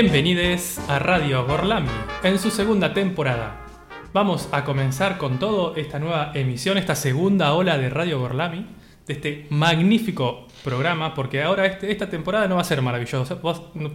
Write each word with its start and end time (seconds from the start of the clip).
Bienvenidos 0.00 0.78
a 0.88 1.00
Radio 1.00 1.44
Gorlami 1.44 1.88
en 2.22 2.38
su 2.38 2.52
segunda 2.52 2.94
temporada. 2.94 3.66
Vamos 4.12 4.48
a 4.52 4.62
comenzar 4.62 5.18
con 5.18 5.40
todo 5.40 5.74
esta 5.74 5.98
nueva 5.98 6.30
emisión, 6.36 6.78
esta 6.78 6.94
segunda 6.94 7.52
ola 7.54 7.76
de 7.76 7.90
Radio 7.90 8.20
Gorlami, 8.20 8.64
de 9.08 9.12
este 9.12 9.46
magnífico 9.50 10.46
programa, 10.62 11.14
porque 11.14 11.42
ahora 11.42 11.66
este- 11.66 11.90
esta 11.90 12.08
temporada 12.08 12.46
no 12.46 12.54
va 12.54 12.60
a 12.60 12.64
ser 12.64 12.80
maravillosa. 12.80 13.34
Vos- 13.34 13.60
no- 13.74 13.90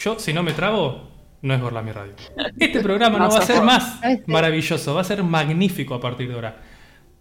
yo, 0.00 0.18
si 0.18 0.32
no 0.32 0.42
me 0.42 0.52
trago, 0.52 1.08
no 1.42 1.54
es 1.54 1.60
Gorlami 1.60 1.92
Radio. 1.92 2.14
Este 2.58 2.80
programa 2.80 3.16
no 3.20 3.30
va 3.30 3.38
a 3.38 3.42
ser 3.42 3.62
más 3.62 4.00
maravilloso, 4.26 4.94
va 4.96 5.02
a 5.02 5.04
ser 5.04 5.22
magnífico 5.22 5.94
a 5.94 6.00
partir 6.00 6.26
de 6.26 6.34
ahora. 6.34 6.56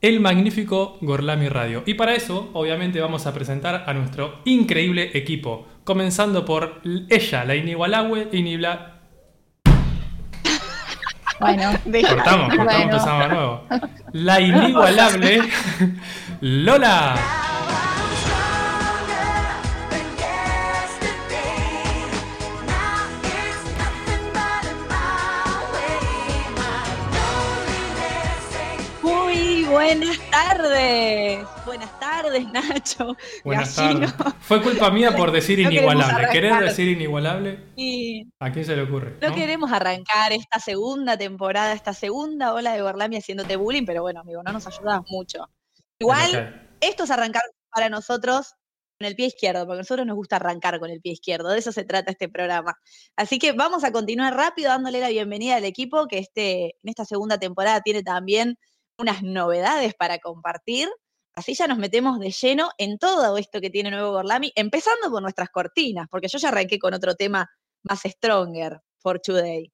El 0.03 0.19
magnífico 0.19 0.97
Gorlami 0.99 1.47
Radio. 1.47 1.81
Y 1.85 1.93
para 1.93 2.13
eso, 2.13 2.49
obviamente, 2.51 2.99
vamos 2.99 3.25
a 3.25 3.33
presentar 3.33 3.85
a 3.87 3.93
nuestro 3.93 4.41
increíble 4.43 5.11
equipo. 5.13 5.65
Comenzando 5.85 6.43
por 6.43 6.81
ella, 7.09 7.45
la 7.45 7.55
inigualable, 7.55 8.27
inibla... 8.33 8.99
Bueno, 11.39 11.71
Cortamos, 11.81 12.53
cortamos, 12.53 12.55
Bueno. 12.57 12.71
empezamos 12.83 13.23
de 13.23 13.33
nuevo. 13.33 13.63
La 14.11 14.41
inigualable 14.41 15.41
Lola. 16.41 17.15
Buenas 29.83 30.19
tardes. 30.31 31.47
Buenas 31.65 31.99
tardes, 31.99 32.47
Nacho. 32.51 33.17
Buenas 33.43 33.75
tardes. 33.75 34.13
Fue 34.39 34.61
culpa 34.61 34.89
mía 34.89 35.15
por 35.15 35.31
decir 35.33 35.59
No 35.59 35.71
inigualable. 35.71 36.27
¿Querés 36.31 36.59
decir 36.59 36.87
inigualable? 36.87 37.59
Y 37.75 38.31
¿A 38.39 38.51
quién 38.51 38.65
se 38.65 38.75
le 38.75 38.83
ocurre? 38.83 39.17
no 39.21 39.29
no? 39.29 39.35
queremos 39.35 39.71
arrancar 39.71 40.31
esta 40.31 40.59
segunda 40.59 41.17
temporada, 41.17 41.73
esta 41.73 41.93
segunda 41.93 42.53
ola 42.53 42.73
de 42.73 42.81
Gorlami 42.81 43.17
haciéndote 43.17 43.55
bullying, 43.55 43.85
pero 43.85 44.01
bueno, 44.01 44.21
amigo, 44.21 44.41
no 44.43 44.53
nos 44.53 44.65
ayudas 44.67 45.01
mucho. 45.09 45.49
Igual, 45.99 46.69
esto 46.79 47.03
es 47.03 47.11
arrancar 47.11 47.43
para 47.69 47.89
nosotros 47.89 48.53
con 48.99 49.07
el 49.07 49.15
pie 49.15 49.27
izquierdo, 49.27 49.65
porque 49.65 49.79
a 49.79 49.81
nosotros 49.81 50.05
nos 50.07 50.15
gusta 50.15 50.37
arrancar 50.37 50.79
con 50.79 50.89
el 50.89 51.01
pie 51.01 51.13
izquierdo, 51.13 51.49
de 51.49 51.59
eso 51.59 51.71
se 51.71 51.83
trata 51.83 52.11
este 52.11 52.29
programa. 52.29 52.75
Así 53.15 53.39
que 53.39 53.51
vamos 53.51 53.83
a 53.83 53.91
continuar 53.91 54.35
rápido 54.35 54.69
dándole 54.69 54.99
la 54.99 55.09
bienvenida 55.09 55.57
al 55.57 55.65
equipo 55.65 56.07
que 56.07 56.19
este, 56.19 56.75
en 56.83 56.89
esta 56.89 57.03
segunda 57.03 57.37
temporada 57.37 57.81
tiene 57.81 58.03
también 58.03 58.57
unas 58.97 59.23
novedades 59.23 59.93
para 59.95 60.19
compartir. 60.19 60.89
Así 61.35 61.55
ya 61.55 61.67
nos 61.67 61.77
metemos 61.77 62.19
de 62.19 62.31
lleno 62.31 62.69
en 62.77 62.97
todo 62.99 63.37
esto 63.37 63.59
que 63.59 63.69
tiene 63.69 63.89
nuevo 63.89 64.11
Gorlami, 64.11 64.51
empezando 64.55 65.09
por 65.09 65.21
nuestras 65.21 65.49
cortinas, 65.49 66.07
porque 66.09 66.27
yo 66.27 66.37
ya 66.37 66.49
arranqué 66.49 66.77
con 66.77 66.93
otro 66.93 67.15
tema 67.15 67.49
más 67.83 68.01
stronger 68.03 68.79
for 68.99 69.19
today. 69.19 69.71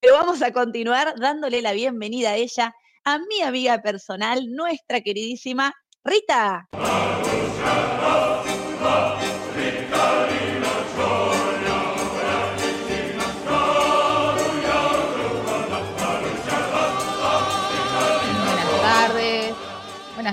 Pero 0.00 0.14
vamos 0.14 0.42
a 0.42 0.52
continuar 0.52 1.14
dándole 1.18 1.62
la 1.62 1.72
bienvenida 1.72 2.30
a 2.30 2.36
ella, 2.36 2.74
a 3.04 3.18
mi 3.18 3.42
amiga 3.42 3.80
personal, 3.82 4.46
nuestra 4.50 5.00
queridísima 5.00 5.74
Rita. 6.04 6.68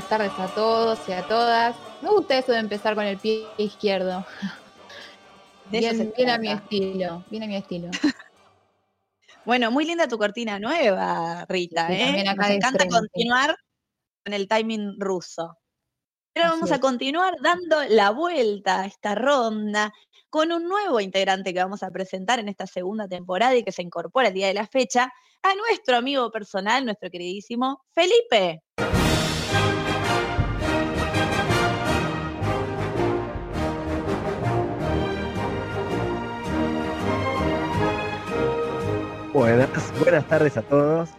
Buenas 0.09 0.29
tardes 0.31 0.49
a 0.49 0.55
todos 0.55 0.99
y 1.09 1.11
a 1.11 1.27
todas. 1.27 1.75
Me 2.01 2.07
gusta 2.07 2.37
eso 2.37 2.53
de 2.53 2.59
empezar 2.59 2.95
con 2.95 3.03
el 3.03 3.17
pie 3.17 3.45
izquierdo. 3.57 4.25
De 5.69 5.79
Bien, 5.79 6.29
a 6.29 6.37
mi 6.37 6.49
estilo. 6.49 7.25
Bien 7.29 7.43
a 7.43 7.47
mi 7.47 7.55
estilo. 7.57 7.91
Bueno, 9.43 9.71
muy 9.71 9.85
linda 9.85 10.09
tu 10.09 10.17
cortina 10.17 10.59
nueva, 10.59 11.45
Rita. 11.47 11.87
Sí, 11.87 11.93
¿eh? 11.93 12.23
Nos 12.23 12.49
encanta 12.49 12.79
frente. 12.79 12.87
continuar 12.89 13.57
con 14.25 14.33
el 14.33 14.47
timing 14.47 14.99
ruso. 14.99 15.57
Pero 16.33 16.47
Así 16.47 16.55
vamos 16.55 16.71
a 16.71 16.79
continuar 16.79 17.35
dando 17.41 17.83
la 17.89 18.11
vuelta 18.11 18.81
a 18.81 18.85
esta 18.85 19.15
ronda 19.15 19.93
con 20.29 20.51
un 20.51 20.67
nuevo 20.67 20.99
integrante 20.99 21.53
que 21.53 21.59
vamos 21.59 21.83
a 21.83 21.91
presentar 21.91 22.39
en 22.39 22.49
esta 22.49 22.67
segunda 22.67 23.07
temporada 23.07 23.55
y 23.55 23.63
que 23.63 23.71
se 23.71 23.83
incorpora 23.83 24.27
el 24.29 24.33
día 24.33 24.47
de 24.47 24.53
la 24.53 24.67
fecha, 24.67 25.11
a 25.43 25.55
nuestro 25.55 25.95
amigo 25.95 26.29
personal, 26.29 26.83
nuestro 26.83 27.09
queridísimo 27.09 27.83
Felipe. 27.93 28.63
Buenas, 39.37 39.69
buenas 39.99 40.27
tardes 40.27 40.57
a 40.57 40.63
todos. 40.63 41.09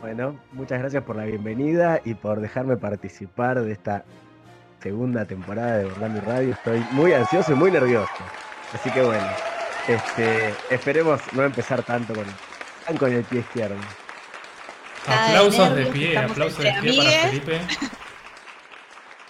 Bueno, 0.00 0.36
muchas 0.50 0.80
gracias 0.80 1.04
por 1.04 1.14
la 1.14 1.24
bienvenida 1.24 2.00
y 2.04 2.14
por 2.14 2.40
dejarme 2.40 2.76
participar 2.76 3.62
de 3.62 3.70
esta 3.70 4.04
segunda 4.82 5.24
temporada 5.24 5.78
de 5.78 5.84
Orlando 5.84 6.20
Radio. 6.22 6.52
Estoy 6.52 6.84
muy 6.90 7.12
ansioso 7.12 7.52
y 7.52 7.54
muy 7.54 7.70
nervioso. 7.70 8.10
Así 8.72 8.90
que 8.90 9.02
bueno, 9.02 9.24
este, 9.86 10.52
esperemos 10.68 11.20
no 11.32 11.44
empezar 11.44 11.84
tanto 11.84 12.12
con, 12.12 12.24
tan 12.88 12.96
con 12.96 13.12
el 13.12 13.22
pie 13.22 13.38
izquierdo. 13.38 13.76
De 15.06 15.14
Aplausos 15.14 15.76
de 15.76 15.86
pie, 15.86 16.18
aplausos 16.18 16.58
de 16.58 16.74
pie 16.80 16.96
para. 16.96 17.10
Felipe. 17.28 17.60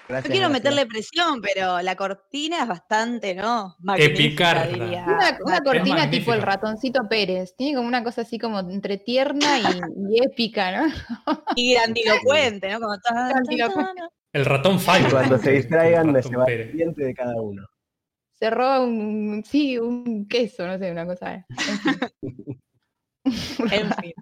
Gracias, 0.07 0.29
No 0.29 0.33
quiero 0.35 0.49
gracias. 0.51 0.51
meterle 0.75 0.87
presión, 0.87 1.41
pero 1.41 1.81
la 1.81 1.97
cortina 1.97 2.63
es 2.63 2.69
bastante, 2.69 3.35
¿no? 3.35 3.75
Magnífica, 3.79 4.67
diría. 4.67 5.05
Una, 5.07 5.39
una 5.45 5.61
cortina 5.61 6.11
tipo 6.11 6.35
el 6.35 6.43
ratoncito 6.43 7.09
Pérez. 7.09 7.55
Tiene 7.57 7.75
como 7.77 7.89
una 7.89 8.05
cosa 8.05 8.21
así 8.23 8.39
como 8.39 8.59
entre 8.61 8.99
tierna 8.99 9.59
y, 9.59 9.63
y 10.11 10.23
épica, 10.23 10.73
¿no? 10.73 10.93
Y 11.57 11.75
grandilocuente, 11.75 12.71
¿no? 12.71 12.81
Como 12.81 12.95
Grandilocuente. 13.03 14.03
El 14.33 14.45
ratón 14.45 14.79
Five. 14.81 15.11
cuando 15.11 15.39
se 15.39 15.53
distraigan, 15.53 16.23
se 16.23 16.37
va 16.37 16.45
Pérez. 16.45 16.67
el 16.71 16.77
diente 16.77 17.05
de 17.05 17.15
cada 17.15 17.41
uno. 17.41 17.65
Se 18.33 18.51
roba 18.51 18.81
un, 18.81 19.43
sí, 19.47 19.79
un 19.79 20.27
queso, 20.29 20.67
no 20.67 20.77
sé, 20.77 20.91
una 20.91 21.07
cosa. 21.07 21.47
en 23.25 23.33
fin. 23.33 23.71
En 23.71 23.93
fin, 23.95 24.13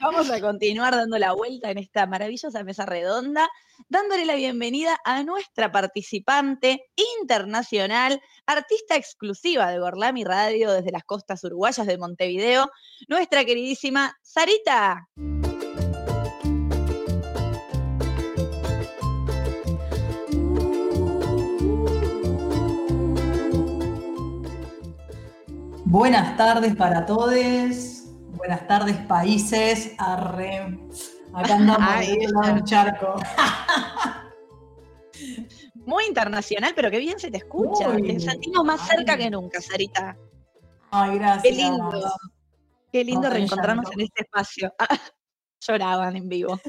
vamos 0.00 0.30
a 0.30 0.40
continuar 0.40 0.94
dando 0.94 1.18
la 1.18 1.32
vuelta 1.32 1.70
en 1.70 1.78
esta 1.78 2.06
maravillosa 2.06 2.62
mesa 2.62 2.86
redonda, 2.86 3.48
dándole 3.88 4.24
la 4.24 4.36
bienvenida 4.36 4.96
a 5.04 5.24
nuestra 5.24 5.72
participante 5.72 6.84
internacional, 7.20 8.20
artista 8.46 8.96
exclusiva 8.96 9.70
de 9.70 9.78
Gorlami 9.78 10.24
Radio 10.24 10.72
desde 10.72 10.92
las 10.92 11.04
costas 11.04 11.42
uruguayas 11.44 11.86
de 11.86 11.98
Montevideo, 11.98 12.70
nuestra 13.08 13.44
queridísima 13.44 14.16
Sarita. 14.22 15.08
Buenas 25.84 26.36
tardes 26.36 26.76
para 26.76 27.06
todos. 27.06 27.97
Buenas 28.38 28.66
tardes, 28.68 28.96
países. 29.06 29.94
Arre. 29.98 30.78
Acá 31.34 31.56
andamos 31.56 31.88
Ay, 31.90 32.16
del 32.16 32.64
charco. 32.64 33.16
Muy 35.74 36.04
internacional, 36.04 36.72
pero 36.74 36.88
qué 36.88 36.98
bien 37.00 37.18
se 37.18 37.32
te 37.32 37.38
escucha. 37.38 37.94
Te 37.96 38.20
sentimos 38.20 38.64
más 38.64 38.86
cerca 38.86 39.16
que 39.16 39.28
nunca, 39.28 39.60
Sarita. 39.60 40.16
Ay, 40.90 41.18
gracias. 41.18 41.42
Qué 41.42 41.50
lindo. 41.50 42.12
Qué 42.92 43.04
lindo 43.04 43.28
No, 43.28 43.34
reencontrarnos 43.34 43.86
llanto. 43.86 44.00
en 44.00 44.06
este 44.06 44.22
espacio. 44.22 44.72
Lloraban 45.66 46.16
en 46.16 46.28
vivo. 46.28 46.60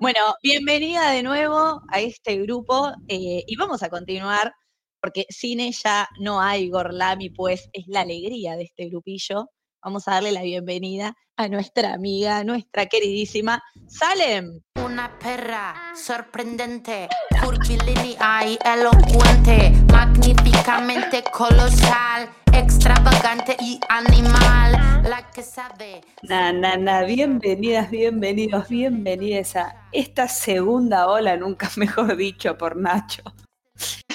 Bueno, 0.00 0.20
bienvenida 0.40 1.10
de 1.10 1.24
nuevo 1.24 1.82
a 1.90 2.00
este 2.00 2.36
grupo 2.38 2.92
eh, 3.08 3.42
y 3.44 3.56
vamos 3.56 3.82
a 3.82 3.90
continuar 3.90 4.54
porque 5.00 5.26
sin 5.28 5.58
ella 5.60 6.08
no 6.20 6.40
hay 6.40 6.70
Gorlami, 6.70 7.30
pues 7.30 7.68
es 7.72 7.86
la 7.88 8.02
alegría 8.02 8.56
de 8.56 8.64
este 8.64 8.88
grupillo. 8.88 9.50
Vamos 9.86 10.08
a 10.08 10.14
darle 10.14 10.32
la 10.32 10.42
bienvenida 10.42 11.14
a 11.36 11.46
nuestra 11.46 11.94
amiga, 11.94 12.42
nuestra 12.42 12.86
queridísima 12.86 13.62
Salem. 13.86 14.58
Una 14.84 15.16
perra 15.16 15.76
sorprendente, 15.94 17.08
curvilínea 17.40 18.48
y 18.48 18.58
elocuente, 18.64 19.70
magníficamente 19.92 21.22
colosal, 21.32 22.28
extravagante 22.52 23.56
y 23.60 23.78
animal, 23.88 24.72
la 25.04 25.30
que 25.32 25.44
sabe. 25.44 26.00
Na, 26.24 26.52
na, 26.52 26.76
na, 26.76 27.04
bienvenidas, 27.04 27.88
bienvenidos, 27.88 28.68
bienvenidas 28.68 29.54
a 29.54 29.88
esta 29.92 30.26
segunda 30.26 31.06
ola, 31.06 31.36
nunca 31.36 31.70
mejor 31.76 32.16
dicho 32.16 32.58
por 32.58 32.74
Nacho. 32.74 33.22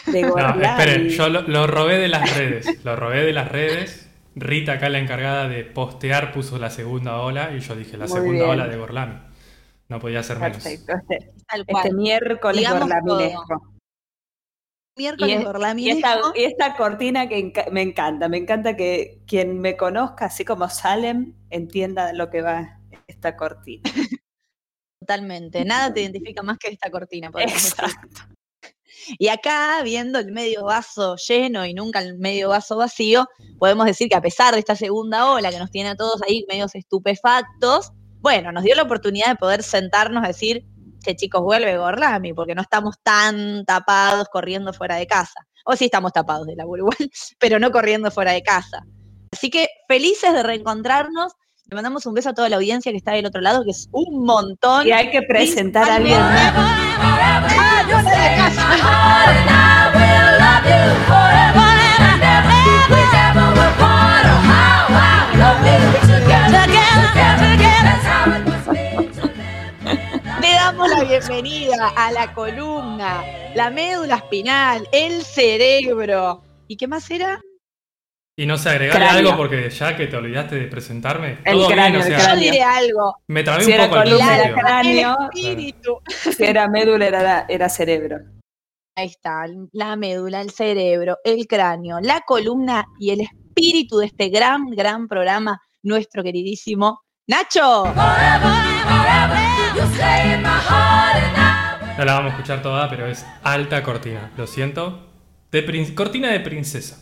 De 0.05 0.21
No, 0.23 0.35
esperen, 0.37 1.07
yo 1.07 1.29
lo, 1.29 1.43
lo 1.43 1.65
robé 1.65 1.97
de 1.97 2.09
las 2.09 2.35
redes. 2.35 2.83
Lo 2.83 2.97
robé 2.97 3.23
de 3.23 3.31
las 3.31 3.49
redes. 3.49 4.10
Rita, 4.35 4.73
acá 4.73 4.89
la 4.89 4.99
encargada 4.99 5.47
de 5.49 5.63
postear, 5.65 6.31
puso 6.31 6.57
la 6.57 6.69
segunda 6.69 7.17
ola 7.21 7.51
y 7.55 7.59
yo 7.59 7.75
dije 7.75 7.97
la 7.97 8.05
Muy 8.07 8.13
segunda 8.17 8.39
bien. 8.39 8.49
ola 8.49 8.67
de 8.67 8.77
Gorlami. 8.77 9.19
No 9.89 9.99
podía 9.99 10.23
ser 10.23 10.37
menos. 10.39 10.63
Perfecto, 10.63 10.93
este, 11.09 11.33
este 11.67 11.93
miércoles 11.93 12.69
gorlaminesco. 12.69 13.73
Y, 14.97 15.01
miércoles 15.01 15.35
es- 15.35 15.41
y 15.41 15.45
gorlaminesco. 15.45 16.33
y 16.35 16.43
esta 16.45 16.75
cortina 16.77 17.27
que 17.27 17.37
enca- 17.39 17.69
me 17.71 17.81
encanta, 17.81 18.29
me 18.29 18.37
encanta 18.37 18.77
que 18.77 19.21
quien 19.27 19.59
me 19.59 19.75
conozca, 19.75 20.25
así 20.25 20.45
como 20.45 20.69
Salem, 20.69 21.33
entienda 21.49 22.13
lo 22.13 22.29
que 22.29 22.41
va 22.41 22.79
esta 23.07 23.35
cortina. 23.35 23.83
Totalmente. 25.01 25.65
Nada 25.65 25.93
te 25.93 26.01
identifica 26.03 26.41
más 26.41 26.57
que 26.57 26.69
esta 26.69 26.89
cortina. 26.89 27.29
decir. 27.31 27.49
Exacto. 27.53 28.21
Y 29.17 29.27
acá, 29.27 29.81
viendo 29.83 30.19
el 30.19 30.31
medio 30.31 30.65
vaso 30.65 31.15
lleno 31.15 31.65
y 31.65 31.73
nunca 31.73 31.99
el 31.99 32.17
medio 32.17 32.49
vaso 32.49 32.77
vacío, 32.77 33.27
podemos 33.59 33.85
decir 33.85 34.09
que 34.09 34.15
a 34.15 34.21
pesar 34.21 34.53
de 34.53 34.59
esta 34.59 34.75
segunda 34.75 35.31
ola 35.31 35.51
que 35.51 35.59
nos 35.59 35.71
tiene 35.71 35.89
a 35.89 35.95
todos 35.95 36.21
ahí 36.23 36.45
medios 36.47 36.75
estupefactos, 36.75 37.91
bueno, 38.19 38.51
nos 38.51 38.63
dio 38.63 38.75
la 38.75 38.83
oportunidad 38.83 39.29
de 39.29 39.35
poder 39.35 39.63
sentarnos 39.63 40.23
a 40.23 40.27
decir, 40.27 40.63
che 41.03 41.15
chicos, 41.15 41.41
vuelve 41.41 41.77
Gorlami, 41.77 42.33
porque 42.33 42.55
no 42.55 42.61
estamos 42.61 42.95
tan 43.01 43.65
tapados 43.65 44.27
corriendo 44.29 44.73
fuera 44.73 44.95
de 44.95 45.07
casa. 45.07 45.45
O 45.65 45.75
sí 45.75 45.85
estamos 45.85 46.11
tapados 46.13 46.47
de 46.47 46.55
laburo 46.55 46.83
igual, 46.83 47.11
pero 47.39 47.59
no 47.59 47.71
corriendo 47.71 48.11
fuera 48.11 48.31
de 48.31 48.43
casa. 48.43 48.85
Así 49.31 49.49
que 49.49 49.67
felices 49.87 50.33
de 50.33 50.43
reencontrarnos. 50.43 51.33
Le 51.65 51.75
mandamos 51.75 52.05
un 52.05 52.13
beso 52.13 52.29
a 52.29 52.33
toda 52.33 52.49
la 52.49 52.57
audiencia 52.57 52.91
que 52.91 52.97
está 52.97 53.13
del 53.13 53.25
otro 53.25 53.39
lado, 53.39 53.63
que 53.63 53.71
es 53.71 53.87
un 53.91 54.25
montón. 54.25 54.85
Y 54.85 54.91
hay 54.91 55.09
que 55.09 55.21
presentar 55.21 55.89
a 55.89 55.95
alguien. 55.95 56.19
Casa. 57.91 58.67
Le 70.41 70.53
damos 70.53 70.89
la 70.89 71.03
bienvenida 71.03 71.89
a 71.97 72.11
la 72.11 72.33
columna, 72.33 73.23
la 73.55 73.69
médula 73.69 74.15
espinal, 74.15 74.87
el 74.93 75.23
cerebro. 75.23 76.41
¿Y 76.67 76.77
qué 76.77 76.87
más 76.87 77.11
era? 77.11 77.41
Y 78.37 78.45
no 78.45 78.57
sé, 78.57 78.69
agregarle 78.69 79.05
Cráneo. 79.05 79.29
algo 79.31 79.37
porque 79.37 79.69
ya 79.69 79.95
que 79.95 80.07
te 80.07 80.15
olvidaste 80.15 80.55
de 80.55 80.67
presentarme, 80.67 81.37
El 81.43 81.53
todo 81.57 81.67
cráneo, 81.67 81.99
bien, 82.01 82.13
o 82.13 82.15
el 82.21 82.27
Yo 82.27 82.35
diré 82.37 82.63
algo. 82.63 83.15
me 83.27 83.43
trabé 83.43 83.63
Si 83.65 83.67
un 83.71 83.73
era 83.75 83.89
poco 83.89 84.01
principio. 84.01 84.25
era 84.33 84.53
cráneo. 84.55 85.17
el 85.19 85.25
espíritu. 85.25 85.97
Si 86.37 86.43
era 86.43 86.67
médula, 86.67 87.05
era, 87.07 87.45
era 87.49 87.69
cerebro. 87.69 88.17
Ahí 88.95 89.07
está, 89.07 89.45
la 89.73 89.95
médula, 89.95 90.41
el 90.41 90.51
cerebro, 90.51 91.17
el 91.23 91.47
cráneo, 91.47 91.99
la 92.01 92.21
columna 92.21 92.85
y 92.99 93.11
el 93.11 93.21
espíritu 93.21 93.97
de 93.99 94.07
este 94.07 94.29
gran, 94.29 94.65
gran 94.69 95.07
programa, 95.07 95.59
nuestro 95.83 96.23
queridísimo 96.23 97.01
Nacho. 97.27 97.85
No 101.97 102.05
la 102.05 102.13
vamos 102.13 102.31
a 102.31 102.35
escuchar 102.35 102.61
toda, 102.61 102.89
pero 102.89 103.05
es 103.07 103.25
alta 103.43 103.83
cortina, 103.83 104.31
lo 104.37 104.47
siento. 104.47 105.07
De 105.51 105.93
cortina 105.95 106.29
de 106.29 106.39
princesa. 106.39 106.97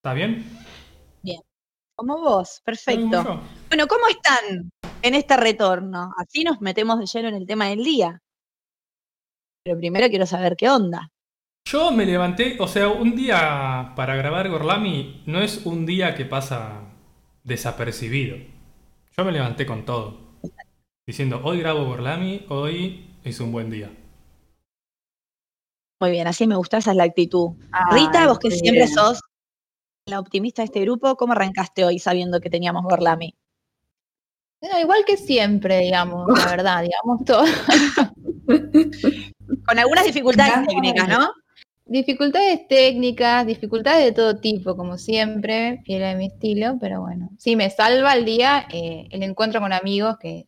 ¿Está 0.00 0.14
bien? 0.14 0.46
Como 1.94 2.18
vos, 2.18 2.62
perfecto. 2.64 3.42
Bueno, 3.68 3.86
¿cómo 3.86 4.06
están 4.08 4.72
en 5.02 5.14
este 5.14 5.36
retorno? 5.36 6.14
Así 6.16 6.42
nos 6.42 6.62
metemos 6.62 6.98
de 6.98 7.04
lleno 7.04 7.28
en 7.28 7.34
el 7.34 7.46
tema 7.46 7.66
del 7.66 7.84
día. 7.84 8.22
Pero 9.62 9.76
primero 9.76 10.08
quiero 10.08 10.24
saber 10.24 10.56
qué 10.56 10.70
onda. 10.70 11.12
Yo 11.66 11.90
me 11.90 12.06
levanté, 12.06 12.56
o 12.58 12.66
sea, 12.66 12.88
un 12.88 13.14
día 13.14 13.92
para 13.94 14.16
grabar 14.16 14.48
Gorlami 14.48 15.22
no 15.26 15.42
es 15.42 15.66
un 15.66 15.84
día 15.84 16.14
que 16.14 16.24
pasa 16.24 16.80
desapercibido. 17.44 18.38
Yo 19.14 19.22
me 19.26 19.32
levanté 19.32 19.66
con 19.66 19.84
todo. 19.84 20.38
Diciendo, 21.06 21.42
hoy 21.44 21.60
grabo 21.60 21.84
Gorlami, 21.84 22.46
hoy 22.48 23.10
es 23.22 23.38
un 23.40 23.52
buen 23.52 23.68
día. 23.68 23.90
Muy 26.00 26.12
bien, 26.12 26.26
así 26.26 26.46
me 26.46 26.56
gusta, 26.56 26.78
esa 26.78 26.92
es 26.92 26.96
la 26.96 27.04
actitud. 27.04 27.50
Ay, 27.72 28.06
Rita, 28.06 28.26
vos 28.26 28.38
que 28.38 28.50
siempre 28.50 28.86
bien. 28.86 28.94
sos 28.94 29.20
la 30.10 30.20
optimista 30.20 30.62
de 30.62 30.66
este 30.66 30.80
grupo, 30.80 31.16
¿cómo 31.16 31.32
arrancaste 31.32 31.84
hoy 31.84 31.98
sabiendo 31.98 32.40
que 32.40 32.50
teníamos 32.50 32.82
Gorlami? 32.84 33.34
No, 34.60 34.78
igual 34.78 35.04
que 35.06 35.16
siempre, 35.16 35.78
digamos, 35.78 36.26
la 36.38 36.46
verdad, 36.56 36.82
digamos 36.82 37.24
todo. 37.24 37.44
Con 39.66 39.78
algunas 39.78 40.04
dificultades 40.04 40.66
técnicas, 40.66 41.08
¿no? 41.08 41.30
Dificultades 41.86 42.68
técnicas, 42.68 43.46
dificultades 43.46 44.04
de 44.04 44.12
todo 44.12 44.38
tipo, 44.38 44.76
como 44.76 44.96
siempre, 44.98 45.82
fiel 45.84 46.04
a 46.04 46.14
mi 46.14 46.26
estilo, 46.26 46.76
pero 46.80 47.00
bueno. 47.00 47.30
Sí, 47.38 47.56
me 47.56 47.70
salva 47.70 48.14
el 48.14 48.24
día 48.24 48.66
eh, 48.72 49.08
el 49.10 49.22
encuentro 49.22 49.60
con 49.60 49.72
amigos, 49.72 50.16
que, 50.20 50.46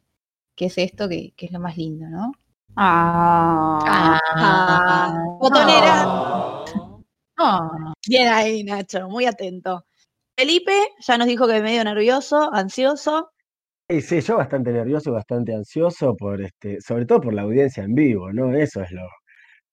que 0.54 0.66
es 0.66 0.78
esto, 0.78 1.08
que, 1.08 1.32
que 1.36 1.46
es 1.46 1.52
lo 1.52 1.58
más 1.58 1.76
lindo, 1.76 2.06
¿no? 2.08 2.32
Ah, 2.76 4.18
Ah, 4.34 5.14
botonera. 5.40 6.04
Ah, 6.06 6.51
Bien 8.06 8.28
ahí, 8.28 8.64
Nacho, 8.64 9.08
muy 9.08 9.26
atento. 9.26 9.84
Felipe 10.36 10.72
ya 11.06 11.18
nos 11.18 11.26
dijo 11.26 11.46
que 11.46 11.60
medio 11.60 11.84
nervioso, 11.84 12.52
ansioso. 12.52 13.30
Sí, 13.88 14.00
sí, 14.00 14.20
yo 14.20 14.36
bastante 14.38 14.72
nervioso 14.72 15.10
y 15.10 15.12
bastante 15.12 15.54
ansioso 15.54 16.16
por 16.16 16.40
este, 16.40 16.80
sobre 16.80 17.04
todo 17.04 17.20
por 17.20 17.34
la 17.34 17.42
audiencia 17.42 17.82
en 17.84 17.94
vivo, 17.94 18.32
¿no? 18.32 18.54
Eso 18.54 18.82
es 18.82 18.90
lo, 18.92 19.06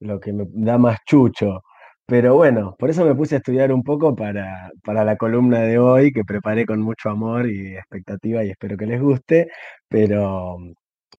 lo 0.02 0.20
que 0.20 0.34
me 0.34 0.46
da 0.48 0.78
más 0.78 0.98
chucho. 1.06 1.62
Pero 2.06 2.36
bueno, 2.36 2.76
por 2.78 2.90
eso 2.90 3.06
me 3.06 3.14
puse 3.14 3.36
a 3.36 3.38
estudiar 3.38 3.72
un 3.72 3.84
poco 3.84 4.16
para, 4.16 4.72
para 4.84 5.06
la 5.06 5.16
columna 5.16 5.60
de 5.60 5.78
hoy, 5.78 6.12
que 6.12 6.24
preparé 6.24 6.66
con 6.66 6.82
mucho 6.82 7.10
amor 7.10 7.48
y 7.48 7.76
expectativa 7.76 8.44
y 8.44 8.50
espero 8.50 8.76
que 8.76 8.88
les 8.88 9.00
guste. 9.00 9.48
Pero 9.88 10.58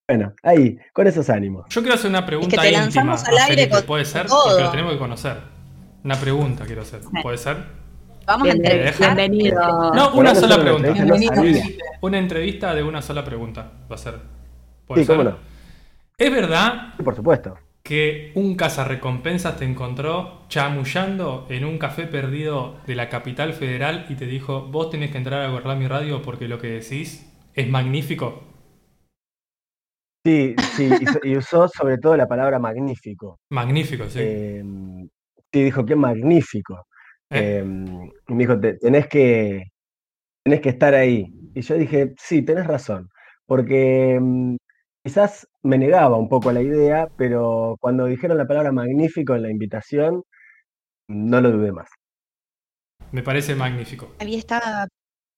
bueno, 0.08 0.34
ahí, 0.42 0.76
con 0.92 1.06
esos 1.06 1.30
ánimos. 1.30 1.66
Yo 1.70 1.80
quiero 1.80 1.94
hacer 1.94 2.10
una 2.10 2.26
pregunta 2.26 2.60
te 2.60 2.68
íntima 2.68 2.82
lanzamos 2.82 3.24
al 3.24 3.38
aire 3.38 3.62
Felipe, 3.62 3.76
con 3.76 3.86
¿puede 3.86 4.04
ser? 4.04 4.26
todo. 4.26 4.42
Porque 4.44 4.64
lo 4.64 4.70
tenemos 4.72 4.92
que 4.94 4.98
conocer. 4.98 5.59
Una 6.04 6.16
pregunta 6.16 6.64
quiero 6.64 6.82
hacer, 6.82 7.00
¿puede 7.22 7.38
ser? 7.38 7.56
Vamos 8.26 8.48
a 8.48 8.52
entrevistar. 8.52 9.16
bienvenido. 9.16 9.94
No, 9.94 10.14
una 10.14 10.34
sola 10.34 10.58
pregunta. 10.60 10.94
Una 12.00 12.18
entrevista 12.18 12.74
de 12.74 12.82
una 12.82 13.02
sola 13.02 13.24
pregunta 13.24 13.72
va 13.90 13.94
a 13.96 13.98
ser. 13.98 14.14
¿Puede 14.86 15.02
Sí, 15.02 15.06
cómo 15.06 15.22
ser? 15.22 15.32
no. 15.32 15.38
¿Es 16.16 16.30
verdad 16.30 16.94
Sí, 16.96 17.02
por 17.02 17.16
supuesto. 17.16 17.56
que 17.82 18.32
un 18.34 18.54
cazarrecompensas 18.56 19.56
te 19.56 19.64
encontró 19.64 20.42
chamullando 20.48 21.46
en 21.48 21.64
un 21.64 21.78
café 21.78 22.06
perdido 22.06 22.76
de 22.86 22.94
la 22.94 23.08
capital 23.08 23.52
federal 23.52 24.06
y 24.08 24.14
te 24.14 24.26
dijo, 24.26 24.62
vos 24.66 24.90
tenés 24.90 25.10
que 25.10 25.18
entrar 25.18 25.42
a 25.42 25.48
Gorlami 25.50 25.86
Radio 25.88 26.22
porque 26.22 26.46
lo 26.46 26.58
que 26.58 26.68
decís 26.68 27.26
es 27.54 27.68
magnífico? 27.68 28.44
Sí, 30.24 30.54
sí, 30.76 30.90
y 31.24 31.36
usó 31.36 31.66
sobre 31.68 31.96
todo 31.96 32.14
la 32.16 32.28
palabra 32.28 32.58
magnífico. 32.58 33.38
Magnífico, 33.50 34.04
sí. 34.08 34.18
Em, 34.22 35.08
sí, 35.52 35.62
dijo, 35.64 35.84
qué 35.84 35.96
magnífico. 35.96 36.86
¿Eh? 37.30 37.58
Em, 37.58 37.86
y 38.28 38.32
me 38.34 38.38
dijo, 38.44 38.58
"Te- 38.60 38.74
tenés 38.78 39.06
que, 39.08 39.64
tenés 40.44 40.60
que 40.60 40.70
estar 40.70 40.94
ahí. 40.94 41.26
Y 41.54 41.62
yo 41.62 41.76
dije, 41.76 42.14
sí, 42.18 42.42
tenés 42.42 42.66
razón, 42.66 43.08
porque 43.46 44.14
em, 44.16 44.56
quizás 45.04 45.48
me 45.62 45.78
negaba 45.78 46.18
un 46.18 46.28
poco 46.28 46.50
a 46.50 46.52
la 46.54 46.62
idea, 46.62 47.08
pero 47.16 47.76
cuando 47.80 48.06
dijeron 48.06 48.38
la 48.38 48.46
palabra 48.46 48.72
magnífico 48.72 49.34
en 49.34 49.42
la 49.42 49.50
invitación, 49.50 50.22
no 51.08 51.40
lo 51.40 51.52
dudé 51.52 51.72
más. 51.72 51.88
Me 53.12 53.22
parece 53.22 53.54
magnífico. 53.54 54.08
Había 54.20 54.38
estaba 54.38 54.86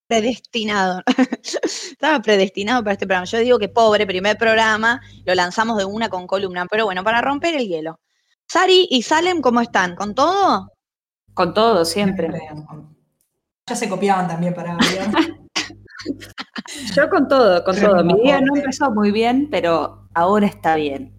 predestinado. 0.08 1.02
estaba 1.64 2.20
predestinado 2.20 2.82
para 2.82 2.92
este 2.94 3.06
programa. 3.06 3.24
Yo 3.26 3.38
digo 3.38 3.58
que 3.58 3.68
pobre, 3.68 4.06
primer 4.06 4.36
programa, 4.38 5.00
lo 5.24 5.34
lanzamos 5.34 5.78
de 5.78 5.84
una 5.86 6.08
con 6.08 6.26
columna, 6.26 6.66
pero 6.70 6.84
bueno, 6.84 7.02
para 7.04 7.22
romper 7.22 7.54
el 7.56 7.66
hielo. 7.68 8.00
Sari 8.52 8.86
y 8.90 9.00
Salem, 9.00 9.40
¿cómo 9.40 9.62
están? 9.62 9.96
¿Con 9.96 10.14
todo? 10.14 10.68
Con 11.32 11.54
todo, 11.54 11.86
siempre. 11.86 12.28
Ya 13.66 13.74
se 13.74 13.88
copiaban 13.88 14.28
también 14.28 14.52
para. 14.52 14.76
Yo 16.94 17.08
con 17.08 17.28
todo, 17.28 17.64
con 17.64 17.74
todo. 17.80 18.04
Mi 18.04 18.12
día 18.20 18.42
no 18.42 18.54
empezó 18.54 18.90
muy 18.90 19.10
bien, 19.10 19.48
pero 19.50 20.06
ahora 20.12 20.46
está 20.46 20.76
bien. 20.76 21.18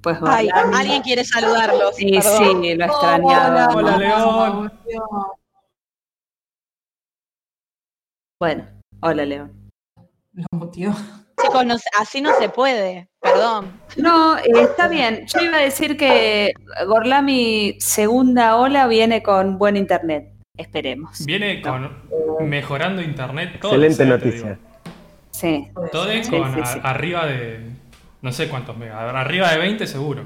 Pues 0.00 0.16
Ay, 0.22 0.46
Gorlami- 0.48 0.76
alguien 0.78 1.02
quiere 1.02 1.24
saludarlos. 1.24 1.96
Sí, 1.96 2.12
perdón. 2.12 2.62
sí, 2.62 2.74
lo 2.76 2.84
extrañaba. 2.84 3.74
Hola, 3.74 3.98
León. 3.98 4.72
Bueno, 8.38 8.68
hola, 9.00 9.24
León. 9.24 9.70
Lo 10.34 10.46
mutió. 10.52 10.94
Chicos, 11.42 11.66
no 11.66 11.74
así 11.98 12.20
no 12.20 12.32
se 12.38 12.48
puede, 12.48 13.08
perdón. 13.24 13.72
No, 13.96 14.36
eh, 14.38 14.42
está 14.62 14.86
bien. 14.88 15.26
Yo 15.26 15.40
iba 15.44 15.56
a 15.56 15.60
decir 15.60 15.96
que 15.96 16.52
Gorlami 16.86 17.76
segunda 17.80 18.56
ola 18.56 18.86
viene 18.86 19.22
con 19.22 19.58
buen 19.58 19.76
internet. 19.76 20.30
Esperemos. 20.56 21.24
Viene 21.26 21.60
con 21.62 21.90
mejorando 22.40 23.02
internet 23.02 23.58
todo. 23.60 23.72
Excelente 23.74 24.02
o 24.04 24.06
sea, 24.06 24.18
te 24.18 24.24
noticia. 24.26 24.58
Sí. 25.32 25.68
Todo 25.90 26.08
Sí, 26.10 26.30
con 26.30 26.54
sí, 26.54 26.60
a- 26.62 26.66
sí. 26.66 26.80
arriba 26.82 27.26
de 27.26 27.70
no 28.22 28.30
sé 28.32 28.48
cuántos 28.48 28.76
megas, 28.76 28.96
arriba 29.14 29.50
de 29.50 29.58
20 29.58 29.86
seguro. 29.86 30.24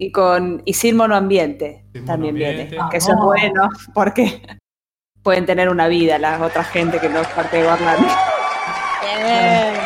Y 0.00 0.10
con 0.10 0.62
y 0.64 0.72
sin 0.74 0.96
monoambiente 0.96 1.84
Sin 1.92 2.04
también 2.06 2.34
monoambiente. 2.34 2.70
viene. 2.74 2.90
Que 2.90 2.96
eso 2.96 3.12
es 3.12 3.18
bueno, 3.18 3.68
porque 3.94 4.42
pueden 5.22 5.44
tener 5.46 5.68
una 5.68 5.86
vida 5.88 6.18
la 6.18 6.40
otra 6.44 6.64
gente 6.64 6.98
que 6.98 7.08
no 7.08 7.20
es 7.20 7.28
parte 7.28 7.58
de 7.58 7.64
Gorlami. 7.64 8.06
Bien. 9.02 9.81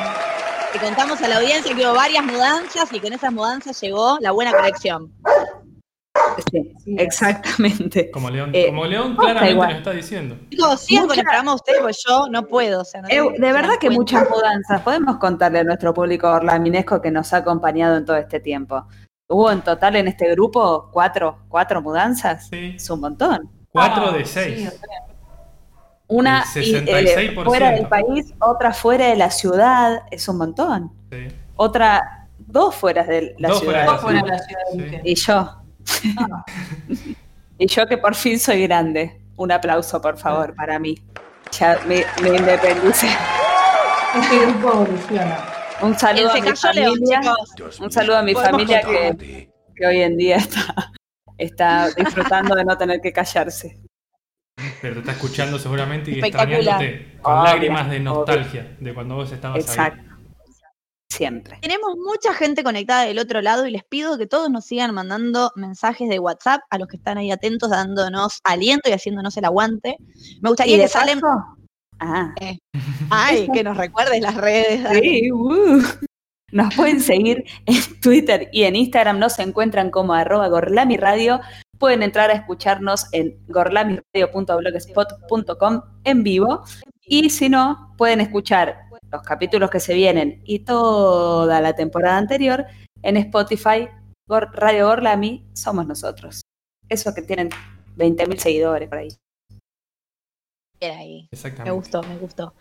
Le 0.76 0.82
contamos 0.82 1.22
a 1.22 1.28
la 1.28 1.36
audiencia 1.38 1.74
que 1.74 1.86
hubo 1.86 1.94
varias 1.94 2.22
mudanzas 2.22 2.92
y 2.92 2.98
en 3.06 3.12
esas 3.14 3.32
mudanzas 3.32 3.80
llegó 3.80 4.18
la 4.20 4.30
buena 4.32 4.52
conexión. 4.52 5.10
Sí, 6.52 6.74
exactamente. 6.98 8.10
Como 8.10 8.28
León, 8.28 8.50
Eh, 8.52 8.66
como 8.66 8.84
León 8.84 9.16
claramente 9.16 9.52
igual. 9.54 9.68
nos 9.70 9.78
está 9.78 9.92
diciendo. 9.92 10.36
Chicos, 10.50 10.80
sigan 10.82 11.06
con 11.06 11.18
el 11.18 11.24
programa 11.24 11.54
ustedes, 11.54 11.80
pues 11.80 12.04
yo 12.06 12.26
no 12.30 12.42
puedo. 12.46 12.82
O 12.82 12.84
sea, 12.84 13.00
no 13.00 13.08
Eh, 13.08 13.22
de 13.38 13.52
verdad 13.54 13.70
que 13.80 13.86
cuenta. 13.86 13.96
muchas 13.96 14.28
mudanzas. 14.28 14.82
Podemos 14.82 15.16
contarle 15.16 15.60
a 15.60 15.64
nuestro 15.64 15.94
público 15.94 16.28
orlaminesco 16.28 17.00
que 17.00 17.10
nos 17.10 17.32
ha 17.32 17.38
acompañado 17.38 17.96
en 17.96 18.04
todo 18.04 18.16
este 18.18 18.38
tiempo. 18.40 18.86
Hubo 19.30 19.50
en 19.50 19.62
total 19.62 19.96
en 19.96 20.08
este 20.08 20.30
grupo 20.32 20.90
cuatro, 20.92 21.38
cuatro 21.48 21.80
mudanzas. 21.80 22.48
Sí. 22.50 22.74
Es 22.76 22.90
un 22.90 23.00
montón. 23.00 23.50
4 23.70 24.08
Ah, 24.10 24.12
de 24.12 24.24
6. 24.26 24.58
Una 24.60 24.68
El 24.68 25.05
y, 26.08 26.20
eh, 26.20 26.42
66%. 27.34 27.44
fuera 27.44 27.70
del 27.72 27.88
país, 27.88 28.32
otra 28.40 28.72
fuera 28.72 29.06
de 29.08 29.16
la 29.16 29.30
ciudad. 29.30 30.02
Es 30.10 30.28
un 30.28 30.38
montón. 30.38 30.92
Sí. 31.10 31.28
Otra, 31.56 32.28
dos 32.38 32.74
fuera 32.74 33.02
de 33.04 33.34
la 33.38 33.48
Dos 33.48 33.60
ciudad. 33.60 33.84
fuera 33.86 33.92
Dos 33.92 34.00
fuera 34.02 34.22
de 34.22 34.28
la 34.28 34.38
Sí. 34.38 34.44
ciudad 34.46 34.62
de 34.72 34.76
Luque. 34.78 35.00
Y 35.04 35.14
yo. 35.14 35.56
y 37.58 37.66
yo 37.66 37.86
que 37.86 37.98
por 37.98 38.14
fin 38.14 38.38
soy 38.38 38.62
grande. 38.66 39.20
Un 39.36 39.52
aplauso, 39.52 40.00
por 40.00 40.16
favor, 40.18 40.54
para 40.54 40.78
mí. 40.78 40.96
Ya 41.58 41.78
me, 41.86 42.04
me 42.22 42.36
independicé. 42.36 43.08
Este. 44.14 45.26
Un 45.82 45.98
saludo 45.98 46.30
a 46.30 46.40
mi 46.40 46.52
familia. 46.56 47.20
Un 47.80 47.92
saludo 47.92 48.16
a 48.16 48.22
mi 48.22 48.34
familia 48.34 48.80
que, 48.80 49.50
que 49.74 49.86
hoy 49.86 50.00
en 50.02 50.16
día 50.16 50.36
está, 50.36 50.92
está 51.36 51.88
disfrutando 51.90 52.54
de 52.54 52.64
no 52.64 52.76
tener 52.78 53.00
que 53.00 53.12
callarse. 53.12 53.78
Pero 54.82 54.94
te 54.94 55.00
está 55.00 55.12
escuchando 55.12 55.58
seguramente 55.58 56.10
y 56.10 56.14
Espectacular. 56.16 56.58
extrañándote 56.60 57.18
con 57.22 57.32
Obvio, 57.34 57.44
lágrimas 57.44 57.90
de 57.90 57.96
obvio. 57.96 58.04
nostalgia 58.04 58.76
de 58.80 58.94
cuando 58.94 59.14
vos 59.16 59.32
estabas 59.32 59.58
Exacto. 59.60 60.02
Siempre. 61.08 61.58
Tenemos 61.62 61.94
mucha 61.96 62.34
gente 62.34 62.62
conectada 62.64 63.04
del 63.04 63.18
otro 63.18 63.40
lado 63.40 63.66
y 63.66 63.70
les 63.70 63.84
pido 63.84 64.18
que 64.18 64.26
todos 64.26 64.50
nos 64.50 64.66
sigan 64.66 64.92
mandando 64.92 65.50
mensajes 65.54 66.08
de 66.10 66.18
WhatsApp 66.18 66.60
a 66.68 66.78
los 66.78 66.88
que 66.88 66.96
están 66.96 67.16
ahí 67.16 67.30
atentos, 67.30 67.70
dándonos 67.70 68.40
aliento 68.44 68.90
y 68.90 68.92
haciéndonos 68.92 69.36
el 69.36 69.44
aguante. 69.46 69.96
Me 70.42 70.50
gustaría 70.50 70.74
¿Y 70.74 70.78
de 70.78 70.84
que 70.84 70.88
salen. 70.88 71.20
Ah, 72.00 72.34
Ay, 73.08 73.48
que 73.54 73.62
nos 73.64 73.76
recuerdes 73.78 74.20
las 74.20 74.34
redes. 74.34 74.86
sí, 75.00 75.30
uh. 75.32 75.80
Nos 76.52 76.74
pueden 76.74 77.00
seguir 77.00 77.44
en 77.66 78.00
Twitter 78.00 78.48
y 78.52 78.64
en 78.64 78.76
Instagram. 78.76 79.18
Nos 79.18 79.38
encuentran 79.38 79.90
como 79.90 80.12
arroba 80.12 80.48
Gorlami 80.48 80.96
Radio. 80.96 81.40
Pueden 81.78 82.02
entrar 82.02 82.30
a 82.30 82.34
escucharnos 82.34 83.06
en 83.12 83.38
gorlamiradio.blogspot.com 83.48 85.82
en 86.04 86.22
vivo. 86.22 86.62
Y 87.02 87.30
si 87.30 87.48
no, 87.48 87.94
pueden 87.96 88.20
escuchar 88.20 88.76
los 89.10 89.22
capítulos 89.22 89.70
que 89.70 89.80
se 89.80 89.94
vienen 89.94 90.42
y 90.44 90.58
toda 90.60 91.60
la 91.60 91.74
temporada 91.74 92.18
anterior 92.18 92.66
en 93.02 93.16
Spotify, 93.18 93.88
Radio 94.28 94.88
Gorlami, 94.88 95.46
somos 95.52 95.86
nosotros. 95.86 96.42
Esos 96.88 97.14
que 97.14 97.22
tienen 97.22 97.50
20.000 97.96 98.36
seguidores 98.38 98.88
por 98.88 98.98
ahí. 98.98 99.08
Bien 100.80 100.98
ahí. 100.98 101.22
Me 101.22 101.28
Exactamente. 101.36 101.70
gustó, 101.70 102.02
me 102.02 102.18
gustó. 102.18 102.54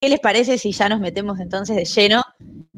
¿Qué 0.00 0.08
les 0.08 0.20
parece 0.20 0.58
si 0.58 0.72
ya 0.72 0.88
nos 0.88 1.00
metemos 1.00 1.40
entonces 1.40 1.76
de 1.76 1.84
lleno 1.84 2.22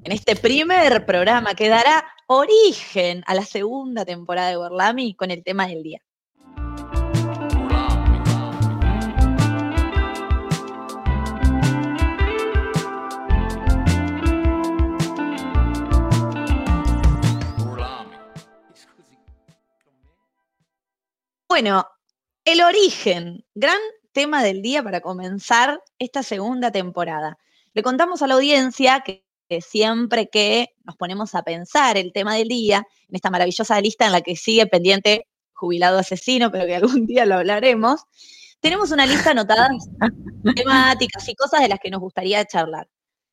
en 0.04 0.12
este 0.12 0.36
primer 0.36 1.04
programa 1.04 1.54
que 1.54 1.68
dará 1.68 2.04
origen 2.32 3.24
a 3.26 3.34
la 3.34 3.44
segunda 3.44 4.04
temporada 4.04 4.50
de 4.50 4.56
Gorlami 4.56 5.16
con 5.16 5.32
el 5.32 5.42
tema 5.42 5.66
del 5.66 5.82
día? 5.82 6.00
Bueno, 21.48 21.84
el 22.44 22.62
origen, 22.62 23.44
gran 23.54 23.80
tema 24.12 24.44
del 24.44 24.62
día 24.62 24.84
para 24.84 25.00
comenzar 25.00 25.82
esta 25.98 26.22
segunda 26.22 26.70
temporada. 26.70 27.38
Le 27.72 27.82
contamos 27.82 28.22
a 28.22 28.28
la 28.28 28.34
audiencia 28.34 29.00
que, 29.00 29.26
que 29.50 29.60
siempre 29.60 30.28
que 30.28 30.68
nos 30.84 30.96
ponemos 30.96 31.34
a 31.34 31.42
pensar 31.42 31.96
el 31.96 32.12
tema 32.12 32.36
del 32.36 32.46
día, 32.46 32.86
en 33.08 33.16
esta 33.16 33.30
maravillosa 33.30 33.80
lista 33.80 34.06
en 34.06 34.12
la 34.12 34.20
que 34.20 34.36
sigue 34.36 34.64
pendiente 34.68 35.26
jubilado 35.52 35.98
asesino, 35.98 36.52
pero 36.52 36.66
que 36.66 36.76
algún 36.76 37.04
día 37.04 37.26
lo 37.26 37.34
hablaremos, 37.34 38.02
tenemos 38.60 38.92
una 38.92 39.06
lista 39.06 39.32
anotada 39.32 39.68
de 40.44 40.52
temáticas 40.54 41.28
y 41.28 41.34
cosas 41.34 41.62
de 41.62 41.68
las 41.68 41.80
que 41.80 41.90
nos 41.90 42.00
gustaría 42.00 42.44
charlar. 42.44 42.88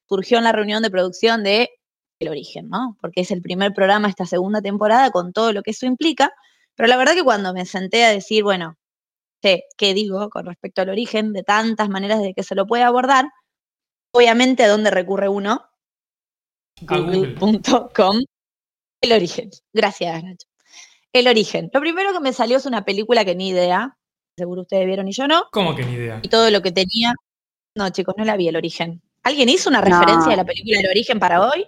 Surgió 0.10 0.40
en 0.40 0.46
la 0.46 0.54
reunión 0.54 0.82
de 0.82 0.90
producción 0.90 1.44
de 1.44 1.70
El 2.18 2.30
Origen, 2.30 2.68
¿no? 2.68 2.98
Porque 3.00 3.22
es 3.22 3.30
el 3.30 3.44
primer 3.44 3.74
programa 3.74 4.08
de 4.08 4.12
esta 4.12 4.26
segunda 4.26 4.60
temporada 4.60 5.12
con 5.12 5.34
todo 5.34 5.54
lo 5.54 5.62
que 5.62 5.72
eso 5.72 5.86
implica. 5.86 6.34
Pero 6.74 6.88
la 6.88 6.98
verdad 6.98 7.14
que 7.14 7.24
cuando 7.24 7.54
me 7.54 7.68
senté 7.68 8.06
a 8.06 8.10
decir, 8.10 8.44
bueno, 8.44 8.76
¿qué, 9.40 9.66
qué 9.78 9.94
digo 9.94 10.30
con 10.30 10.48
respecto 10.48 10.82
al 10.82 10.90
origen 10.90 11.32
de 11.32 11.44
tantas 11.44 11.90
maneras 11.90 12.22
de 12.22 12.34
que 12.34 12.42
se 12.42 12.56
lo 12.56 12.66
puede 12.66 12.82
abordar? 12.82 13.28
Obviamente, 14.14 14.64
¿a 14.64 14.70
dónde 14.70 14.90
recurre 14.90 15.30
uno? 15.30 15.62
Google.com. 16.82 18.18
El 19.02 19.12
origen. 19.14 19.50
Gracias, 19.74 20.24
Nacho. 20.24 20.48
El 21.14 21.28
origen. 21.28 21.70
Lo 21.74 21.80
primero 21.80 22.14
que 22.14 22.20
me 22.20 22.34
salió 22.34 22.58
es 22.58 22.66
una 22.66 22.84
película 22.86 23.26
que 23.26 23.36
ni 23.36 23.50
idea. 23.50 23.96
Seguro 24.38 24.62
ustedes 24.62 24.86
vieron 24.86 25.08
y 25.08 25.12
yo 25.14 25.28
no. 25.28 25.46
¿Cómo 25.52 25.76
que 25.76 25.84
ni 25.84 25.94
idea? 25.94 26.20
Y 26.22 26.28
todo 26.30 26.50
lo 26.52 26.62
que 26.62 26.72
tenía. 26.72 27.14
No, 27.76 27.90
chicos, 27.90 28.16
no 28.18 28.26
la 28.26 28.38
vi 28.38 28.48
el 28.48 28.56
origen. 28.56 29.02
¿Alguien 29.24 29.50
hizo 29.50 29.70
una 29.70 29.82
No. 29.82 29.86
referencia 29.86 30.32
de 30.32 30.38
la 30.38 30.46
película 30.46 30.80
El 30.80 30.90
origen 30.90 31.20
para 31.20 31.42
hoy? 31.42 31.66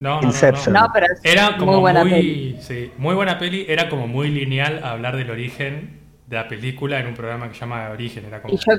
No, 0.00 0.16
no, 0.16 0.22
no, 0.22 0.28
Inception. 0.28 0.72
no. 0.74 0.82
No, 0.82 0.88
pero 0.92 1.06
Era 1.22 1.56
como 1.56 1.72
muy 1.72 1.74
muy, 1.74 1.80
buena 1.80 2.02
peli. 2.04 2.56
sí, 2.60 2.90
muy 2.96 3.14
buena 3.14 3.38
peli. 3.38 3.64
Era 3.68 3.88
como 3.88 4.06
muy 4.06 4.30
lineal 4.30 4.82
hablar 4.82 5.16
del 5.16 5.30
origen 5.30 6.00
de 6.26 6.36
la 6.36 6.48
película 6.48 6.98
en 7.00 7.06
un 7.08 7.14
programa 7.14 7.48
que 7.48 7.54
se 7.54 7.60
llama 7.60 7.90
Origen. 7.90 8.24
Era 8.24 8.40
como 8.42 8.54
Y 8.54 8.56
yo, 8.58 8.72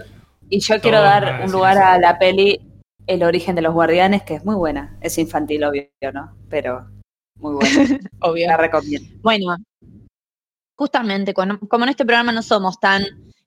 y 0.50 0.60
yo 0.60 0.80
quiero 0.82 1.02
dar 1.02 1.42
un 1.46 1.52
lugar 1.52 1.78
eso. 1.78 1.86
a 1.86 1.98
la 2.00 2.18
peli 2.18 2.60
El 3.08 3.24
origen 3.24 3.56
de 3.56 3.62
los 3.62 3.74
guardianes, 3.74 4.24
que 4.24 4.36
es 4.36 4.46
muy 4.46 4.56
buena. 4.56 4.98
Es 5.02 5.18
infantil, 5.18 5.64
obvio, 5.64 5.88
¿no? 6.14 6.36
Pero 6.50 6.88
muy 7.36 7.56
buena. 7.56 7.70
Obvio. 8.22 8.48
La 8.48 8.58
recomiendo. 8.58 9.10
Bueno, 9.22 9.56
justamente, 10.76 11.34
con- 11.34 11.58
como 11.70 11.84
en 11.86 11.90
este 11.90 12.06
programa 12.06 12.32
no 12.32 12.42
somos 12.44 12.80
tan 12.80 13.04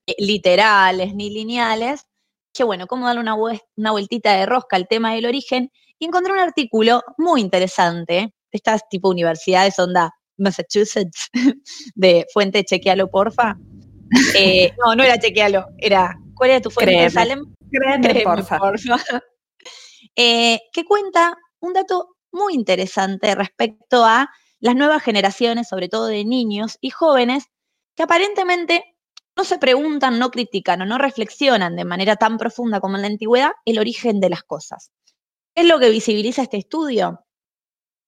eh, 0.07 0.15
literales 0.19 1.15
ni 1.15 1.31
lineales, 1.31 2.07
que 2.53 2.65
bueno, 2.65 2.87
cómo 2.87 3.07
darle 3.07 3.21
una, 3.21 3.35
una 3.35 3.91
vueltita 3.93 4.37
de 4.37 4.47
rosca 4.47 4.77
al 4.77 4.87
tema 4.89 5.15
del 5.15 5.27
origen, 5.27 5.71
y 5.99 6.07
encontré 6.07 6.33
un 6.33 6.39
artículo 6.41 7.03
muy 7.19 7.41
interesante, 7.41 8.15
de 8.15 8.33
estas 8.53 8.83
tipo 8.89 9.09
universidades 9.09 9.79
onda 9.79 10.11
Massachusetts, 10.39 11.31
de 11.95 12.27
fuente 12.33 12.65
chequealo 12.65 13.09
porfa. 13.11 13.57
Eh, 14.37 14.71
no, 14.79 14.95
no 14.95 15.03
era 15.03 15.19
chequealo, 15.19 15.67
era, 15.79 16.17
¿cuál 16.35 16.51
era 16.51 16.61
tu 16.61 16.71
fuente, 16.71 16.93
Créeme. 16.93 17.11
Salem? 17.11 17.55
Créeme, 17.73 18.01
Créeme, 18.09 18.23
porfa. 18.23 18.59
porfa. 18.59 18.97
Eh, 20.17 20.61
que 20.73 20.85
cuenta 20.85 21.37
un 21.61 21.73
dato 21.73 22.17
muy 22.33 22.55
interesante 22.55 23.35
respecto 23.35 24.05
a 24.05 24.29
las 24.61 24.75
nuevas 24.77 25.03
generaciones, 25.03 25.69
sobre 25.69 25.89
todo 25.89 26.07
de 26.07 26.25
niños 26.25 26.79
y 26.81 26.91
jóvenes, 26.91 27.45
que 27.97 28.03
aparentemente 28.05 28.85
no 29.37 29.45
se 29.45 29.59
preguntan, 29.59 30.19
no 30.19 30.31
critican 30.31 30.83
o 30.83 30.87
no 30.87 30.99
reflexionan 30.99 31.77
de 31.77 31.85
manera 31.85 32.17
tan 32.17 32.39
profunda 32.39 32.81
como 32.81 32.97
en 32.97 33.03
la 33.03 33.09
antigüedad 33.09 33.53
el 33.65 33.79
origen 33.79 34.21
de 34.21 34.31
las 34.31 34.43
cosas. 34.43 34.91
¿Qué 35.55 35.63
es 35.63 35.69
lo 35.69 35.79
que 35.79 35.91
visibiliza 35.91 36.43
este 36.43 36.59
estudio? 36.59 37.25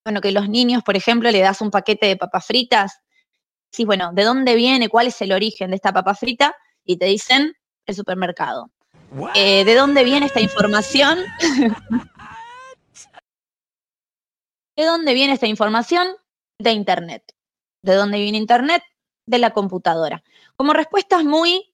Bueno, 0.05 0.21
que 0.21 0.33
los 0.33 0.49
niños, 0.49 0.83
por 0.85 0.97
ejemplo, 0.97 1.31
le 1.31 1.41
das 1.41 1.61
un 1.61 1.71
paquete 1.71 2.07
de 2.07 2.17
papas 2.17 2.47
fritas, 2.47 3.00
sí, 3.73 3.85
bueno, 3.85 4.12
¿de 4.15 4.25
dónde 4.25 4.55
viene? 4.57 4.88
¿Cuál 4.88 5.09
es 5.09 5.21
el 5.23 5.33
origen 5.33 5.71
de 5.71 5.76
esta 5.76 5.93
papa 5.93 6.15
frita? 6.15 6.55
Y 6.85 6.99
te 6.99 7.07
dicen 7.07 7.55
el 7.87 7.95
supermercado. 7.95 8.71
Eh, 9.35 9.65
¿De 9.65 9.75
dónde 9.75 10.05
viene 10.05 10.27
esta 10.27 10.41
información? 10.41 11.19
¿De 14.77 14.85
dónde 14.85 15.15
viene 15.15 15.33
esta 15.33 15.47
información? 15.47 16.09
De 16.59 16.73
Internet. 16.73 17.35
¿De 17.83 17.95
dónde 17.95 18.19
viene 18.19 18.39
Internet? 18.39 18.83
De 19.27 19.39
la 19.39 19.51
computadora. 19.51 20.23
Como 20.57 20.73
respuestas 20.73 21.25
muy 21.25 21.73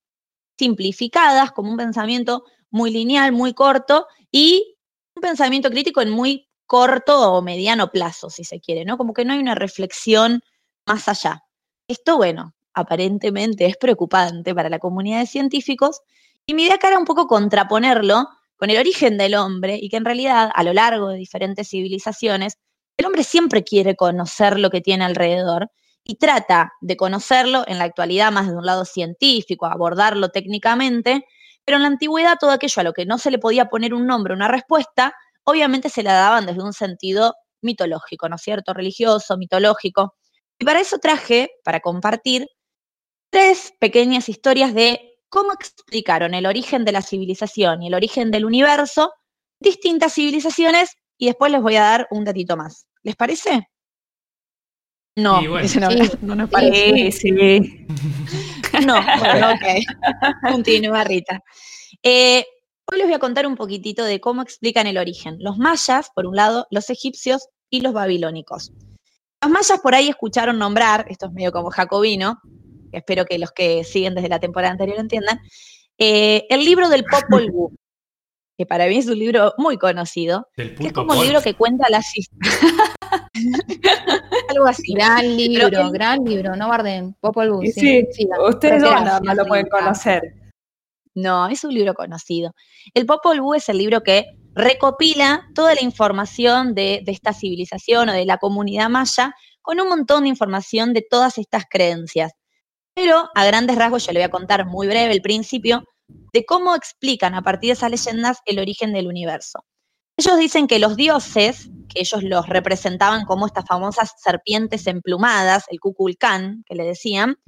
simplificadas, 0.59 1.53
como 1.53 1.71
un 1.71 1.77
pensamiento 1.77 2.45
muy 2.71 2.91
lineal, 2.91 3.33
muy 3.33 3.55
corto 3.55 4.07
y 4.31 4.77
un 5.17 5.23
pensamiento 5.23 5.71
crítico 5.71 6.01
en 6.01 6.11
muy 6.11 6.49
corto 6.67 7.33
o 7.33 7.43
mediano 7.43 7.91
plazo, 7.91 8.31
si 8.31 8.45
se 8.45 8.61
quiere, 8.61 8.85
¿no? 8.85 8.97
Como 8.97 9.13
que 9.13 9.25
no 9.25 9.33
hay 9.33 9.39
una 9.39 9.55
reflexión 9.55 10.43
más 10.87 11.09
allá. 11.09 11.45
Esto, 11.89 12.17
bueno, 12.17 12.55
aparentemente 12.73 13.67
es 13.67 13.77
preocupante 13.77 14.55
para 14.55 14.71
la 14.71 14.79
comunidad 14.79 15.21
de 15.21 15.27
científicos 15.27 16.01
y 16.47 16.55
mi 16.55 16.65
idea 16.65 16.75
acá 16.77 16.89
era 16.89 16.99
un 16.99 17.05
poco 17.05 17.27
contraponerlo 17.27 18.29
con 18.57 18.71
el 18.71 18.79
origen 18.79 19.19
del 19.19 19.35
hombre 19.35 19.79
y 19.81 19.89
que 19.89 19.97
en 19.97 20.05
realidad 20.05 20.51
a 20.55 20.63
lo 20.63 20.73
largo 20.73 21.09
de 21.09 21.19
diferentes 21.19 21.69
civilizaciones 21.69 22.59
el 22.97 23.07
hombre 23.07 23.25
siempre 23.25 23.65
quiere 23.65 23.97
conocer 23.97 24.59
lo 24.59 24.71
que 24.71 24.81
tiene 24.81 25.05
alrededor 25.05 25.71
y 26.05 26.17
trata 26.17 26.73
de 26.81 26.97
conocerlo 26.97 27.65
en 27.67 27.79
la 27.79 27.85
actualidad 27.85 28.33
más 28.33 28.49
de 28.49 28.57
un 28.57 28.67
lado 28.67 28.85
científico, 28.85 29.67
abordarlo 29.67 30.31
técnicamente, 30.31 31.25
pero 31.65 31.77
en 31.77 31.83
la 31.83 31.89
antigüedad 31.89 32.37
todo 32.39 32.51
aquello 32.51 32.81
a 32.81 32.85
lo 32.85 32.93
que 32.93 33.07
no 33.07 33.19
se 33.19 33.31
le 33.31 33.39
podía 33.39 33.67
poner 33.67 33.95
un 33.95 34.07
nombre, 34.07 34.35
una 34.35 34.49
respuesta, 34.49 35.15
obviamente 35.45 35.89
se 35.89 36.03
la 36.03 36.13
daban 36.15 36.47
desde 36.47 36.63
un 36.63 36.73
sentido 36.73 37.35
mitológico, 37.63 38.29
¿no 38.29 38.37
es 38.37 38.43
cierto? 38.43 38.75
Religioso, 38.75 39.37
mitológico. 39.37 40.15
Y 40.59 40.65
para 40.65 40.81
eso 40.81 40.99
traje, 40.99 41.51
para 41.65 41.81
compartir, 41.81 42.49
tres 43.31 43.73
pequeñas 43.81 44.29
historias 44.29 44.75
de 44.75 45.12
cómo 45.33 45.51
explicaron 45.55 46.35
el 46.35 46.45
origen 46.45 46.85
de 46.85 46.93
la 46.93 47.01
civilización 47.01 47.83
y 47.83 47.87
el 47.87 47.95
origen 47.95 48.31
del 48.31 48.45
universo, 48.45 49.15
distintas 49.59 50.13
civilizaciones, 50.13 50.91
y 51.17 51.27
después 51.27 51.51
les 51.51 51.63
voy 51.63 51.77
a 51.77 51.81
dar 51.83 52.07
un 52.11 52.23
datito 52.27 52.55
más. 52.55 52.87
¿Les 53.03 53.17
parece? 53.17 53.67
No, 55.17 55.41
Y 55.43 55.47
bueno. 55.47 55.65
ese 55.65 55.81
no, 55.81 55.91
Sí. 55.91 56.11
no 56.21 56.35
nos 56.35 56.51
parece. 56.51 57.11
Sí, 57.13 57.39
sí. 57.41 57.87
No, 58.87 58.95
bueno, 59.19 59.53
ok. 59.53 60.51
Continúa 60.51 61.05
Rita. 61.05 61.43
Eh, 62.03 62.45
hoy 62.91 62.99
les 62.99 63.07
voy 63.07 63.15
a 63.15 63.19
contar 63.19 63.47
un 63.47 63.57
poquitito 63.57 64.05
de 64.05 64.21
cómo 64.21 64.43
explican 64.43 64.87
el 64.87 64.99
origen. 64.99 65.37
Los 65.41 65.57
mayas, 65.57 66.11
por 66.15 66.27
un 66.27 66.37
lado, 66.37 66.67
los 66.71 66.91
egipcios 66.91 67.49
y 67.71 67.81
los 67.81 67.95
babilónicos. 67.95 68.71
Los 69.43 69.51
mayas 69.51 69.81
por 69.81 69.95
ahí 69.95 70.09
escucharon 70.09 70.59
nombrar, 70.59 71.07
esto 71.09 71.27
es 71.27 71.33
medio 71.33 71.53
como 71.53 71.71
jacobino, 71.71 72.39
espero 72.93 73.25
que 73.25 73.39
los 73.39 73.51
que 73.53 73.85
siguen 73.85 74.15
desde 74.15 74.29
la 74.29 74.39
temporada 74.41 74.73
anterior 74.73 74.99
entiendan, 74.99 75.41
eh, 75.99 76.47
el 76.51 76.65
libro 76.65 76.89
del 76.89 77.05
Popol 77.05 77.51
Vuh, 77.51 77.75
que 78.57 78.67
para 78.67 78.87
mí 78.87 78.97
es 78.99 79.07
un 79.09 79.19
libro 79.19 79.55
muy 79.59 79.79
conocido, 79.79 80.49
Del 80.57 80.75
que 80.75 80.89
es 80.89 80.93
como 80.93 81.13
un 81.13 81.25
libro 81.25 81.41
que 81.43 81.55
cuenta 81.55 81.89
las 81.91 82.07
historias. 82.17 82.61
Algo 84.49 84.67
así. 84.67 84.93
Gran 84.95 85.37
libro, 85.37 85.91
gran 85.91 86.25
libro, 86.25 86.55
no 86.57 86.67
guarden. 86.67 87.15
Popol 87.21 87.51
Vuh, 87.53 87.63
sí. 87.67 88.07
sí, 88.13 88.27
la- 88.29 88.49
Ustedes 88.49 88.83
nada 88.83 89.21
más 89.21 89.37
lo 89.37 89.47
pueden 89.47 89.67
conocer. 89.69 90.23
No, 91.15 91.49
es 91.49 91.63
un 91.65 91.75
libro 91.75 91.95
conocido. 91.95 92.55
El 92.95 93.07
Popol 93.07 93.41
Vuh 93.41 93.55
es 93.55 93.69
el 93.69 93.79
libro 93.79 94.03
que 94.03 94.27
recopila 94.55 95.47
toda 95.55 95.75
la 95.75 95.83
información 95.83 96.75
de, 96.75 97.03
de 97.05 97.13
esta 97.13 97.33
civilización 97.33 98.09
o 98.09 98.13
de 98.13 98.25
la 98.27 98.39
comunidad 98.39 98.89
maya 98.91 99.35
con 99.61 99.81
un 99.81 99.89
montón 99.89 100.25
de 100.25 100.29
información 100.31 100.93
de 100.93 101.05
todas 101.09 101.39
estas 101.39 101.65
creencias. 101.69 102.33
Pero 102.95 103.31
a 103.35 103.45
grandes 103.45 103.77
rasgos 103.77 104.07
yo 104.07 104.13
le 104.13 104.21
voy 104.21 104.25
a 104.25 104.31
contar 104.31 104.67
muy 104.67 104.87
breve 104.87 105.13
el 105.13 105.23
principio 105.23 105.85
de 106.33 106.45
cómo 106.45 106.75
explican 106.75 107.35
a 107.35 107.43
partir 107.43 107.69
de 107.69 107.73
esas 107.73 107.91
leyendas 107.91 108.39
el 108.45 108.59
origen 108.59 108.93
del 108.93 109.07
universo. 109.07 109.65
Ellos 110.17 110.39
dicen 110.39 110.67
que 110.67 110.79
los 110.79 110.97
dioses, 110.97 111.71
que 111.89 112.01
ellos 112.01 112.23
los 112.23 112.49
representaban 112.49 113.25
como 113.25 113.47
estas 113.47 113.65
famosas 113.67 114.13
serpientes 114.19 114.87
emplumadas, 114.87 115.65
el 115.69 115.81
Kukulcán, 115.81 116.65
que 116.67 116.75
le 116.75 116.85
decían, 116.85 117.39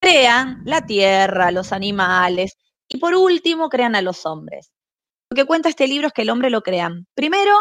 crean 0.00 0.62
la 0.64 0.84
tierra, 0.84 1.50
los 1.50 1.72
animales, 1.72 2.56
y 2.88 2.98
por 2.98 3.14
último 3.14 3.68
crean 3.68 3.94
a 3.94 4.02
los 4.02 4.26
hombres. 4.26 4.70
Lo 5.30 5.36
que 5.36 5.46
cuenta 5.46 5.68
este 5.68 5.86
libro 5.86 6.08
es 6.08 6.12
que 6.12 6.22
el 6.22 6.30
hombre 6.30 6.50
lo 6.50 6.62
crean 6.62 7.06
primero 7.14 7.54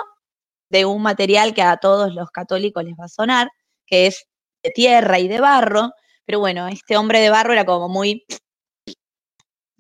de 0.70 0.86
un 0.86 1.02
material 1.02 1.54
que 1.54 1.62
a 1.62 1.78
todos 1.78 2.14
los 2.14 2.30
católicos 2.32 2.84
les 2.84 2.96
va 2.96 3.06
a 3.06 3.10
sonar, 3.10 3.50
que 3.86 4.08
es 4.08 4.26
de 4.64 4.72
tierra 4.72 5.20
y 5.20 5.28
de 5.28 5.40
barro, 5.40 5.92
pero 6.30 6.40
bueno, 6.42 6.68
este 6.68 6.96
hombre 6.96 7.22
de 7.22 7.32
barro 7.32 7.54
era 7.54 7.66
como 7.66 7.90
muy... 7.90 8.24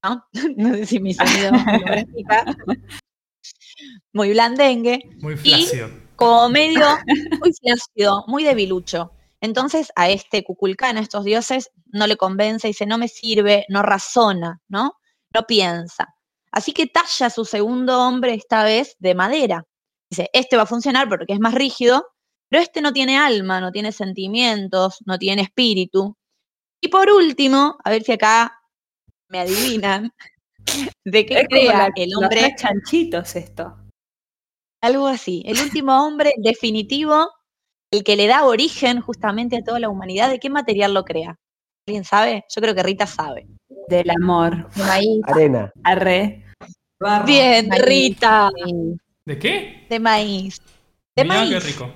¿no? 0.01 0.25
No 0.57 0.73
sé 0.73 0.87
si 0.87 0.99
mi 0.99 1.13
sonido. 1.13 1.51
Muy 4.13 4.31
blandengue 4.31 4.99
Muy 5.19 5.37
flácido. 5.37 5.91
como 6.15 6.49
medio 6.49 6.87
muy 7.39 7.53
flácido, 7.53 8.23
muy 8.25 8.43
debilucho. 8.43 9.11
Entonces 9.41 9.91
a 9.95 10.09
este 10.09 10.43
Cuculcán, 10.43 10.97
a 10.97 11.01
estos 11.01 11.23
dioses, 11.23 11.69
no 11.85 12.07
le 12.07 12.17
convence, 12.17 12.67
dice, 12.67 12.87
no 12.87 12.97
me 12.97 13.09
sirve, 13.09 13.67
no 13.69 13.83
razona, 13.83 14.59
¿no? 14.67 14.95
No 15.35 15.43
piensa. 15.43 16.15
Así 16.51 16.73
que 16.73 16.87
talla 16.87 17.29
su 17.29 17.45
segundo 17.45 18.07
hombre 18.07 18.33
esta 18.33 18.63
vez 18.63 18.95
de 18.97 19.13
madera. 19.13 19.67
Dice, 20.09 20.31
este 20.33 20.57
va 20.57 20.63
a 20.63 20.65
funcionar 20.65 21.07
porque 21.09 21.33
es 21.33 21.39
más 21.39 21.53
rígido, 21.53 22.07
pero 22.49 22.63
este 22.63 22.81
no 22.81 22.91
tiene 22.91 23.17
alma, 23.19 23.61
no 23.61 23.71
tiene 23.71 23.91
sentimientos, 23.91 24.97
no 25.05 25.19
tiene 25.19 25.43
espíritu. 25.43 26.17
Y 26.81 26.87
por 26.89 27.09
último, 27.09 27.77
a 27.83 27.89
ver 27.89 28.03
si 28.03 28.11
acá 28.13 28.59
me 29.29 29.39
adivinan, 29.39 30.11
de 31.05 31.25
qué 31.25 31.33
Es 31.41 31.47
como 31.49 31.61
crea 31.61 31.77
la- 31.77 31.91
el 31.95 32.09
los 32.09 32.23
hombre 32.23 32.39
tres 32.39 32.55
chanchitos 32.57 33.35
esto. 33.35 33.75
algo 34.81 35.07
así. 35.07 35.43
El 35.45 35.59
último 35.61 36.05
hombre 36.05 36.33
definitivo, 36.37 37.29
el 37.91 38.03
que 38.03 38.15
le 38.15 38.27
da 38.27 38.45
origen 38.45 39.01
justamente 39.01 39.57
a 39.57 39.63
toda 39.63 39.79
la 39.79 39.89
humanidad, 39.89 40.29
¿de 40.29 40.39
qué 40.39 40.49
material 40.49 40.93
lo 40.93 41.03
crea? 41.03 41.37
¿Alguien 41.87 42.03
sabe? 42.05 42.45
Yo 42.55 42.61
creo 42.61 42.75
que 42.75 42.83
Rita 42.83 43.07
sabe. 43.07 43.47
Del 43.87 44.09
amor. 44.11 44.69
De 44.73 44.83
maíz. 44.83 45.21
Arena. 45.23 45.71
Arre. 45.83 46.45
Barro. 46.99 47.25
Bien, 47.25 47.67
Maíz. 47.67 47.81
Rita. 47.83 48.49
¿De 49.25 49.39
qué? 49.39 49.87
De 49.89 49.99
maíz. 49.99 50.61
De 51.15 51.23
Mirá 51.23 51.43
qué 51.45 51.49
maíz. 51.51 51.65
rico. 51.65 51.91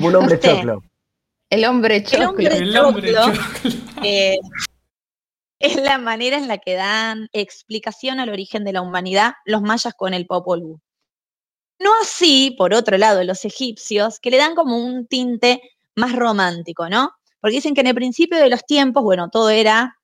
Un 0.00 0.14
hombre 0.14 0.38
choclo. 0.38 0.82
El 1.50 1.64
hombre 1.64 2.02
choclo. 2.02 2.30
hombre- 2.30 2.56
El 2.56 2.76
hombre 2.76 3.12
choclo. 3.14 3.42
choclo. 3.62 4.02
Eh, 4.04 4.36
es 5.60 5.76
la 5.76 5.98
manera 5.98 6.36
en 6.36 6.46
la 6.46 6.58
que 6.58 6.74
dan 6.74 7.28
explicación 7.32 8.20
al 8.20 8.28
origen 8.28 8.64
de 8.64 8.72
la 8.72 8.82
humanidad 8.82 9.32
los 9.44 9.62
mayas 9.62 9.94
con 9.96 10.14
el 10.14 10.26
Popol 10.26 10.62
Vuh. 10.62 10.78
No 11.80 11.90
así, 12.02 12.54
por 12.58 12.74
otro 12.74 12.98
lado, 12.98 13.22
los 13.24 13.44
egipcios, 13.44 14.18
que 14.20 14.30
le 14.30 14.36
dan 14.36 14.54
como 14.54 14.76
un 14.76 15.06
tinte 15.06 15.60
más 15.96 16.14
romántico, 16.14 16.88
¿no? 16.88 17.10
Porque 17.40 17.56
dicen 17.56 17.74
que 17.74 17.80
en 17.82 17.86
el 17.88 17.94
principio 17.94 18.38
de 18.38 18.50
los 18.50 18.64
tiempos, 18.66 19.02
bueno, 19.02 19.30
todo 19.30 19.48
era 19.50 19.96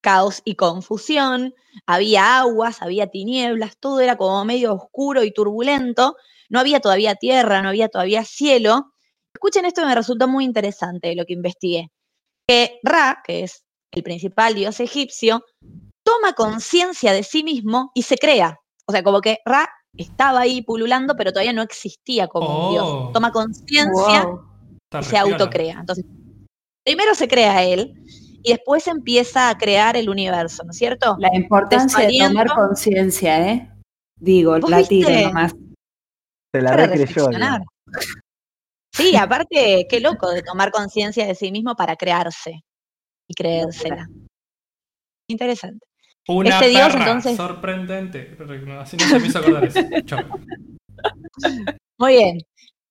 caos 0.00 0.42
y 0.44 0.54
confusión, 0.56 1.54
había 1.86 2.38
aguas, 2.38 2.82
había 2.82 3.08
tinieblas, 3.08 3.76
todo 3.78 4.00
era 4.00 4.16
como 4.16 4.44
medio 4.44 4.74
oscuro 4.74 5.22
y 5.22 5.32
turbulento, 5.32 6.16
no 6.48 6.60
había 6.60 6.80
todavía 6.80 7.14
tierra, 7.14 7.62
no 7.62 7.68
había 7.68 7.88
todavía 7.88 8.24
cielo. 8.24 8.91
Escuchen 9.34 9.64
esto 9.64 9.84
me 9.86 9.94
resultó 9.94 10.28
muy 10.28 10.44
interesante 10.44 11.14
lo 11.14 11.24
que 11.24 11.32
investigué. 11.32 11.88
Que 12.46 12.78
Ra, 12.82 13.22
que 13.24 13.44
es 13.44 13.64
el 13.92 14.02
principal 14.02 14.54
dios 14.54 14.80
egipcio, 14.80 15.44
toma 16.04 16.32
conciencia 16.34 17.12
de 17.12 17.22
sí 17.22 17.42
mismo 17.42 17.90
y 17.94 18.02
se 18.02 18.16
crea. 18.16 18.58
O 18.86 18.92
sea, 18.92 19.02
como 19.02 19.20
que 19.20 19.38
Ra 19.44 19.68
estaba 19.96 20.40
ahí 20.40 20.62
pululando, 20.62 21.14
pero 21.16 21.32
todavía 21.32 21.52
no 21.52 21.62
existía 21.62 22.26
como 22.28 22.46
un 22.46 22.66
Oh. 22.66 22.70
dios. 22.72 23.12
Toma 23.12 23.30
conciencia 23.32 24.24
Wow. 24.24 24.48
Y 25.00 25.04
se 25.04 25.16
autocrea. 25.16 25.78
Entonces, 25.80 26.04
primero 26.84 27.14
se 27.14 27.28
crea 27.28 27.62
él 27.64 27.94
y 28.42 28.52
después 28.52 28.86
empieza 28.88 29.48
a 29.48 29.56
crear 29.56 29.96
el 29.96 30.10
universo, 30.10 30.64
¿no 30.64 30.70
es 30.70 30.76
cierto? 30.76 31.16
La 31.18 31.34
importancia 31.34 32.06
de 32.06 32.18
tomar 32.18 32.52
conciencia, 32.54 33.48
¿eh? 33.48 33.70
Digo, 34.20 34.58
¿Vos 34.58 34.70
la 34.70 34.82
tiro 34.82 35.08
nomás. 35.10 35.54
Se 36.54 36.60
la 36.60 36.76
recreyó. 36.76 37.28
Sí, 38.92 39.16
aparte, 39.16 39.86
qué 39.88 40.00
loco 40.00 40.30
de 40.30 40.42
tomar 40.42 40.70
conciencia 40.70 41.26
de 41.26 41.34
sí 41.34 41.50
mismo 41.50 41.74
para 41.74 41.96
crearse 41.96 42.62
y 43.26 43.34
creérsela. 43.34 44.06
Interesante. 45.28 45.86
Una 46.28 46.50
Este 46.50 46.68
dios, 46.68 46.94
entonces- 46.94 47.36
sorprendente. 47.36 48.36
Así 48.78 48.96
no 48.96 49.06
se 49.06 49.18
me 49.18 49.26
hizo 49.26 49.38
acordar 49.38 49.64
eso. 49.64 49.80
Chau. 50.04 50.24
Muy 51.98 52.12
bien. 52.16 52.38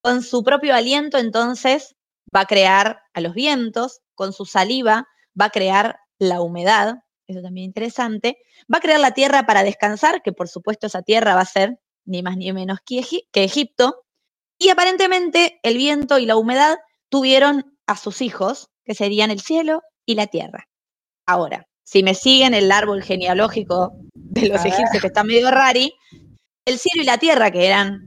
Con 0.01 0.23
su 0.23 0.43
propio 0.43 0.73
aliento, 0.73 1.17
entonces, 1.17 1.95
va 2.35 2.41
a 2.41 2.45
crear 2.45 3.01
a 3.13 3.21
los 3.21 3.33
vientos, 3.33 4.01
con 4.15 4.33
su 4.33 4.45
saliva 4.45 5.07
va 5.39 5.45
a 5.45 5.49
crear 5.51 5.99
la 6.17 6.41
humedad, 6.41 6.95
eso 7.27 7.41
también 7.41 7.65
interesante, 7.65 8.37
va 8.73 8.79
a 8.79 8.81
crear 8.81 8.99
la 8.99 9.11
tierra 9.11 9.45
para 9.45 9.63
descansar, 9.63 10.21
que 10.23 10.33
por 10.33 10.49
supuesto 10.49 10.87
esa 10.87 11.03
tierra 11.03 11.35
va 11.35 11.41
a 11.41 11.45
ser 11.45 11.79
ni 12.05 12.23
más 12.23 12.35
ni 12.37 12.51
menos 12.51 12.79
que 12.85 12.99
Egipto, 13.33 14.03
y 14.61 14.69
aparentemente 14.69 15.59
el 15.63 15.75
viento 15.75 16.19
y 16.19 16.27
la 16.27 16.35
humedad 16.35 16.77
tuvieron 17.09 17.75
a 17.87 17.97
sus 17.97 18.21
hijos, 18.21 18.69
que 18.85 18.93
serían 18.93 19.31
el 19.31 19.41
cielo 19.41 19.81
y 20.05 20.13
la 20.13 20.27
tierra. 20.27 20.67
Ahora, 21.27 21.65
si 21.83 22.03
me 22.03 22.13
siguen 22.13 22.53
el 22.53 22.71
árbol 22.71 23.01
genealógico 23.01 23.91
de 24.13 24.49
los 24.49 24.59
A 24.59 24.63
ver. 24.65 24.73
egipcios, 24.73 25.01
que 25.01 25.07
está 25.07 25.23
medio 25.23 25.49
rari, 25.49 25.91
el 26.67 26.77
cielo 26.77 27.01
y 27.01 27.05
la 27.07 27.17
tierra, 27.17 27.49
que 27.49 27.65
eran 27.65 28.01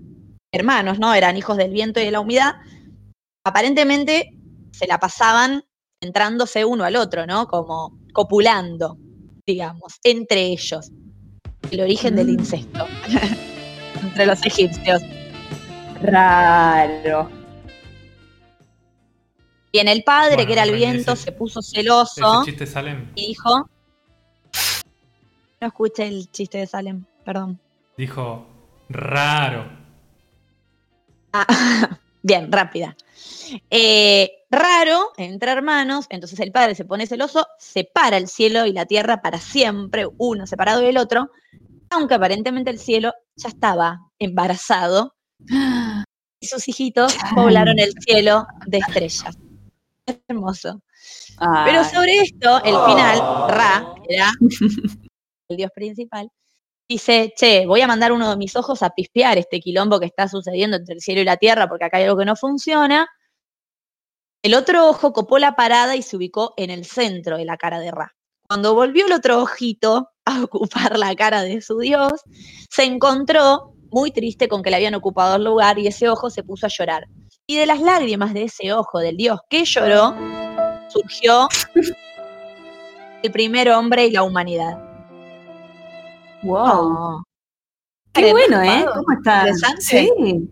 hermanos, 0.53 1.01
¿no? 1.01 1.13
Eran 1.13 1.37
hijos 1.37 1.57
del 1.57 1.73
viento 1.73 1.99
y 2.01 2.05
de 2.05 2.13
la 2.13 2.21
humedad, 2.21 2.55
aparentemente 3.45 4.31
se 4.73 4.87
la 4.87 4.99
pasaban 5.01 5.65
entrándose 6.01 6.65
uno 6.65 6.85
al 6.85 6.95
otro, 6.95 7.27
¿no? 7.27 7.49
Como 7.49 7.99
copulando, 8.13 8.97
digamos, 9.45 9.95
entre 10.05 10.43
ellos. 10.47 10.93
El 11.73 11.81
origen 11.81 12.15
del 12.15 12.29
Mm. 12.29 12.39
incesto 12.39 12.87
entre 14.05 14.27
los 14.27 14.47
egipcios. 14.47 15.03
Raro. 16.03 17.31
Y 19.73 19.79
en 19.79 19.89
el 19.89 20.05
padre, 20.05 20.35
Bueno, 20.37 20.47
que 20.47 20.53
era 20.53 20.63
el 20.63 20.69
ese- 20.71 20.77
viento, 20.79 21.17
se 21.17 21.33
puso 21.33 21.61
celoso 21.63 22.43
Ese 22.43 22.51
chiste 22.51 22.67
Salem 22.67 23.11
y 23.15 23.29
dijo. 23.29 23.69
No 25.61 25.69
escuché 25.69 26.07
el 26.07 26.31
chiste 26.31 26.59
de 26.59 26.67
Salem, 26.67 27.05
perdón. 27.25 27.59
dijo 27.97 28.47
raro. 28.89 29.67
Ah, 31.33 31.47
bien, 32.23 32.53
rápida. 32.53 32.97
Eh, 33.71 34.31
raro, 34.51 35.13
entre 35.17 35.51
hermanos, 35.51 36.07
entonces 36.11 36.39
el 36.41 36.53
padre 36.53 36.75
se 36.75 36.85
pone 36.85 37.07
celoso, 37.07 37.47
separa 37.59 38.17
el 38.17 38.29
cielo 38.29 38.67
y 38.67 38.73
la 38.73 38.87
tierra 38.87 39.23
para 39.23 39.39
siempre, 39.39 40.07
uno 40.19 40.47
separado 40.47 40.81
del 40.83 40.99
otro, 40.99 41.31
aunque 41.91 42.15
aparentemente 42.15 42.71
el 42.71 42.79
cielo 42.79 43.13
ya 43.37 43.49
estaba 43.49 44.11
embarazado 44.19 45.15
y 46.41 46.47
sus 46.47 46.69
hijitos 46.69 47.17
poblaron 47.35 47.79
el 47.79 47.93
cielo 48.01 48.47
de 48.67 48.79
estrellas. 48.79 49.37
hermoso. 50.29 50.83
Pero 51.65 51.85
sobre 51.85 52.19
esto, 52.19 52.63
el 52.65 52.77
final, 52.87 53.49
Ra, 53.49 53.95
que 54.07 54.15
era 54.15 54.31
el 55.49 55.57
dios 55.57 55.71
principal, 55.75 56.31
dice, 56.89 57.33
che, 57.37 57.67
voy 57.67 57.81
a 57.81 57.87
mandar 57.87 58.13
uno 58.13 58.31
de 58.31 58.37
mis 58.37 58.57
ojos 58.57 58.83
a 58.83 58.91
pispear 58.91 59.39
este 59.39 59.61
quilombo 59.61 60.01
que 60.01 60.07
está 60.07 60.29
sucediendo 60.29 60.77
entre 60.77 60.95
el 60.95 61.01
cielo 61.01 61.21
y 61.21 61.25
la 61.25 61.37
tierra 61.37 61.69
porque 61.69 61.85
acá 61.85 61.99
hay 61.99 62.05
algo 62.05 62.19
que 62.19 62.25
no 62.25 62.37
funciona. 62.37 63.09
El 64.43 64.55
otro 64.55 64.89
ojo 64.89 65.13
copó 65.13 65.39
la 65.39 65.57
parada 65.57 65.97
y 65.97 66.03
se 66.03 66.17
ubicó 66.17 66.53
en 66.57 66.71
el 66.71 66.85
centro 66.85 67.39
de 67.39 67.47
la 67.47 67.57
cara 67.57 67.81
de 67.81 67.91
Ra. 67.91 68.15
Cuando 68.47 68.75
volvió 68.75 69.07
el 69.07 69.13
otro 69.13 69.41
ojito 69.41 70.11
a 70.25 70.43
ocupar 70.45 70.99
la 70.99 71.15
cara 71.15 71.43
de 71.43 71.61
su 71.63 71.79
dios, 71.79 72.13
se 72.71 72.85
encontró 72.85 73.74
muy 73.95 74.11
triste 74.11 74.49
con 74.49 74.61
que 74.61 74.71
le 74.71 74.77
habían 74.77 74.97
ocupado 74.97 75.37
el 75.37 75.45
lugar 75.45 75.79
y 75.79 75.87
ese 75.87 76.09
ojo 76.09 76.29
se 76.29 76.43
puso 76.43 76.67
a 76.67 76.69
llorar. 76.69 77.07
Y 77.47 77.57
de 77.57 77.65
las 77.65 77.81
lágrimas 77.81 78.35
de 78.35 78.43
ese 78.43 78.73
ojo 78.73 78.99
del 78.99 79.17
dios 79.17 79.39
que 79.49 79.65
lloró, 79.65 80.17
surgió 80.89 81.49
el 83.23 83.31
primer 83.31 83.71
hombre 83.71 84.07
y 84.07 84.11
la 84.11 84.25
humanidad. 84.25 84.77
Wow. 86.43 87.23
Qué 88.13 88.33
bueno, 88.33 88.63
¿eh? 88.63 88.85
¿Cómo 88.93 89.17
está? 89.17 89.49
Interesante. 89.49 89.83
Sí. 89.83 90.51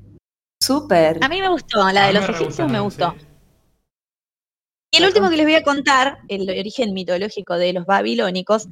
Súper. 0.61 1.19
A 1.21 1.29
mí 1.29 1.41
me 1.41 1.49
gustó, 1.49 1.91
la 1.91 2.07
de 2.07 2.13
los 2.13 2.29
egipcios 2.29 2.71
me 2.71 2.79
gustó. 2.79 3.13
Y 4.93 4.99
el 4.99 5.07
último 5.07 5.31
que 5.31 5.37
les 5.37 5.47
voy 5.47 5.57
a 5.57 5.65
contar, 5.65 6.19
el 6.29 6.49
origen 6.49 6.93
mitológico 6.95 7.57
de 7.57 7.73
los 7.73 7.87
babilónicos, 7.87 8.69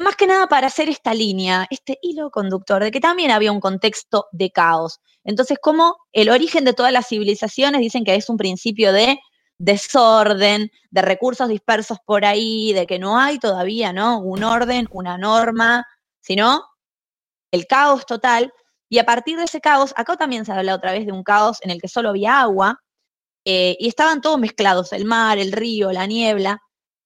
más 0.00 0.16
que 0.16 0.26
nada 0.26 0.46
para 0.48 0.68
hacer 0.68 0.88
esta 0.88 1.14
línea, 1.14 1.66
este 1.70 1.98
hilo 2.02 2.30
conductor, 2.30 2.82
de 2.82 2.90
que 2.90 3.00
también 3.00 3.30
había 3.30 3.52
un 3.52 3.60
contexto 3.60 4.26
de 4.32 4.50
caos. 4.50 5.00
Entonces, 5.24 5.58
como 5.60 5.98
el 6.12 6.30
origen 6.30 6.64
de 6.64 6.72
todas 6.72 6.92
las 6.92 7.08
civilizaciones 7.08 7.80
dicen 7.80 8.04
que 8.04 8.14
es 8.14 8.30
un 8.30 8.38
principio 8.38 8.92
de 8.92 9.18
desorden, 9.58 10.70
de 10.90 11.02
recursos 11.02 11.48
dispersos 11.48 11.98
por 12.06 12.24
ahí, 12.24 12.72
de 12.72 12.86
que 12.86 12.98
no 12.98 13.18
hay 13.18 13.38
todavía, 13.38 13.92
¿no? 13.92 14.20
Un 14.20 14.42
orden, 14.42 14.88
una 14.90 15.18
norma, 15.18 15.84
sino 16.20 16.64
el 17.52 17.66
caos 17.66 18.06
total. 18.06 18.52
Y 18.88 18.98
a 18.98 19.04
partir 19.04 19.36
de 19.36 19.44
ese 19.44 19.60
caos, 19.60 19.92
acá 19.96 20.16
también 20.16 20.46
se 20.46 20.52
habla 20.52 20.74
otra 20.74 20.92
vez 20.92 21.04
de 21.04 21.12
un 21.12 21.22
caos 21.22 21.58
en 21.62 21.70
el 21.70 21.80
que 21.80 21.88
solo 21.88 22.08
había 22.08 22.40
agua, 22.40 22.80
eh, 23.44 23.76
y 23.78 23.88
estaban 23.88 24.22
todos 24.22 24.38
mezclados, 24.38 24.92
el 24.92 25.04
mar, 25.04 25.38
el 25.38 25.52
río, 25.52 25.92
la 25.92 26.06
niebla. 26.06 26.58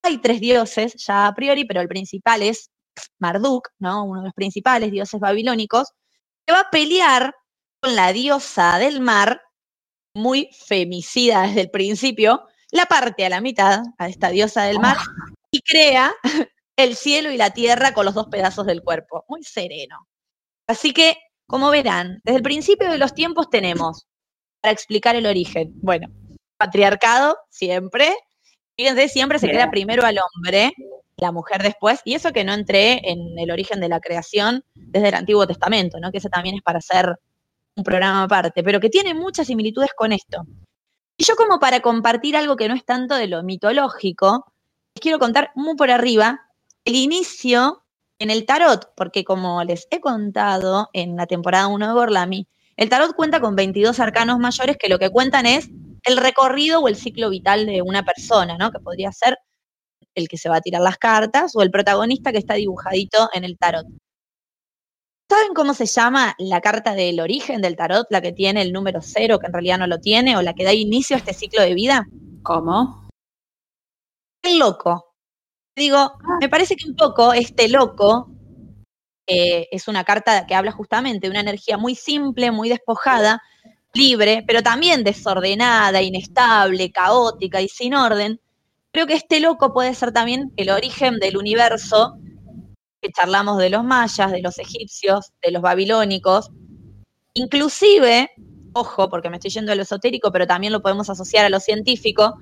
Hay 0.02 0.18
tres 0.18 0.40
dioses 0.40 0.94
ya 0.96 1.26
a 1.26 1.34
priori, 1.34 1.64
pero 1.64 1.80
el 1.80 1.88
principal 1.88 2.42
es 2.42 2.70
Marduk, 3.18 3.68
¿no? 3.78 4.04
uno 4.04 4.20
de 4.20 4.26
los 4.26 4.34
principales 4.34 4.90
dioses 4.90 5.20
babilónicos, 5.20 5.92
que 6.46 6.52
va 6.52 6.60
a 6.60 6.70
pelear 6.70 7.34
con 7.80 7.96
la 7.96 8.12
diosa 8.12 8.78
del 8.78 9.00
mar, 9.00 9.42
muy 10.14 10.50
femicida 10.66 11.42
desde 11.42 11.62
el 11.62 11.70
principio, 11.70 12.46
la 12.70 12.86
parte 12.86 13.26
a 13.26 13.28
la 13.30 13.40
mitad 13.40 13.82
a 13.98 14.08
esta 14.08 14.30
diosa 14.30 14.64
del 14.64 14.78
mar 14.78 14.96
y 15.50 15.60
crea 15.60 16.12
el 16.76 16.96
cielo 16.96 17.30
y 17.30 17.36
la 17.36 17.50
tierra 17.50 17.94
con 17.94 18.04
los 18.04 18.14
dos 18.14 18.26
pedazos 18.26 18.66
del 18.66 18.82
cuerpo. 18.82 19.24
Muy 19.28 19.42
sereno. 19.42 20.08
Así 20.66 20.92
que, 20.92 21.16
como 21.46 21.70
verán, 21.70 22.20
desde 22.24 22.38
el 22.38 22.42
principio 22.42 22.90
de 22.90 22.98
los 22.98 23.14
tiempos 23.14 23.50
tenemos, 23.50 24.06
para 24.60 24.72
explicar 24.72 25.14
el 25.14 25.26
origen, 25.26 25.72
bueno, 25.82 26.08
patriarcado, 26.56 27.36
siempre. 27.50 28.14
Fíjense, 28.76 29.08
siempre 29.08 29.38
se 29.38 29.48
crea 29.48 29.70
primero 29.70 30.04
al 30.04 30.18
hombre, 30.18 30.72
la 31.16 31.32
mujer 31.32 31.62
después, 31.62 32.00
y 32.04 32.14
eso 32.14 32.32
que 32.32 32.44
no 32.44 32.52
entré 32.52 33.10
en 33.10 33.38
el 33.38 33.50
origen 33.50 33.80
de 33.80 33.88
la 33.88 34.00
creación 34.00 34.64
desde 34.74 35.08
el 35.08 35.14
Antiguo 35.14 35.46
Testamento, 35.46 35.98
¿no? 36.00 36.10
Que 36.10 36.18
eso 36.18 36.28
también 36.28 36.56
es 36.56 36.62
para 36.62 36.78
hacer 36.78 37.18
un 37.76 37.84
programa 37.84 38.24
aparte, 38.24 38.62
pero 38.62 38.80
que 38.80 38.90
tiene 38.90 39.14
muchas 39.14 39.46
similitudes 39.46 39.90
con 39.96 40.12
esto. 40.12 40.44
Y 41.16 41.24
yo 41.24 41.36
como 41.36 41.60
para 41.60 41.80
compartir 41.80 42.36
algo 42.36 42.56
que 42.56 42.68
no 42.68 42.74
es 42.74 42.84
tanto 42.84 43.14
de 43.14 43.28
lo 43.28 43.42
mitológico, 43.42 44.52
les 44.94 45.00
quiero 45.00 45.18
contar 45.18 45.50
muy 45.54 45.76
por 45.76 45.90
arriba 45.90 46.40
el 46.84 46.96
inicio 46.96 47.84
en 48.18 48.30
el 48.30 48.46
tarot, 48.46 48.92
porque 48.96 49.24
como 49.24 49.62
les 49.64 49.86
he 49.90 50.00
contado 50.00 50.88
en 50.92 51.16
la 51.16 51.26
temporada 51.26 51.68
1 51.68 51.86
de 51.86 51.92
Gorlami, 51.92 52.48
el 52.76 52.88
tarot 52.88 53.14
cuenta 53.14 53.40
con 53.40 53.54
22 53.54 54.00
arcanos 54.00 54.38
mayores 54.38 54.76
que 54.76 54.88
lo 54.88 54.98
que 54.98 55.10
cuentan 55.10 55.46
es 55.46 55.70
el 56.04 56.16
recorrido 56.16 56.80
o 56.80 56.88
el 56.88 56.96
ciclo 56.96 57.30
vital 57.30 57.66
de 57.66 57.82
una 57.82 58.04
persona, 58.04 58.58
¿no? 58.58 58.70
Que 58.70 58.80
podría 58.80 59.12
ser 59.12 59.38
el 60.14 60.28
que 60.28 60.38
se 60.38 60.48
va 60.48 60.56
a 60.56 60.60
tirar 60.60 60.80
las 60.80 60.98
cartas 60.98 61.54
o 61.54 61.62
el 61.62 61.70
protagonista 61.70 62.32
que 62.32 62.38
está 62.38 62.54
dibujadito 62.54 63.28
en 63.32 63.44
el 63.44 63.58
tarot. 63.58 63.86
¿Saben 65.28 65.54
cómo 65.54 65.74
se 65.74 65.86
llama 65.86 66.34
la 66.38 66.60
carta 66.60 66.94
del 66.94 67.18
origen 67.18 67.62
del 67.62 67.76
tarot, 67.76 68.06
la 68.10 68.20
que 68.20 68.32
tiene 68.32 68.62
el 68.62 68.72
número 68.72 69.00
cero, 69.02 69.38
que 69.38 69.46
en 69.46 69.52
realidad 69.52 69.78
no 69.78 69.86
lo 69.86 69.98
tiene, 69.98 70.36
o 70.36 70.42
la 70.42 70.54
que 70.54 70.64
da 70.64 70.72
inicio 70.72 71.16
a 71.16 71.18
este 71.18 71.32
ciclo 71.32 71.62
de 71.62 71.74
vida? 71.74 72.06
¿Cómo? 72.42 73.08
El 74.42 74.58
loco. 74.58 75.14
Digo, 75.74 76.12
me 76.40 76.48
parece 76.48 76.76
que 76.76 76.88
un 76.88 76.94
poco 76.94 77.32
este 77.32 77.68
loco 77.68 78.30
eh, 79.26 79.66
es 79.70 79.88
una 79.88 80.04
carta 80.04 80.46
que 80.46 80.54
habla 80.54 80.70
justamente 80.70 81.26
de 81.26 81.30
una 81.30 81.40
energía 81.40 81.78
muy 81.78 81.94
simple, 81.94 82.50
muy 82.50 82.68
despojada, 82.68 83.42
libre, 83.94 84.44
pero 84.46 84.62
también 84.62 85.02
desordenada, 85.04 86.02
inestable, 86.02 86.92
caótica 86.92 87.60
y 87.60 87.68
sin 87.68 87.94
orden. 87.94 88.40
Creo 88.94 89.08
que 89.08 89.14
este 89.14 89.40
loco 89.40 89.72
puede 89.72 89.92
ser 89.92 90.12
también 90.12 90.52
el 90.56 90.70
origen 90.70 91.18
del 91.18 91.36
universo 91.36 92.16
que 93.02 93.10
charlamos 93.10 93.58
de 93.58 93.68
los 93.68 93.82
mayas, 93.82 94.30
de 94.30 94.40
los 94.40 94.56
egipcios, 94.60 95.32
de 95.42 95.50
los 95.50 95.62
babilónicos, 95.62 96.52
inclusive, 97.32 98.30
ojo, 98.72 99.08
porque 99.10 99.30
me 99.30 99.38
estoy 99.38 99.50
yendo 99.50 99.72
a 99.72 99.74
lo 99.74 99.82
esotérico, 99.82 100.30
pero 100.30 100.46
también 100.46 100.72
lo 100.72 100.80
podemos 100.80 101.10
asociar 101.10 101.44
a 101.44 101.48
lo 101.48 101.58
científico, 101.58 102.38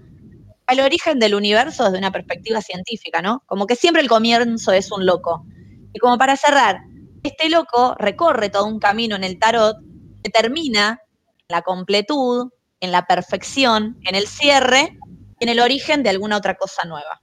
al 0.66 0.80
origen 0.80 1.18
del 1.18 1.34
universo 1.34 1.84
desde 1.84 1.96
una 1.96 2.12
perspectiva 2.12 2.60
científica, 2.60 3.22
¿no? 3.22 3.42
Como 3.46 3.66
que 3.66 3.74
siempre 3.74 4.02
el 4.02 4.08
comienzo 4.10 4.72
es 4.72 4.92
un 4.92 5.06
loco. 5.06 5.46
Y 5.94 6.00
como 6.00 6.18
para 6.18 6.36
cerrar, 6.36 6.80
este 7.22 7.48
loco 7.48 7.94
recorre 7.98 8.50
todo 8.50 8.66
un 8.66 8.78
camino 8.78 9.16
en 9.16 9.24
el 9.24 9.38
tarot 9.38 9.78
que 10.22 10.28
termina 10.28 11.00
en 11.38 11.46
la 11.48 11.62
completud, 11.62 12.50
en 12.80 12.92
la 12.92 13.06
perfección, 13.06 13.96
en 14.04 14.16
el 14.16 14.26
cierre 14.26 14.98
en 15.42 15.48
el 15.48 15.60
origen 15.60 16.02
de 16.02 16.10
alguna 16.10 16.36
otra 16.36 16.54
cosa 16.54 16.86
nueva. 16.86 17.20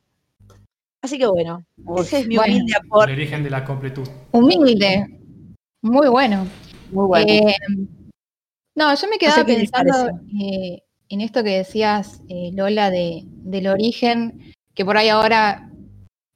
Así 1.02 1.18
que 1.18 1.28
bueno, 1.28 1.66
ese 1.98 2.20
es 2.20 2.28
mi 2.28 2.36
bueno. 2.36 2.54
humilde 2.54 2.74
El 2.74 2.86
aporte. 2.86 3.14
origen 3.14 3.44
de 3.44 3.50
la 3.50 3.64
completud. 3.64 4.08
Humilde. 4.32 5.06
Muy 5.82 6.10
bueno. 6.10 6.46
Muy 6.92 7.08
bueno. 7.08 7.32
Eh, 7.32 7.56
no, 8.76 8.94
yo 8.94 9.08
me 9.08 9.18
quedaba 9.18 9.38
sé 9.38 9.46
pensando 9.46 10.10
eh, 10.42 10.84
en 11.10 11.22
esto 11.22 11.44
que 11.44 11.58
decías, 11.58 12.22
eh, 12.30 12.52
Lola, 12.54 12.92
de, 12.92 13.24
del 13.26 13.68
origen, 13.68 14.54
que 14.74 14.86
por 14.86 14.98
ahí 14.98 15.10
ahora 15.10 15.70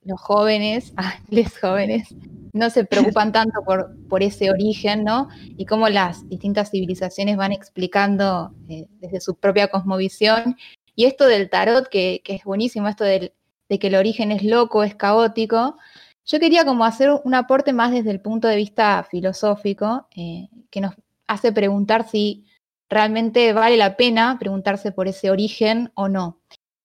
los 0.03 0.19
jóvenes, 0.19 0.93
ah, 0.97 1.15
les 1.29 1.57
jóvenes, 1.57 2.15
no 2.53 2.69
se 2.69 2.85
preocupan 2.85 3.31
tanto 3.33 3.61
por, 3.65 3.95
por 4.07 4.23
ese 4.23 4.51
origen, 4.51 5.03
¿no? 5.03 5.27
Y 5.57 5.65
cómo 5.65 5.89
las 5.89 6.27
distintas 6.29 6.71
civilizaciones 6.71 7.37
van 7.37 7.51
explicando 7.51 8.53
eh, 8.69 8.87
desde 8.99 9.19
su 9.19 9.35
propia 9.35 9.67
cosmovisión. 9.67 10.57
Y 10.95 11.05
esto 11.05 11.25
del 11.27 11.49
tarot, 11.49 11.87
que, 11.89 12.21
que 12.23 12.35
es 12.35 12.43
buenísimo, 12.43 12.87
esto 12.87 13.03
del- 13.03 13.33
de 13.69 13.79
que 13.79 13.87
el 13.87 13.95
origen 13.95 14.31
es 14.31 14.43
loco, 14.43 14.83
es 14.83 14.95
caótico. 14.95 15.77
Yo 16.25 16.39
quería 16.39 16.65
como 16.65 16.85
hacer 16.85 17.09
un 17.23 17.33
aporte 17.33 17.73
más 17.73 17.91
desde 17.91 18.11
el 18.11 18.21
punto 18.21 18.47
de 18.47 18.55
vista 18.57 19.03
filosófico, 19.09 20.07
eh, 20.15 20.47
que 20.69 20.81
nos 20.81 20.93
hace 21.27 21.51
preguntar 21.51 22.07
si 22.09 22.45
realmente 22.89 23.53
vale 23.53 23.77
la 23.77 23.97
pena 23.97 24.37
preguntarse 24.39 24.91
por 24.91 25.07
ese 25.07 25.31
origen 25.31 25.91
o 25.95 26.07
no. 26.09 26.39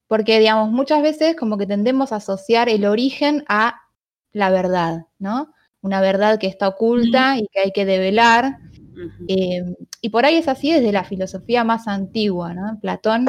Porque, 0.06 0.38
digamos, 0.38 0.70
muchas 0.70 1.02
veces 1.02 1.36
como 1.36 1.58
que 1.58 1.66
tendemos 1.66 2.12
a 2.12 2.16
asociar 2.16 2.68
el 2.68 2.86
origen 2.86 3.44
a 3.48 3.80
la 4.32 4.50
verdad, 4.50 5.06
¿no? 5.18 5.52
Una 5.82 6.00
verdad 6.00 6.38
que 6.38 6.46
está 6.46 6.68
oculta 6.68 7.36
y 7.38 7.46
que 7.48 7.60
hay 7.60 7.72
que 7.72 7.84
develar. 7.84 8.58
Eh, 9.28 9.62
y 10.00 10.08
por 10.08 10.24
ahí 10.24 10.36
es 10.36 10.48
así 10.48 10.72
desde 10.72 10.92
la 10.92 11.04
filosofía 11.04 11.64
más 11.64 11.88
antigua, 11.88 12.54
¿no? 12.54 12.68
En 12.68 12.80
Platón 12.80 13.26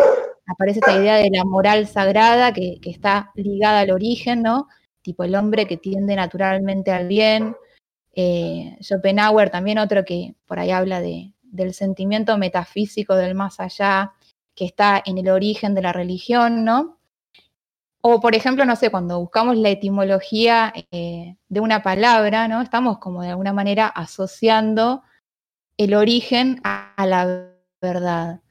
aparece 0.47 0.79
esta 0.79 0.99
idea 0.99 1.15
de 1.15 1.29
la 1.32 1.43
moral 1.45 1.88
sagrada 1.88 2.53
que, 2.53 2.79
que 2.82 2.89
está 2.89 3.32
ligada 3.36 3.79
al 3.79 3.91
origen, 3.91 4.41
¿no? 4.41 4.67
Tipo 5.01 5.23
el 5.23 5.36
hombre 5.36 5.67
que 5.67 5.77
tiende 5.77 6.15
naturalmente 6.15 6.91
al 6.91 7.08
bien. 7.08 7.55
Eh, 8.13 8.75
Schopenhauer 8.82 9.49
también 9.49 9.77
otro 9.77 10.03
que 10.03 10.36
por 10.45 10.60
ahí 10.60 10.71
habla 10.71 11.01
de, 11.01 11.34
del 11.41 11.73
sentimiento 11.73 12.38
metafísico 12.38 13.15
del 13.15 13.36
más 13.36 13.60
allá, 13.60 14.13
que 14.55 14.65
está 14.65 15.01
en 15.05 15.17
el 15.17 15.29
origen 15.29 15.73
de 15.75 15.82
la 15.82 15.93
religión, 15.93 16.65
¿no? 16.65 16.99
O, 18.01 18.21
por 18.21 18.34
ejemplo, 18.34 18.65
no 18.65 18.75
sé, 18.75 18.89
cuando 18.89 19.19
buscamos 19.19 19.58
la 19.58 19.69
etimología 19.69 20.73
eh, 20.91 21.36
de 21.49 21.60
una 21.60 21.84
palabra, 21.84 22.47
¿no? 22.47 22.62
Estamos 22.62 22.97
como 22.99 23.21
de 23.21 23.29
alguna 23.29 23.53
manera 23.53 23.88
asociando 23.88 25.03
el 25.79 25.93
origen 25.95 26.59
a, 26.63 26.93
la 27.07 27.53
verdad. 27.81 28.41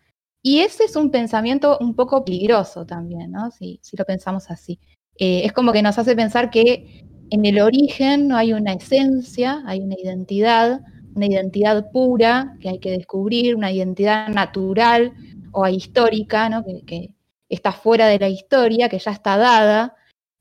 Y 0.43 0.61
ese 0.61 0.85
es 0.85 0.97
un 0.97 1.11
pensamiento 1.11 1.77
un 1.81 1.95
poco 1.95 2.25
peligroso 2.25 2.87
también, 2.87 3.33
¿no? 3.33 3.51
Si, 3.51 3.79
si 3.83 3.97
lo 3.99 4.05
pensamos 4.07 4.51
así. 4.51 4.81
Eh, 5.19 5.43
es 5.45 5.53
como 5.53 5.73
que 5.73 5.83
nos 5.83 5.99
hace 5.99 6.17
pensar 6.17 6.51
que 6.51 7.05
en 7.31 7.45
el 7.45 7.61
origen 7.61 8.29
no 8.29 8.37
hay 8.39 8.55
una 8.55 8.73
esencia, 8.73 9.63
hay 9.67 9.81
una 9.81 9.97
identidad, 10.03 10.81
una 11.15 11.27
identidad 11.27 11.91
pura 11.93 12.57
que 12.61 12.71
hay 12.71 12.79
que 12.79 12.93
descubrir, 12.93 13.57
una 13.57 13.71
identidad 13.73 14.29
natural 14.29 15.13
o 15.53 15.67
histórica, 15.69 16.49
¿no? 16.49 16.65
Que, 16.65 16.83
que- 16.87 17.11
está 17.51 17.73
fuera 17.73 18.07
de 18.09 18.19
la 18.19 18.29
historia, 18.29 18.89
que 18.91 18.99
ya 18.99 19.11
está 19.11 19.37
dada. 19.39 19.95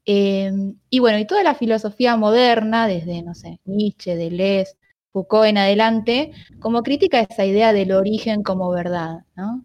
Eh, 0.05 0.51
y 0.89 0.99
bueno, 0.99 1.19
y 1.19 1.25
toda 1.25 1.43
la 1.43 1.55
filosofía 1.55 2.15
moderna, 2.17 2.87
desde, 2.87 3.21
no 3.23 3.33
sé, 3.35 3.59
Nietzsche, 3.65 4.15
Deleuze, 4.15 4.75
Foucault 5.17 5.45
en 5.47 5.57
adelante, 5.57 6.31
como 6.59 6.83
critica 6.83 7.21
esa 7.21 7.43
idea 7.45 7.73
del 7.73 7.91
origen 7.91 8.43
como 8.43 8.69
verdad, 8.69 9.23
¿no? 9.35 9.63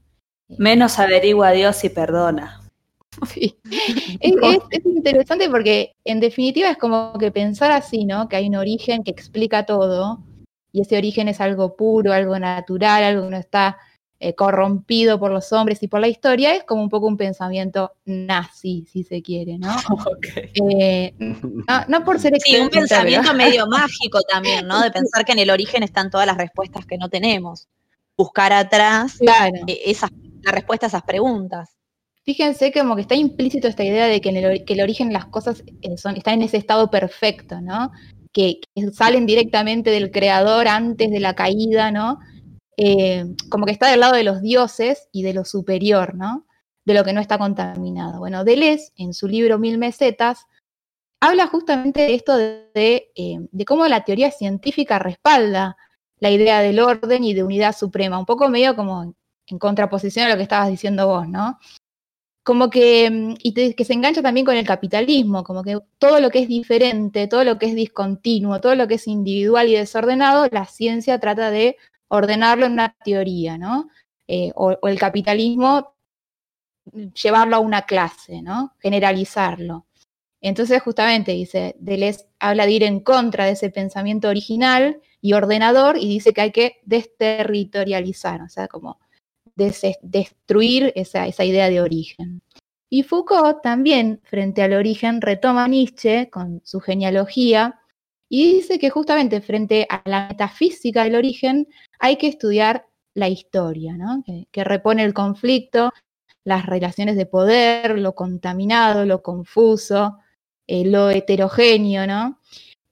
Menos 0.58 0.98
averigua 0.98 1.48
a 1.48 1.52
Dios 1.52 1.84
y 1.84 1.88
perdona. 1.90 2.58
Sí. 3.26 3.54
Es, 4.20 4.32
es- 4.42 4.62
es 4.70 4.86
interesante 4.86 5.48
porque 5.50 5.94
en 6.04 6.18
definitiva 6.20 6.70
es 6.70 6.78
como 6.78 7.12
que 7.18 7.30
pensar 7.30 7.70
así, 7.70 8.06
¿no? 8.06 8.26
Que 8.28 8.36
hay 8.36 8.48
un 8.48 8.56
origen 8.56 9.04
que 9.04 9.10
explica 9.10 9.66
todo 9.66 10.24
y 10.72 10.80
ese 10.80 10.96
origen 10.96 11.28
es 11.28 11.38
algo 11.42 11.76
puro, 11.76 12.12
algo 12.14 12.38
natural, 12.38 13.04
algo 13.04 13.24
que 13.24 13.30
no 13.30 13.36
está 13.36 13.76
eh, 14.24 14.34
corrompido 14.34 15.18
por 15.18 15.32
los 15.32 15.52
hombres 15.52 15.82
y 15.82 15.88
por 15.88 16.00
la 16.00 16.06
historia, 16.06 16.54
es 16.54 16.62
como 16.62 16.80
un 16.80 16.88
poco 16.88 17.08
un 17.08 17.16
pensamiento 17.16 17.92
nazi, 18.04 18.86
si 18.90 19.02
se 19.02 19.20
quiere, 19.20 19.58
¿no? 19.58 19.68
Eh, 20.70 21.12
no, 21.18 21.84
no 21.88 22.04
por 22.04 22.20
ser 22.20 22.34
Sí, 22.40 22.56
un 22.56 22.68
pensamiento 22.70 23.34
medio 23.34 23.66
mágico 23.66 24.20
también, 24.22 24.66
¿no? 24.68 24.80
De 24.80 24.90
pensar 24.92 25.24
que 25.24 25.32
en 25.32 25.40
el 25.40 25.50
origen 25.50 25.82
están 25.82 26.08
todas 26.10 26.26
las 26.26 26.36
respuestas 26.36 26.86
que 26.86 26.98
no 26.98 27.08
tenemos. 27.08 27.68
Buscar 28.16 28.52
atrás 28.52 29.16
Claro. 29.18 29.56
eh, 29.66 29.80
esas, 29.86 30.10
la 30.42 30.52
respuesta 30.52 30.86
a 30.86 30.88
esas 30.88 31.02
preguntas. 31.02 31.70
Fíjense 32.24 32.70
que 32.70 32.78
como 32.80 32.94
que 32.94 33.02
está 33.02 33.16
implícito 33.16 33.66
esta 33.66 33.82
idea 33.82 34.06
de 34.06 34.20
que, 34.20 34.28
en 34.28 34.36
el, 34.36 34.64
que 34.64 34.74
el 34.74 34.82
origen 34.82 35.08
de 35.08 35.14
las 35.14 35.26
cosas 35.26 35.64
eh, 35.82 35.96
son, 35.96 36.16
está 36.16 36.32
en 36.32 36.42
ese 36.42 36.58
estado 36.58 36.90
perfecto, 36.90 37.60
¿no? 37.60 37.90
Que, 38.32 38.60
que 38.74 38.90
salen 38.92 39.26
directamente 39.26 39.90
del 39.90 40.12
creador 40.12 40.68
antes 40.68 41.10
de 41.10 41.18
la 41.18 41.34
caída, 41.34 41.90
¿no? 41.90 42.20
Eh, 42.76 43.24
como 43.50 43.66
que 43.66 43.72
está 43.72 43.90
del 43.90 44.00
lado 44.00 44.14
de 44.14 44.24
los 44.24 44.40
dioses 44.40 45.08
y 45.12 45.22
de 45.22 45.34
lo 45.34 45.44
superior, 45.44 46.14
¿no? 46.14 46.46
De 46.84 46.94
lo 46.94 47.04
que 47.04 47.12
no 47.12 47.20
está 47.20 47.38
contaminado. 47.38 48.18
Bueno, 48.18 48.44
Deleuze, 48.44 48.92
en 48.96 49.14
su 49.14 49.28
libro 49.28 49.58
Mil 49.58 49.78
Mesetas, 49.78 50.46
habla 51.20 51.46
justamente 51.46 52.00
de 52.00 52.14
esto 52.14 52.36
de, 52.36 52.70
de, 52.74 53.12
eh, 53.14 53.64
cómo 53.66 53.86
la 53.88 54.04
teoría 54.04 54.30
científica 54.30 54.98
respalda 54.98 55.76
la 56.18 56.30
idea 56.30 56.60
del 56.60 56.80
orden 56.80 57.24
y 57.24 57.34
de 57.34 57.42
unidad 57.42 57.76
suprema, 57.76 58.18
un 58.18 58.26
poco 58.26 58.48
medio 58.48 58.74
como 58.76 59.14
en 59.46 59.58
contraposición 59.58 60.26
a 60.26 60.30
lo 60.30 60.36
que 60.36 60.42
estabas 60.42 60.68
diciendo 60.68 61.06
vos, 61.06 61.28
¿no? 61.28 61.58
como 62.42 62.70
que, 62.70 63.10
mm, 63.10 63.34
y 63.42 63.74
que 63.74 63.84
se 63.84 63.92
engancha 63.92 64.22
también 64.22 64.46
con 64.46 64.56
el 64.56 64.66
capitalismo, 64.66 65.44
como 65.44 65.62
que 65.62 65.78
todo 65.98 66.20
lo 66.20 66.30
que 66.30 66.40
es 66.40 66.48
diferente, 66.48 67.28
todo 67.28 67.44
lo 67.44 67.58
que 67.58 67.66
es 67.66 67.74
discontinuo, 67.74 68.60
todo 68.60 68.74
lo 68.74 68.88
que 68.88 68.94
es 68.94 69.06
individual 69.06 69.68
y 69.68 69.74
desordenado, 69.76 70.48
la 70.50 70.66
ciencia 70.66 71.18
trata 71.20 71.50
de 71.50 71.76
ordenarlo 72.12 72.66
en 72.66 72.72
una 72.72 72.94
teoría, 73.04 73.56
¿no? 73.58 73.88
Eh, 74.28 74.52
o, 74.54 74.76
el 74.86 74.98
capitalismo 74.98 75.94
llevarlo 77.22 77.56
a 77.56 77.60
una 77.60 77.82
clase, 77.82 78.42
¿no? 78.42 78.74
Generalizarlo. 78.80 79.86
Entonces, 80.40 80.82
justamente, 80.82 81.32
dice, 81.32 81.76
Deleuze 81.78 82.26
habla 82.38 82.66
de 82.66 82.72
ir 82.72 82.82
en 82.82 83.00
contra 83.00 83.46
de 83.46 83.52
ese 83.52 83.70
pensamiento 83.70 84.28
original 84.28 85.00
y 85.20 85.32
ordenador 85.34 85.96
y 85.96 86.08
dice 86.08 86.32
que 86.32 86.40
hay 86.40 86.50
que 86.52 86.80
desterritorializar, 86.84 88.42
o 88.42 88.48
sea, 88.48 88.68
como 88.68 88.98
des- 89.54 89.98
destruir 90.02 90.92
esa, 90.96 91.26
esa 91.26 91.44
idea 91.44 91.70
de 91.70 91.80
origen. 91.80 92.42
Y 92.90 93.04
Foucault 93.04 93.62
también, 93.62 94.20
frente 94.24 94.62
al 94.62 94.74
origen, 94.74 95.22
retoma 95.22 95.66
Nietzsche 95.68 96.28
con 96.28 96.60
su 96.64 96.80
genealogía 96.80 97.81
y 98.34 98.50
dice 98.50 98.78
que 98.78 98.88
justamente 98.88 99.42
frente 99.42 99.86
a 99.90 100.00
la 100.06 100.28
metafísica 100.28 101.04
del 101.04 101.16
origen 101.16 101.68
hay 101.98 102.16
que 102.16 102.28
estudiar 102.28 102.86
la 103.12 103.28
historia, 103.28 103.94
que, 104.50 104.64
repone 104.64 105.04
el 105.04 105.12
conflicto, 105.12 105.92
las 106.42 106.64
relaciones 106.64 107.16
de 107.16 107.26
poder, 107.26 107.98
lo 107.98 108.14
contaminado, 108.14 109.04
lo 109.04 109.22
confuso, 109.22 110.16
eh, 110.66 110.86
lo 110.86 111.10
heterogéneo. 111.10 112.38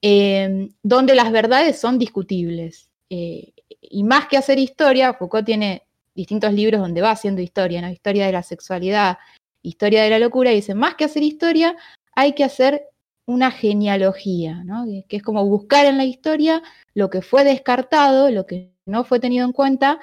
Eh, 0.03 0.69
donde 0.83 1.15
las 1.15 1.31
verdades 1.31 1.79
son 1.79 1.97
discutibles. 1.97 2.91
Eh, 3.09 3.51
y 3.81 4.03
más 4.03 4.27
que 4.27 4.37
hacer 4.37 4.59
historia, 4.59 5.15
Foucault 5.15 5.47
tiene 5.47 5.87
distintos 6.13 6.53
libros 6.53 6.81
donde 6.81 7.01
va 7.01 7.11
haciendo 7.11 7.41
historia, 7.41 7.81
¿no? 7.81 7.89
Historia 7.89 8.27
de 8.27 8.31
la 8.31 8.43
sexualidad, 8.43 9.17
historia 9.63 10.03
de 10.03 10.11
la 10.11 10.19
locura, 10.19 10.51
y 10.51 10.57
dice, 10.57 10.75
más 10.75 10.93
que 10.93 11.05
hacer 11.05 11.23
historia, 11.23 11.75
hay 12.13 12.33
que 12.33 12.43
hacer 12.43 12.90
una 13.25 13.51
genealogía, 13.51 14.63
¿no? 14.63 14.85
Que, 15.07 15.17
es 15.17 15.23
como 15.23 15.45
buscar 15.45 15.85
en 15.85 15.97
la 15.97 16.05
historia 16.05 16.61
lo 16.93 17.09
que 17.09 17.21
fue 17.21 17.43
descartado, 17.43 18.29
lo 18.31 18.45
que 18.45 18.73
no 18.85 19.03
fue 19.03 19.19
tenido 19.19 19.45
en 19.45 19.53
cuenta, 19.53 19.99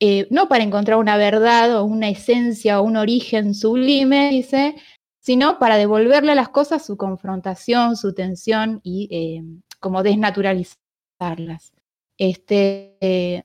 eh, 0.00 0.26
no 0.30 0.48
para 0.48 0.64
encontrar 0.64 0.98
una 0.98 1.16
verdad 1.16 1.76
o 1.78 1.84
una 1.84 2.08
esencia 2.08 2.80
o 2.80 2.84
un 2.84 2.96
origen 2.96 3.54
sublime, 3.54 4.30
dice, 4.30 4.74
sino 5.20 5.58
para 5.58 5.76
devolverle 5.76 6.32
a 6.32 6.36
las 6.36 6.48
cosas 6.48 6.84
su 6.84 6.96
confrontación, 6.96 7.96
su 7.96 8.12
tensión 8.12 8.80
y 8.82 9.08
eh, 9.10 9.42
como 9.78 10.02
desnaturalizarlas. 10.02 11.72
Este, 12.18 12.96
eh, 13.00 13.44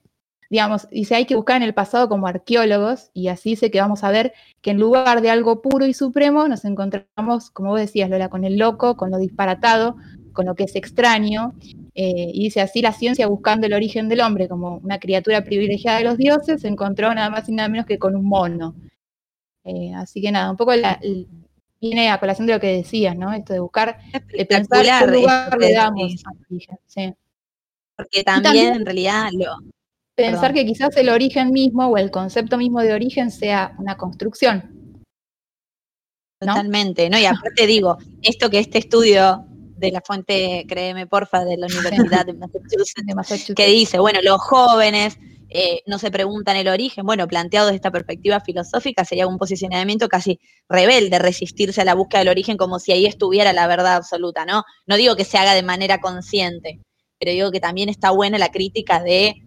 digamos, 0.49 0.87
dice, 0.89 1.15
hay 1.15 1.25
que 1.25 1.35
buscar 1.35 1.57
en 1.57 1.63
el 1.63 1.73
pasado 1.73 2.07
como 2.09 2.27
arqueólogos 2.27 3.09
y 3.13 3.27
así 3.27 3.51
dice 3.51 3.69
que 3.71 3.81
vamos 3.81 4.03
a 4.03 4.11
ver 4.11 4.33
que 4.61 4.71
en 4.71 4.79
lugar 4.79 5.21
de 5.21 5.29
algo 5.29 5.61
puro 5.61 5.85
y 5.85 5.93
supremo 5.93 6.47
nos 6.47 6.65
encontramos, 6.65 7.51
como 7.51 7.71
vos 7.71 7.79
decías, 7.79 8.09
Lola, 8.09 8.29
con 8.29 8.43
el 8.45 8.57
loco, 8.57 8.95
con 8.97 9.11
lo 9.11 9.17
disparatado, 9.17 9.97
con 10.33 10.45
lo 10.45 10.55
que 10.55 10.63
es 10.63 10.75
extraño. 10.75 11.53
eh, 11.99 12.29
y 12.33 12.43
dice 12.43 12.61
así 12.61 12.81
la 12.83 12.93
ciencia 12.93 13.25
buscando 13.27 13.65
el 13.65 13.73
origen 13.73 14.07
del 14.07 14.21
hombre 14.21 14.47
como 14.47 14.77
una 14.77 14.99
criatura 14.99 15.43
privilegiada 15.43 15.97
de 15.97 16.03
los 16.03 16.17
dioses, 16.17 16.61
se 16.61 16.67
encontró 16.67 17.11
nada 17.13 17.29
más 17.31 17.49
y 17.49 17.53
nada 17.53 17.69
menos 17.69 17.87
que 17.87 17.97
con 17.97 18.15
un 18.15 18.23
mono. 18.25 18.75
Eh, 19.63 19.91
así 19.95 20.21
que 20.21 20.31
nada, 20.31 20.51
un 20.51 20.57
poco 20.57 20.73
la- 20.75 20.99
el- 21.01 21.27
viene 21.81 22.09
a 22.09 22.19
colación 22.19 22.47
de 22.47 22.53
lo 22.53 22.59
que 22.59 22.67
decías, 22.75 23.15
¿no? 23.17 23.33
Esto 23.33 23.53
de 23.53 23.59
buscar, 23.59 23.97
de 24.31 24.45
pensar 24.45 24.83
qué 24.83 25.11
lugar 25.21 25.57
le 25.59 25.73
damos 25.73 26.11
sí. 26.85 27.13
porque 27.95 28.23
también, 28.23 28.43
también- 28.43 28.73
en 28.75 28.85
realidad 28.85 29.29
lo, 29.33 29.57
Pensar 30.17 30.51
Perdón. 30.51 30.55
que 30.55 30.65
quizás 30.65 30.97
el 30.97 31.09
origen 31.09 31.51
mismo 31.51 31.85
o 31.89 31.95
el 31.95 32.09
concepto 32.09 32.57
mismo 32.57 32.81
de 32.81 32.91
origen 32.91 33.29
sea 33.29 33.75
una 33.77 33.97
construcción. 33.97 34.63
¿No? 36.41 36.53
Totalmente, 36.53 37.07
¿no? 37.07 37.19
Y 37.19 37.25
aparte 37.25 37.67
digo, 37.67 37.97
esto 38.23 38.49
que 38.49 38.57
este 38.57 38.79
estudio 38.79 39.45
de 39.77 39.91
la 39.91 40.01
fuente, 40.01 40.65
créeme 40.67 41.05
porfa, 41.05 41.45
de 41.45 41.57
la 41.57 41.67
Universidad 41.67 42.25
de 42.25 42.33
Massachusetts, 42.33 43.05
de 43.05 43.13
Massachusetts. 43.13 43.55
que 43.55 43.67
dice, 43.67 43.99
bueno, 43.99 44.19
los 44.23 44.41
jóvenes 44.41 45.19
eh, 45.49 45.83
no 45.85 45.99
se 45.99 46.09
preguntan 46.09 46.57
el 46.57 46.67
origen, 46.67 47.05
bueno, 47.05 47.27
planteado 47.27 47.67
desde 47.67 47.75
esta 47.75 47.91
perspectiva 47.91 48.39
filosófica 48.39 49.05
sería 49.05 49.27
un 49.27 49.37
posicionamiento 49.37 50.09
casi 50.09 50.39
rebelde, 50.67 51.19
resistirse 51.19 51.81
a 51.81 51.85
la 51.85 51.93
búsqueda 51.93 52.21
del 52.21 52.29
origen 52.29 52.57
como 52.57 52.79
si 52.79 52.91
ahí 52.91 53.05
estuviera 53.05 53.53
la 53.53 53.67
verdad 53.67 53.97
absoluta, 53.97 54.47
¿no? 54.47 54.63
No 54.87 54.95
digo 54.95 55.15
que 55.15 55.25
se 55.25 55.37
haga 55.37 55.53
de 55.53 55.61
manera 55.61 56.01
consciente, 56.01 56.79
pero 57.19 57.31
digo 57.31 57.51
que 57.51 57.59
también 57.59 57.87
está 57.87 58.09
buena 58.09 58.39
la 58.39 58.49
crítica 58.49 59.03
de 59.03 59.43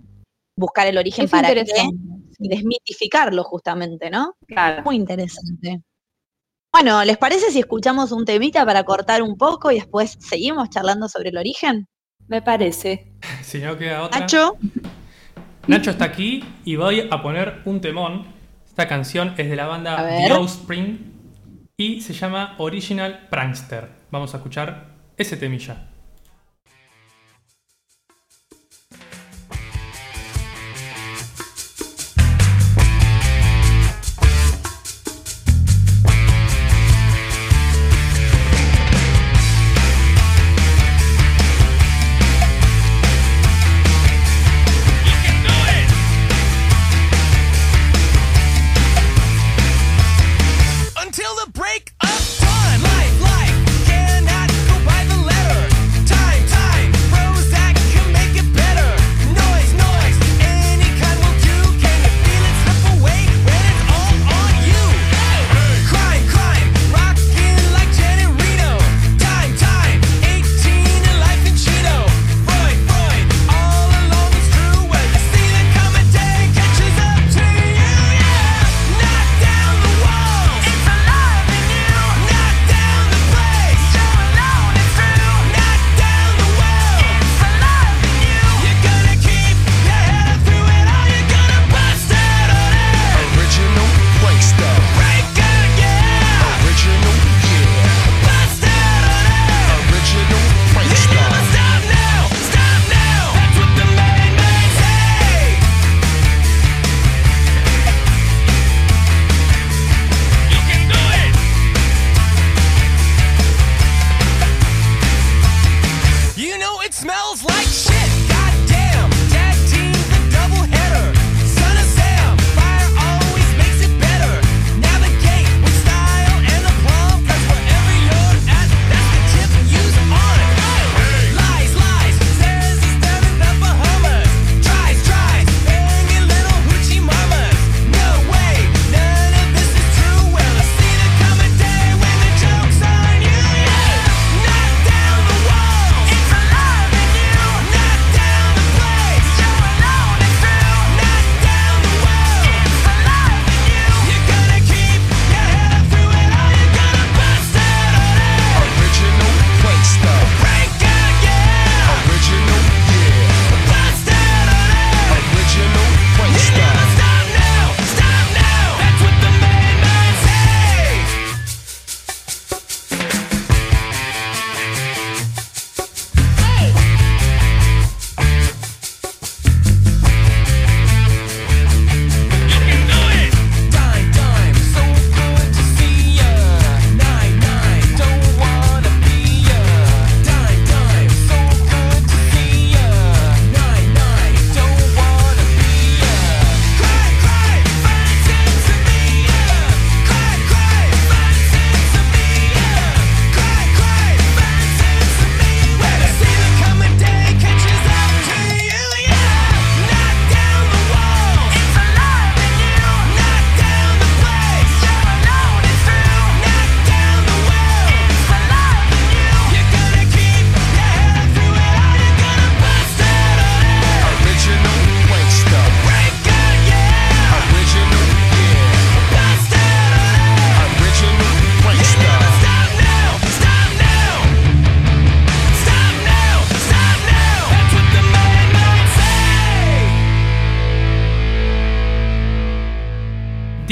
buscar 0.56 0.86
el 0.86 0.98
origen 0.98 1.24
Es 1.24 1.30
para 1.30 1.54
qué 1.54 1.64
y 2.40 2.48
desmitificarlo 2.48 3.44
justamente, 3.44 4.10
¿no? 4.10 4.34
Claro. 4.46 4.82
Muy 4.82 4.96
interesante. 4.96 5.82
Bueno, 6.72 7.04
¿les 7.04 7.18
parece 7.18 7.50
si 7.50 7.58
escuchamos 7.58 8.12
un 8.12 8.24
temita 8.24 8.64
para 8.64 8.84
cortar 8.84 9.22
un 9.22 9.36
poco 9.36 9.70
y 9.70 9.74
después 9.76 10.16
seguimos 10.20 10.70
charlando 10.70 11.08
sobre 11.08 11.30
el 11.30 11.36
origen? 11.36 11.88
Me 12.28 12.42
parece. 12.42 13.12
Si 13.42 13.58
no 13.58 13.76
queda 13.76 14.04
otra. 14.04 14.20
Nacho, 14.20 14.56
Nacho 15.66 15.90
está 15.90 16.04
aquí 16.04 16.44
y 16.64 16.76
voy 16.76 17.08
a 17.10 17.22
poner 17.22 17.62
un 17.64 17.80
temón. 17.80 18.26
Esta 18.64 18.86
canción 18.86 19.34
es 19.36 19.50
de 19.50 19.56
la 19.56 19.66
banda. 19.66 20.08
The 20.26 20.32
Offspring 20.32 21.10
y 21.76 22.00
se 22.00 22.12
llama 22.12 22.54
Original 22.58 23.26
Prankster. 23.28 23.88
Vamos 24.10 24.34
a 24.34 24.36
escuchar 24.36 24.94
ese 25.16 25.36
temilla. 25.36 25.89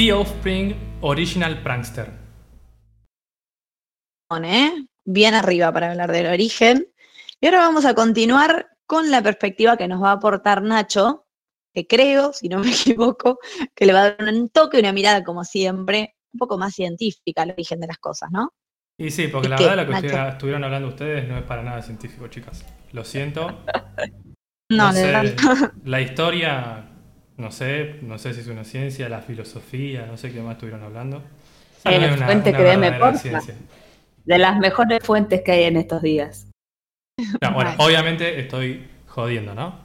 The 0.09 0.13
Offspring 0.13 0.75
Original 1.01 1.61
Prankster. 1.61 2.09
¿eh? 4.43 4.71
Bien 5.05 5.35
arriba 5.35 5.71
para 5.71 5.91
hablar 5.91 6.11
del 6.11 6.25
origen. 6.25 6.87
Y 7.39 7.45
ahora 7.45 7.59
vamos 7.59 7.85
a 7.85 7.93
continuar 7.93 8.69
con 8.87 9.11
la 9.11 9.21
perspectiva 9.21 9.77
que 9.77 9.87
nos 9.87 10.01
va 10.01 10.09
a 10.09 10.13
aportar 10.13 10.63
Nacho, 10.63 11.27
que 11.75 11.85
creo, 11.85 12.33
si 12.33 12.49
no 12.49 12.57
me 12.57 12.71
equivoco, 12.71 13.37
que 13.75 13.85
le 13.85 13.93
va 13.93 14.01
a 14.05 14.11
dar 14.15 14.33
un 14.33 14.49
toque, 14.49 14.79
una 14.79 14.93
mirada, 14.93 15.23
como 15.23 15.43
siempre, 15.43 16.15
un 16.33 16.39
poco 16.39 16.57
más 16.57 16.73
científica 16.73 17.43
al 17.43 17.51
origen 17.51 17.79
de 17.79 17.85
las 17.85 17.99
cosas, 17.99 18.31
¿no? 18.31 18.51
Y 18.97 19.11
sí, 19.11 19.27
porque 19.27 19.45
¿Y 19.45 19.51
la 19.51 19.57
qué, 19.57 19.65
verdad 19.65 19.85
lo 19.85 20.01
que 20.01 20.07
Nacho? 20.07 20.29
estuvieron 20.29 20.63
hablando 20.63 20.87
ustedes 20.87 21.27
no 21.29 21.37
es 21.37 21.43
para 21.43 21.61
nada 21.61 21.83
científico, 21.83 22.27
chicas. 22.29 22.65
Lo 22.93 23.03
siento. 23.05 23.59
No, 24.71 24.93
de 24.93 25.01
sé, 25.01 25.07
verdad. 25.07 25.73
la 25.83 25.99
historia, 25.99 26.88
no 27.39 27.51
sé, 27.51 27.95
no 28.03 28.17
sé 28.19 28.33
si 28.33 28.41
es 28.41 28.47
una 28.47 28.63
ciencia, 28.63 29.09
la 29.09 29.21
filosofía, 29.21 30.05
no 30.05 30.17
sé 30.17 30.31
qué 30.31 30.41
más 30.41 30.53
estuvieron 30.53 30.83
hablando. 30.83 31.23
No 31.85 31.91
es 31.91 32.17
una- 32.17 32.25
fuente 32.27 32.49
una 32.51 32.59
verdadera 32.59 32.99
porfa. 32.99 33.19
ciencia. 33.19 33.55
De 34.25 34.37
las 34.37 34.57
mejores 34.59 34.99
fuentes 35.03 35.41
que 35.41 35.51
hay 35.51 35.63
en 35.63 35.77
estos 35.77 36.01
días. 36.01 36.47
No, 37.41 37.51
bueno, 37.53 37.73
obviamente 37.77 38.39
estoy 38.39 38.87
jodiendo, 39.07 39.53
¿no? 39.55 39.79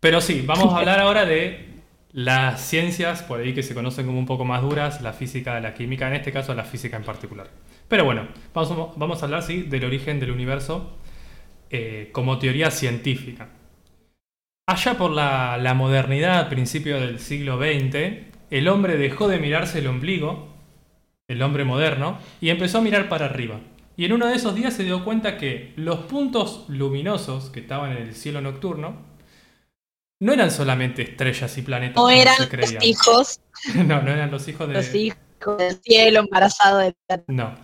Pero 0.00 0.20
sí, 0.20 0.42
vamos 0.46 0.72
a 0.74 0.78
hablar 0.80 1.00
ahora 1.00 1.24
de 1.26 1.66
las 2.12 2.60
ciencias 2.60 3.22
por 3.22 3.40
ahí 3.40 3.54
que 3.54 3.62
se 3.62 3.74
conocen 3.74 4.06
como 4.06 4.18
un 4.18 4.26
poco 4.26 4.44
más 4.44 4.62
duras, 4.62 5.00
la 5.02 5.12
física, 5.12 5.60
la 5.60 5.74
química, 5.74 6.08
en 6.08 6.14
este 6.14 6.32
caso 6.32 6.54
la 6.54 6.64
física 6.64 6.96
en 6.96 7.04
particular. 7.04 7.48
Pero 7.88 8.04
bueno, 8.04 8.28
vamos, 8.54 8.92
vamos 8.96 9.22
a 9.22 9.26
hablar, 9.26 9.42
sí, 9.42 9.62
del 9.62 9.84
origen 9.84 10.20
del 10.20 10.30
universo 10.30 10.96
eh, 11.70 12.10
como 12.12 12.38
teoría 12.38 12.70
científica. 12.70 13.48
Allá 14.68 14.98
por 14.98 15.12
la, 15.12 15.56
la 15.56 15.72
modernidad, 15.72 16.40
a 16.40 16.48
principios 16.50 17.00
del 17.00 17.20
siglo 17.20 17.56
XX, 17.56 18.18
el 18.50 18.68
hombre 18.68 18.98
dejó 18.98 19.26
de 19.26 19.38
mirarse 19.38 19.78
el 19.78 19.86
ombligo, 19.86 20.46
el 21.26 21.40
hombre 21.40 21.64
moderno, 21.64 22.18
y 22.42 22.50
empezó 22.50 22.76
a 22.76 22.80
mirar 22.82 23.08
para 23.08 23.24
arriba. 23.24 23.60
Y 23.96 24.04
en 24.04 24.12
uno 24.12 24.26
de 24.26 24.34
esos 24.34 24.54
días 24.54 24.74
se 24.74 24.84
dio 24.84 25.06
cuenta 25.06 25.38
que 25.38 25.72
los 25.76 26.00
puntos 26.00 26.66
luminosos 26.68 27.48
que 27.48 27.60
estaban 27.60 27.92
en 27.92 28.08
el 28.08 28.14
cielo 28.14 28.42
nocturno 28.42 29.06
no 30.20 30.34
eran 30.34 30.50
solamente 30.50 31.00
estrellas 31.00 31.56
y 31.56 31.62
planetas 31.62 31.96
No 31.96 32.10
eran 32.10 32.36
los 32.38 32.84
hijos, 32.84 33.40
No, 33.74 34.02
no 34.02 34.10
eran 34.10 34.30
los 34.30 34.46
hijos 34.48 34.68
de... 34.68 34.74
los 34.74 34.94
hijos 34.94 35.56
del 35.56 35.80
cielo, 35.80 36.20
embarazados 36.20 36.92
de 37.08 37.22
No. 37.28 37.54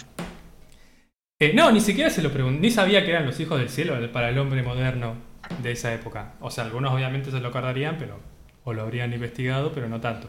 Eh, 1.39 1.53
no, 1.53 1.71
ni 1.71 1.83
siquiera 1.83 2.09
se 2.09 2.23
lo 2.23 2.33
pregunté, 2.33 2.61
ni 2.63 2.71
sabía 2.71 3.05
que 3.05 3.11
eran 3.11 3.27
los 3.27 3.39
hijos 3.41 3.59
del 3.59 3.69
cielo 3.69 3.95
para 4.11 4.31
el 4.31 4.39
hombre 4.39 4.63
moderno 4.63 5.34
de 5.63 5.73
esa 5.73 5.93
época. 5.95 6.35
O 6.41 6.51
sea, 6.51 6.65
algunos 6.65 6.93
obviamente 6.93 7.31
se 7.31 7.41
lo 7.41 7.49
acordarían, 7.49 7.97
pero 7.99 8.19
o 8.65 8.73
lo 8.73 8.83
habrían 8.83 9.13
investigado, 9.13 9.73
pero 9.73 9.89
no 9.89 10.01
tanto. 10.01 10.29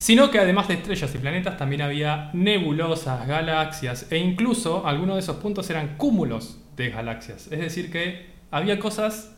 Sino 0.00 0.30
que 0.30 0.38
además 0.38 0.68
de 0.68 0.74
estrellas 0.74 1.14
y 1.14 1.18
planetas 1.18 1.56
también 1.56 1.82
había 1.82 2.30
nebulosas, 2.34 3.26
galaxias 3.26 4.10
e 4.12 4.18
incluso 4.18 4.86
algunos 4.86 5.16
de 5.16 5.20
esos 5.20 5.36
puntos 5.36 5.68
eran 5.70 5.96
cúmulos 5.96 6.60
de 6.76 6.90
galaxias. 6.90 7.50
Es 7.50 7.58
decir, 7.58 7.90
que 7.90 8.26
había 8.50 8.78
cosas 8.78 9.34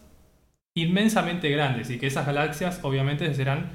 inmensamente 0.77 1.49
grandes 1.51 1.91
y 1.91 1.99
que 1.99 2.09
esas 2.09 2.27
galaxias 2.27 2.81
obviamente 2.83 3.33
serán 3.35 3.71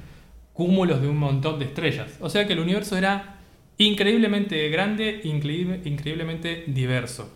cúmulos 0.52 1.00
de 1.00 1.08
un 1.08 1.16
montón 1.16 1.58
de 1.58 1.64
estrellas. 1.64 2.16
O 2.20 2.28
sea 2.30 2.46
que 2.46 2.52
el 2.52 2.60
universo 2.60 2.96
era 2.96 3.38
increíblemente 3.78 4.68
grande, 4.68 5.20
increíble- 5.24 5.80
increíblemente 5.84 6.64
diverso. 6.66 7.32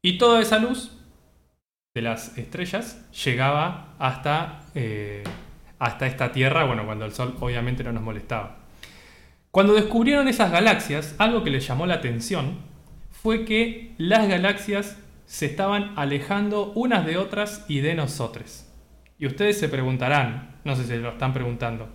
Y 0.00 0.16
toda 0.16 0.40
esa 0.40 0.58
luz 0.58 0.95
de 1.96 2.02
las 2.02 2.36
estrellas 2.36 3.02
llegaba 3.24 3.94
hasta, 3.98 4.60
eh, 4.74 5.24
hasta 5.78 6.06
esta 6.06 6.30
Tierra, 6.30 6.64
bueno, 6.64 6.84
cuando 6.84 7.06
el 7.06 7.12
Sol 7.12 7.34
obviamente 7.40 7.82
no 7.82 7.90
nos 7.90 8.02
molestaba. 8.02 8.58
Cuando 9.50 9.72
descubrieron 9.72 10.28
esas 10.28 10.52
galaxias, 10.52 11.14
algo 11.16 11.42
que 11.42 11.48
les 11.48 11.66
llamó 11.66 11.86
la 11.86 11.94
atención 11.94 12.58
fue 13.10 13.46
que 13.46 13.94
las 13.96 14.28
galaxias 14.28 14.98
se 15.24 15.46
estaban 15.46 15.94
alejando 15.96 16.70
unas 16.74 17.06
de 17.06 17.16
otras 17.16 17.64
y 17.66 17.80
de 17.80 17.94
nosotros. 17.94 18.70
Y 19.18 19.26
ustedes 19.26 19.58
se 19.58 19.70
preguntarán, 19.70 20.60
no 20.64 20.76
sé 20.76 20.84
si 20.84 20.98
lo 20.98 21.12
están 21.12 21.32
preguntando, 21.32 21.88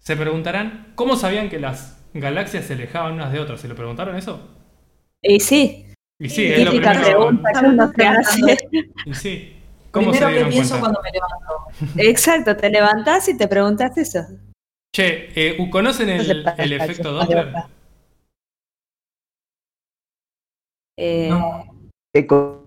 se 0.00 0.16
preguntarán 0.16 0.92
cómo 0.96 1.16
sabían 1.16 1.48
que 1.48 1.58
las 1.58 2.06
galaxias 2.12 2.66
se 2.66 2.74
alejaban 2.74 3.14
unas 3.14 3.32
de 3.32 3.40
otras. 3.40 3.62
¿Se 3.62 3.68
lo 3.68 3.74
preguntaron 3.74 4.16
eso? 4.16 4.54
Y 5.22 5.40
sí, 5.40 5.86
Y 6.20 6.28
sí, 6.28 6.46
es 6.46 6.64
lo 6.64 6.70
primero. 7.00 7.18
pregunta 7.18 7.50
que 7.60 7.66
uno 7.66 7.92
se 7.96 8.06
hace. 8.06 8.56
Y 9.06 9.14
sí. 9.14 9.56
¿Cómo 9.90 10.12
Primero 10.12 10.30
se 10.30 10.36
que 10.44 10.50
pienso 10.50 10.78
cuenta? 10.78 10.80
cuando 10.80 11.00
me 11.02 11.10
levanto. 11.10 11.98
Exacto, 11.98 12.56
te 12.56 12.70
levantás 12.70 13.28
y 13.28 13.36
te 13.36 13.48
preguntas 13.48 13.96
eso. 13.98 14.20
Che, 14.94 15.30
eh, 15.34 15.56
¿conocen 15.70 16.08
No 16.10 16.10
el, 16.10 16.72
efecto 16.74 17.12
Doppler? 17.12 17.46
verdad. 17.46 17.64
Eh, 20.98 21.28
No. 21.30 21.64
Eco- 22.14 22.64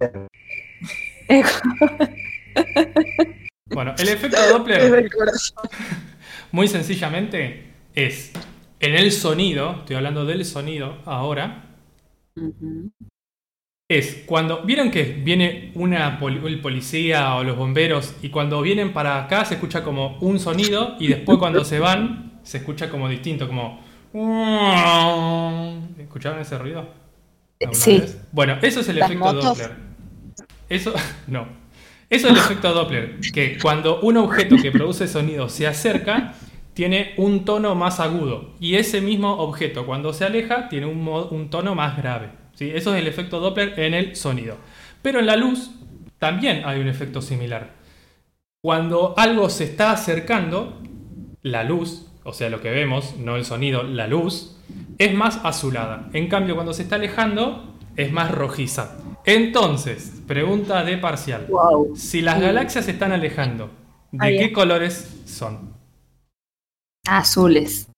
Bueno, 3.69 3.95
el 3.97 4.09
efecto 4.09 4.37
Doppler, 4.49 4.81
muy 6.51 6.67
sencillamente, 6.67 7.63
es 7.95 8.31
en 8.79 8.95
el 8.95 9.11
sonido, 9.11 9.77
estoy 9.79 9.95
hablando 9.95 10.25
del 10.25 10.45
sonido 10.45 10.99
ahora, 11.05 11.63
ujú. 12.35 12.91
Es 13.89 14.23
cuando 14.25 14.63
vieron 14.63 14.91
que 14.91 15.03
viene 15.03 15.71
una 15.75 16.17
el 16.21 16.61
policía 16.61 17.35
o 17.35 17.43
los 17.43 17.57
bomberos 17.57 18.15
y 18.21 18.29
cuando 18.29 18.61
vienen 18.61 18.93
para 18.93 19.21
acá 19.23 19.45
se 19.45 19.55
escucha 19.55 19.83
como 19.83 20.17
un 20.19 20.39
sonido 20.39 20.95
y 20.99 21.07
después 21.07 21.37
cuando 21.37 21.63
se 21.65 21.79
van 21.79 22.39
se 22.43 22.57
escucha 22.59 22.89
como 22.89 23.09
distinto, 23.09 23.47
como 23.47 23.81
¿Escucharon 25.97 26.39
ese 26.39 26.57
ruido? 26.57 26.87
¿Alguna 27.61 27.73
Sí. 27.73 27.99
vez? 27.99 28.21
Bueno, 28.31 28.57
eso 28.61 28.79
es 28.81 28.89
el 28.89 28.99
Las 28.99 29.09
efecto 29.09 29.25
motos. 29.25 29.43
Doppler. 29.45 29.71
Eso 30.69 30.93
no. 31.27 31.47
Eso 32.09 32.27
es 32.27 32.33
el 32.33 32.37
efecto 32.39 32.73
Doppler, 32.73 33.19
que 33.33 33.57
cuando 33.59 33.99
un 34.01 34.17
objeto 34.17 34.55
que 34.61 34.71
produce 34.71 35.07
sonido 35.07 35.49
se 35.49 35.65
acerca 35.67 36.35
tiene 36.73 37.13
un 37.17 37.43
tono 37.45 37.75
más 37.75 37.99
agudo 37.99 38.53
y 38.59 38.75
ese 38.75 39.01
mismo 39.01 39.33
objeto 39.33 39.85
cuando 39.85 40.13
se 40.13 40.25
aleja 40.25 40.69
tiene 40.69 40.85
un 40.85 41.49
tono 41.49 41.75
más 41.75 41.97
grave. 41.97 42.42
¿Sí? 42.63 42.71
Eso 42.75 42.95
es 42.95 43.01
el 43.01 43.07
efecto 43.07 43.39
Doppler 43.39 43.79
en 43.79 43.93
el 43.93 44.15
sonido. 44.15 44.57
Pero 45.01 45.19
en 45.19 45.25
la 45.25 45.35
luz 45.35 45.71
también 46.19 46.63
hay 46.65 46.79
un 46.79 46.87
efecto 46.87 47.21
similar. 47.21 47.71
Cuando 48.61 49.13
algo 49.17 49.49
se 49.49 49.65
está 49.65 49.91
acercando, 49.91 50.81
la 51.41 51.63
luz, 51.63 52.07
o 52.23 52.31
sea, 52.31 52.49
lo 52.49 52.61
que 52.61 52.71
vemos, 52.71 53.17
no 53.17 53.35
el 53.35 53.43
sonido, 53.43 53.83
la 53.83 54.07
luz, 54.07 54.55
es 54.97 55.13
más 55.13 55.41
azulada. 55.43 56.09
En 56.13 56.29
cambio, 56.29 56.55
cuando 56.55 56.73
se 56.73 56.83
está 56.83 56.95
alejando, 56.95 57.75
es 57.97 58.11
más 58.11 58.31
rojiza. 58.31 58.97
Entonces, 59.25 60.21
pregunta 60.27 60.83
de 60.83 60.97
parcial. 60.97 61.47
Wow. 61.49 61.95
Si 61.95 62.21
las 62.21 62.39
galaxias 62.39 62.85
se 62.85 62.91
están 62.91 63.11
alejando, 63.11 63.69
¿de 64.11 64.29
qué 64.29 64.37
bien. 64.37 64.53
colores 64.53 65.23
son? 65.25 65.73
Azules. 67.05 67.89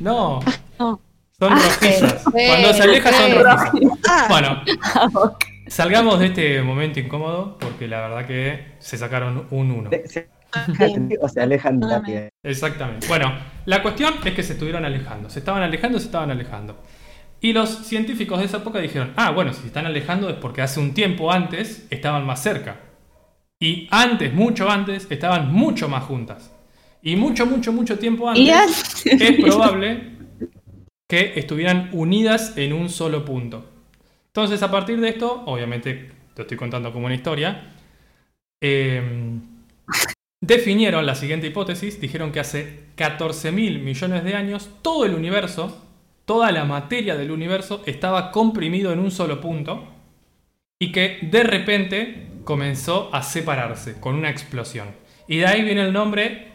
No. 0.00 0.40
No. 0.78 1.00
Son 1.40 1.50
rojizas. 1.52 2.22
sí, 2.24 2.30
Cuando 2.46 2.72
se 2.72 2.82
aleja 2.82 3.12
son 3.12 3.44
rojizas. 3.44 3.98
Ah, 4.08 4.26
Bueno, 4.28 4.62
salgamos 5.66 6.18
de 6.20 6.26
este 6.26 6.62
momento 6.62 6.98
incómodo 7.00 7.56
porque 7.58 7.86
la 7.88 8.00
verdad 8.08 8.26
que 8.26 8.74
se 8.78 8.96
sacaron 8.98 9.46
un 9.50 9.70
1. 9.70 9.90
se- 9.90 10.08
se 10.08 10.28
alejan 10.78 11.10
o 11.20 11.28
se 11.28 11.40
alejan 11.42 11.82
rápido. 11.82 12.22
Exactamente. 12.42 13.06
Bueno, 13.06 13.32
la 13.66 13.82
cuestión 13.82 14.14
es 14.24 14.32
que 14.32 14.42
se 14.42 14.54
estuvieron 14.54 14.84
alejando. 14.84 15.28
Se 15.30 15.38
estaban 15.40 15.62
alejando, 15.62 15.98
se 15.98 16.06
estaban 16.06 16.30
alejando. 16.30 16.76
Y 17.40 17.52
los 17.52 17.68
científicos 17.86 18.40
de 18.40 18.46
esa 18.46 18.56
época 18.56 18.80
dijeron, 18.80 19.12
ah, 19.16 19.30
bueno, 19.30 19.52
si 19.52 19.60
se 19.60 19.66
están 19.68 19.86
alejando 19.86 20.28
es 20.30 20.36
porque 20.36 20.62
hace 20.62 20.80
un 20.80 20.92
tiempo 20.94 21.30
antes 21.30 21.86
estaban 21.90 22.24
más 22.26 22.42
cerca. 22.42 22.76
Y 23.60 23.86
antes, 23.90 24.32
mucho 24.32 24.68
antes, 24.70 25.06
estaban 25.10 25.52
mucho 25.52 25.88
más 25.88 26.02
juntas. 26.04 26.50
Y 27.02 27.14
mucho, 27.14 27.46
mucho, 27.46 27.72
mucho 27.72 27.96
tiempo 27.98 28.32
Y 28.34 28.50
antes 28.50 29.04
es 29.06 29.32
probable 29.40 30.17
que 31.08 31.32
estuvieran 31.36 31.88
unidas 31.92 32.56
en 32.56 32.72
un 32.72 32.90
solo 32.90 33.24
punto. 33.24 33.64
Entonces, 34.26 34.62
a 34.62 34.70
partir 34.70 35.00
de 35.00 35.08
esto, 35.08 35.42
obviamente, 35.46 36.12
te 36.34 36.42
estoy 36.42 36.56
contando 36.56 36.92
como 36.92 37.06
una 37.06 37.14
historia, 37.14 37.72
eh, 38.60 39.02
definieron 40.40 41.06
la 41.06 41.14
siguiente 41.14 41.46
hipótesis, 41.46 42.00
dijeron 42.00 42.30
que 42.30 42.40
hace 42.40 42.84
14 42.96 43.52
mil 43.52 43.80
millones 43.80 44.22
de 44.22 44.34
años 44.34 44.70
todo 44.82 45.06
el 45.06 45.14
universo, 45.14 45.84
toda 46.24 46.52
la 46.52 46.64
materia 46.64 47.16
del 47.16 47.30
universo 47.30 47.82
estaba 47.86 48.30
comprimido 48.30 48.92
en 48.92 48.98
un 48.98 49.10
solo 49.10 49.40
punto 49.40 49.88
y 50.78 50.92
que 50.92 51.18
de 51.22 51.42
repente 51.42 52.28
comenzó 52.44 53.12
a 53.14 53.22
separarse 53.22 53.98
con 53.98 54.14
una 54.14 54.30
explosión. 54.30 54.88
Y 55.26 55.38
de 55.38 55.46
ahí 55.46 55.62
viene 55.62 55.82
el 55.82 55.92
nombre, 55.92 56.48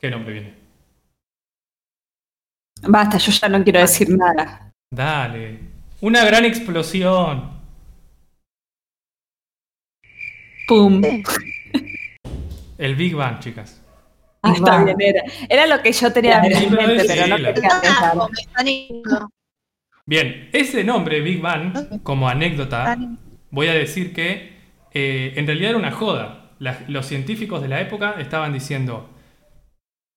¿qué 0.00 0.10
nombre 0.10 0.32
viene? 0.32 0.59
Basta, 2.82 3.18
yo 3.18 3.32
ya 3.32 3.48
no 3.48 3.62
quiero 3.62 3.80
decir 3.80 4.08
nada. 4.10 4.72
Dale, 4.90 5.58
una 6.00 6.24
gran 6.24 6.44
explosión. 6.44 7.60
Pum. 10.66 11.02
El 12.78 12.94
Big 12.94 13.14
Bang, 13.14 13.40
chicas. 13.40 13.82
Ah, 14.42 14.52
está 14.54 14.82
bien, 14.84 14.96
era. 15.00 15.22
Era 15.48 15.66
lo 15.66 15.82
que 15.82 15.92
yo 15.92 16.12
tenía 16.12 16.42
Sí, 16.42 16.64
en 16.64 16.72
mente, 16.72 17.04
pero 17.06 17.26
no 17.26 17.36
quería 17.36 17.52
pensar. 17.82 18.12
Ah. 18.16 19.28
Bien, 20.06 20.48
ese 20.52 20.82
nombre, 20.82 21.20
Big 21.20 21.40
Bang, 21.40 22.00
como 22.02 22.28
anécdota, 22.28 22.96
voy 23.50 23.68
a 23.68 23.74
decir 23.74 24.14
que 24.14 24.58
eh, 24.92 25.34
en 25.36 25.46
realidad 25.46 25.70
era 25.70 25.78
una 25.78 25.90
joda. 25.92 26.52
La- 26.58 26.80
los 26.88 27.06
científicos 27.06 27.62
de 27.62 27.68
la 27.68 27.80
época 27.80 28.14
estaban 28.18 28.52
diciendo, 28.52 29.08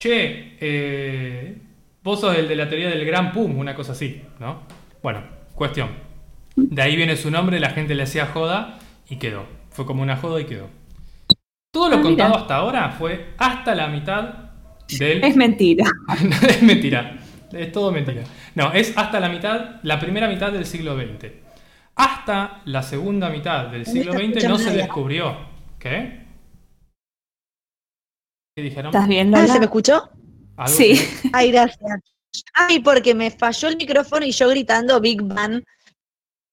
che, 0.01 0.57
eh, 0.59 1.57
vos 2.03 2.19
sos 2.21 2.35
el 2.37 2.47
de 2.47 2.55
la 2.55 2.67
teoría 2.69 2.89
del 2.89 3.05
gran 3.05 3.31
pum, 3.31 3.57
una 3.57 3.75
cosa 3.75 3.93
así, 3.93 4.21
¿no? 4.39 4.61
Bueno, 5.01 5.21
cuestión. 5.55 5.89
De 6.55 6.81
ahí 6.81 6.95
viene 6.95 7.15
su 7.15 7.31
nombre, 7.31 7.59
la 7.59 7.71
gente 7.71 7.95
le 7.95 8.03
hacía 8.03 8.27
joda 8.27 8.77
y 9.09 9.15
quedó. 9.17 9.45
Fue 9.71 9.85
como 9.85 10.03
una 10.03 10.17
joda 10.17 10.39
y 10.41 10.45
quedó. 10.45 10.67
Todo 11.73 11.89
lo 11.89 11.97
Ah, 11.97 12.01
contado 12.01 12.29
mira. 12.29 12.41
hasta 12.41 12.55
ahora 12.55 12.89
fue 12.91 13.33
hasta 13.37 13.73
la 13.73 13.87
mitad 13.87 14.33
del 14.99 15.23
Es 15.23 15.35
mentira. 15.35 15.85
es 16.47 16.61
mentira. 16.61 17.17
Es 17.51 17.71
todo 17.71 17.91
mentira. 17.91 18.23
No, 18.55 18.71
es 18.73 18.95
hasta 18.97 19.19
la 19.19 19.29
mitad, 19.29 19.75
la 19.83 19.99
primera 19.99 20.27
mitad 20.27 20.51
del 20.51 20.65
siglo 20.65 20.95
XX. 20.95 21.31
Hasta 21.95 22.61
la 22.65 22.81
segunda 22.83 23.29
mitad 23.29 23.67
del 23.67 23.85
siglo 23.85 24.13
XX 24.13 24.47
no 24.47 24.57
se 24.57 24.71
descubrió. 24.71 25.35
¿Qué? 25.79 26.23
¿Qué 28.55 28.63
dijeron? 28.63 28.87
¿Estás 28.93 29.07
bien, 29.07 29.33
Ah, 29.33 29.41
Lola? 29.41 29.53
¿se 29.53 29.59
me 29.59 29.65
escuchó? 29.65 30.09
¿Algo 30.57 30.75
Sí. 30.77 30.93
que- 30.93 31.29
Ay, 31.33 31.51
gracias. 31.51 31.99
Ay, 32.53 32.79
porque 32.79 33.13
me 33.13 33.29
falló 33.31 33.67
el 33.67 33.77
micrófono 33.77 34.25
y 34.25 34.31
yo 34.31 34.49
gritando 34.49 34.99
Big 34.99 35.21
Bang 35.21 35.63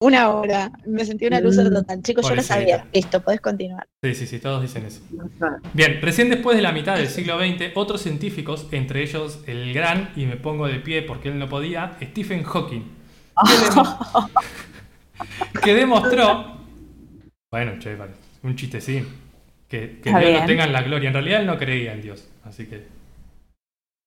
una 0.02 0.30
hora. 0.30 0.70
Me 0.86 1.04
sentí 1.04 1.26
una 1.26 1.40
luz 1.40 1.56
Mm, 1.56 1.72
total. 1.72 2.02
Chicos, 2.02 2.28
yo 2.28 2.34
lo 2.34 2.42
sabía. 2.42 2.86
Listo, 2.92 3.20
podés 3.22 3.40
continuar. 3.40 3.86
Sí, 4.02 4.14
sí, 4.14 4.26
sí, 4.26 4.38
todos 4.38 4.62
dicen 4.62 4.86
eso. 4.86 5.00
Bien, 5.74 5.98
recién 6.02 6.30
después 6.30 6.56
de 6.56 6.62
la 6.62 6.72
mitad 6.72 6.96
del 6.96 7.08
siglo 7.08 7.38
XX, 7.38 7.72
otros 7.74 8.00
científicos, 8.02 8.66
entre 8.72 9.02
ellos 9.02 9.40
el 9.46 9.72
gran, 9.74 10.10
y 10.16 10.24
me 10.26 10.36
pongo 10.36 10.66
de 10.68 10.80
pie 10.80 11.02
porque 11.02 11.28
él 11.28 11.38
no 11.38 11.48
podía, 11.48 11.96
Stephen 12.02 12.44
Hawking, 12.44 12.82
que, 13.46 13.54
demo- 13.70 14.30
que 15.62 15.74
demostró, 15.74 16.56
bueno, 17.50 17.78
che, 17.78 17.94
vale, 17.96 18.12
un 18.42 18.56
chistecín, 18.56 19.06
que, 19.68 20.00
que 20.02 20.10
Dios 20.10 20.22
lo 20.22 20.28
bien. 20.28 20.46
tenga 20.46 20.64
en 20.64 20.72
la 20.72 20.82
gloria. 20.82 21.08
En 21.08 21.14
realidad 21.14 21.40
él 21.40 21.46
no 21.46 21.58
creía 21.58 21.92
en 21.92 22.02
Dios, 22.02 22.26
así 22.44 22.66
que... 22.66 22.99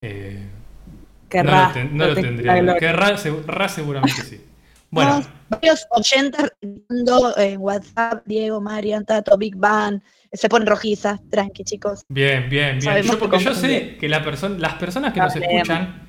eh, 0.03 0.39
Querrá. 1.29 1.61
no 1.61 1.67
lo, 1.67 1.73
ten- 1.73 1.97
no 1.97 2.07
lo 2.07 2.13
te- 2.15 2.21
tendría. 2.21 2.77
Querrá, 2.77 3.15
ra 3.47 3.67
seguramente 3.67 4.21
sí. 4.21 4.41
Bueno, 4.91 5.09
Vamos, 5.09 5.29
varios 5.49 5.87
oyentes 5.89 6.51
en 6.61 7.57
WhatsApp, 7.59 8.21
Diego, 8.27 8.61
Marian, 8.61 9.03
Tato, 9.05 9.35
Big 9.39 9.55
Bang. 9.55 9.99
Se 10.31 10.47
ponen 10.49 10.67
rojizas. 10.67 11.19
Tranqui, 11.31 11.63
chicos. 11.63 12.03
Bien, 12.09 12.47
bien, 12.49 12.73
bien. 12.77 12.81
Sabemos 12.83 13.07
Yo, 13.07 13.13
que 13.13 13.19
porque 13.27 13.43
yo 13.43 13.55
sé 13.55 13.97
que 13.99 14.07
la 14.07 14.19
las 14.59 14.73
personas 14.75 15.13
que 15.13 15.19
nos 15.19 15.35
escuchan 15.35 16.03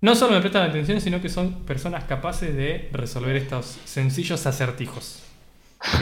no 0.00 0.14
solo 0.16 0.32
me 0.34 0.40
prestan 0.40 0.68
atención, 0.68 1.00
sino 1.00 1.20
que 1.20 1.28
son 1.28 1.64
personas 1.64 2.04
capaces 2.04 2.54
de 2.54 2.88
resolver 2.92 3.36
estos 3.36 3.78
sencillos 3.84 4.44
acertijos. 4.46 5.22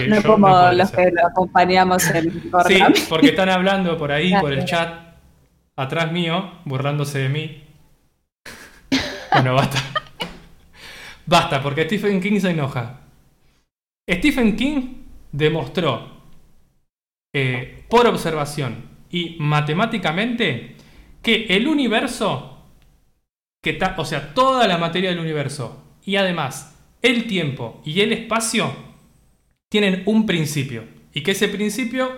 No 0.08 0.22
como 0.22 0.48
los 0.72 0.80
hacer. 0.92 1.10
que 1.10 1.20
lo 1.20 1.26
acompañamos 1.26 2.08
en 2.10 2.32
Sí, 2.66 2.80
porque 3.08 3.28
están 3.28 3.48
hablando 3.50 3.98
por 3.98 4.10
ahí, 4.12 4.32
por 4.40 4.52
el 4.52 4.64
chat, 4.64 5.11
atrás 5.76 6.12
mío, 6.12 6.52
burlándose 6.64 7.18
de 7.20 7.28
mí. 7.28 7.64
Bueno, 9.32 9.54
basta. 9.54 9.78
Basta, 11.26 11.62
porque 11.62 11.84
Stephen 11.84 12.20
King 12.20 12.40
se 12.40 12.50
enoja. 12.50 13.00
Stephen 14.10 14.56
King 14.56 14.94
demostró 15.30 16.22
eh, 17.34 17.84
por 17.88 18.06
observación 18.06 18.84
y 19.10 19.36
matemáticamente 19.38 20.76
que 21.22 21.46
el 21.48 21.68
universo, 21.68 22.66
que 23.62 23.72
ta- 23.74 23.94
o 23.96 24.04
sea, 24.04 24.34
toda 24.34 24.66
la 24.66 24.76
materia 24.78 25.10
del 25.10 25.20
universo 25.20 25.82
y 26.04 26.16
además 26.16 26.78
el 27.00 27.26
tiempo 27.26 27.80
y 27.84 28.00
el 28.00 28.12
espacio 28.12 28.74
tienen 29.70 30.02
un 30.06 30.26
principio 30.26 30.84
y 31.14 31.22
que 31.22 31.32
ese 31.32 31.48
principio 31.48 32.10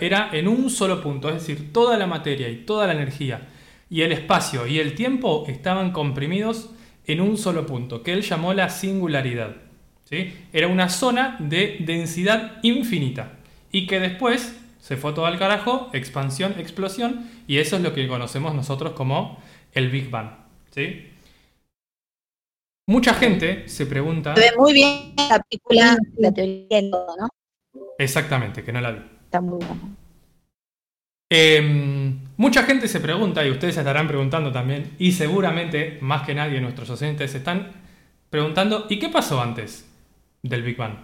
era 0.00 0.30
en 0.32 0.48
un 0.48 0.70
solo 0.70 1.02
punto, 1.02 1.28
es 1.28 1.34
decir, 1.34 1.72
toda 1.72 1.96
la 1.96 2.06
materia 2.06 2.48
y 2.48 2.64
toda 2.64 2.86
la 2.86 2.92
energía 2.92 3.48
y 3.90 4.02
el 4.02 4.12
espacio 4.12 4.66
y 4.66 4.80
el 4.80 4.94
tiempo 4.94 5.44
estaban 5.48 5.92
comprimidos 5.92 6.70
en 7.06 7.20
un 7.20 7.36
solo 7.36 7.66
punto, 7.66 8.02
que 8.02 8.12
él 8.12 8.22
llamó 8.22 8.54
la 8.54 8.68
singularidad. 8.68 9.56
¿sí? 10.04 10.34
Era 10.52 10.68
una 10.68 10.88
zona 10.88 11.36
de 11.38 11.76
densidad 11.80 12.58
infinita 12.62 13.36
y 13.70 13.86
que 13.86 14.00
después 14.00 14.60
se 14.80 14.96
fue 14.96 15.12
todo 15.12 15.26
al 15.26 15.38
carajo, 15.38 15.90
expansión, 15.92 16.54
explosión, 16.58 17.30
y 17.46 17.58
eso 17.58 17.76
es 17.76 17.82
lo 17.82 17.94
que 17.94 18.06
conocemos 18.06 18.54
nosotros 18.54 18.92
como 18.92 19.42
el 19.72 19.90
Big 19.90 20.10
Bang. 20.10 20.30
¿sí? 20.70 21.10
Mucha 22.86 23.14
gente 23.14 23.68
se 23.68 23.86
pregunta... 23.86 24.34
Se 24.34 24.40
ve 24.40 24.56
muy 24.58 24.72
bien 24.72 25.14
la 25.16 25.42
película, 25.42 25.96
la 26.18 26.32
teoría 26.32 26.90
todo, 26.90 27.16
¿no? 27.18 27.28
Exactamente, 27.98 28.62
que 28.62 28.72
no 28.72 28.80
la 28.80 28.92
vi. 28.92 29.00
Está 29.24 29.40
muy 29.40 29.58
buena. 29.58 29.80
Eh, 31.30 32.14
mucha 32.36 32.62
gente 32.64 32.86
se 32.88 33.00
pregunta, 33.00 33.44
y 33.44 33.50
ustedes 33.50 33.74
se 33.74 33.80
estarán 33.80 34.06
preguntando 34.08 34.52
también, 34.52 34.92
y 34.98 35.12
seguramente 35.12 35.98
más 36.00 36.22
que 36.26 36.34
nadie 36.34 36.60
nuestros 36.60 36.88
docentes 36.88 37.32
se 37.32 37.38
están 37.38 37.72
preguntando, 38.30 38.86
¿y 38.88 38.98
qué 38.98 39.08
pasó 39.08 39.40
antes 39.40 39.90
del 40.42 40.62
Big 40.62 40.76
Bang? 40.76 40.96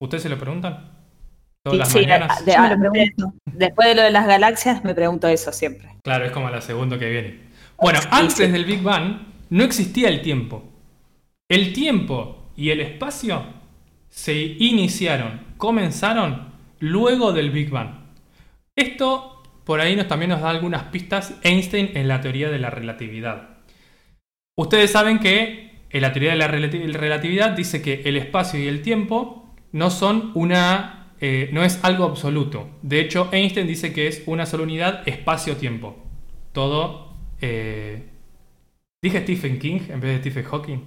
¿Ustedes 0.00 0.22
se 0.24 0.28
lo 0.28 0.38
preguntan? 0.38 0.90
Todas 1.62 1.78
las 1.78 1.88
Sí, 1.88 2.00
mañanas. 2.00 2.44
de- 2.44 2.54
lo 3.16 3.32
después 3.46 3.88
de 3.88 3.94
lo 3.94 4.02
de 4.02 4.10
las 4.10 4.26
galaxias 4.26 4.84
me 4.84 4.94
pregunto 4.94 5.26
eso 5.28 5.52
siempre. 5.52 5.88
Claro, 6.02 6.24
es 6.26 6.32
como 6.32 6.50
la 6.50 6.60
segunda 6.60 6.98
que 6.98 7.10
viene. 7.10 7.40
Bueno, 7.78 8.00
Sí, 8.00 8.08
antes 8.10 8.34
sí. 8.34 8.46
del 8.48 8.64
Big 8.64 8.82
Bang 8.82 9.18
no 9.50 9.64
existía 9.64 10.08
el 10.08 10.22
tiempo. 10.22 10.62
El 11.48 11.72
tiempo 11.72 12.50
y 12.56 12.70
el 12.70 12.80
espacio 12.80 13.42
se 14.16 14.34
iniciaron, 14.34 15.40
comenzaron 15.58 16.48
luego 16.78 17.32
del 17.34 17.50
Big 17.50 17.68
Bang. 17.68 17.90
Esto 18.74 19.42
por 19.64 19.80
ahí 19.80 19.94
nos, 19.94 20.08
también 20.08 20.30
nos 20.30 20.40
da 20.40 20.48
algunas 20.50 20.84
pistas 20.84 21.34
Einstein 21.42 21.90
en 21.94 22.08
la 22.08 22.20
teoría 22.22 22.48
de 22.48 22.58
la 22.58 22.70
relatividad. 22.70 23.58
Ustedes 24.56 24.90
saben 24.92 25.18
que 25.18 25.72
en 25.90 26.00
la 26.00 26.12
teoría 26.12 26.30
de 26.30 26.36
la 26.38 26.48
relati- 26.48 26.92
relatividad 26.92 27.50
dice 27.50 27.82
que 27.82 28.02
el 28.06 28.16
espacio 28.16 28.58
y 28.58 28.68
el 28.68 28.80
tiempo 28.80 29.54
no 29.72 29.90
son 29.90 30.30
una, 30.34 31.12
eh, 31.20 31.50
no 31.52 31.62
es 31.62 31.84
algo 31.84 32.04
absoluto. 32.04 32.70
De 32.82 33.00
hecho, 33.00 33.28
Einstein 33.32 33.66
dice 33.66 33.92
que 33.92 34.06
es 34.06 34.22
una 34.26 34.46
sola 34.46 34.62
unidad 34.62 35.06
espacio-tiempo. 35.06 35.96
Todo. 36.52 37.04
eh, 37.42 38.08
dije 39.02 39.20
Stephen 39.20 39.58
King 39.58 39.80
en 39.90 40.00
vez 40.00 40.12
de 40.12 40.18
Stephen 40.20 40.44
Hawking. 40.44 40.78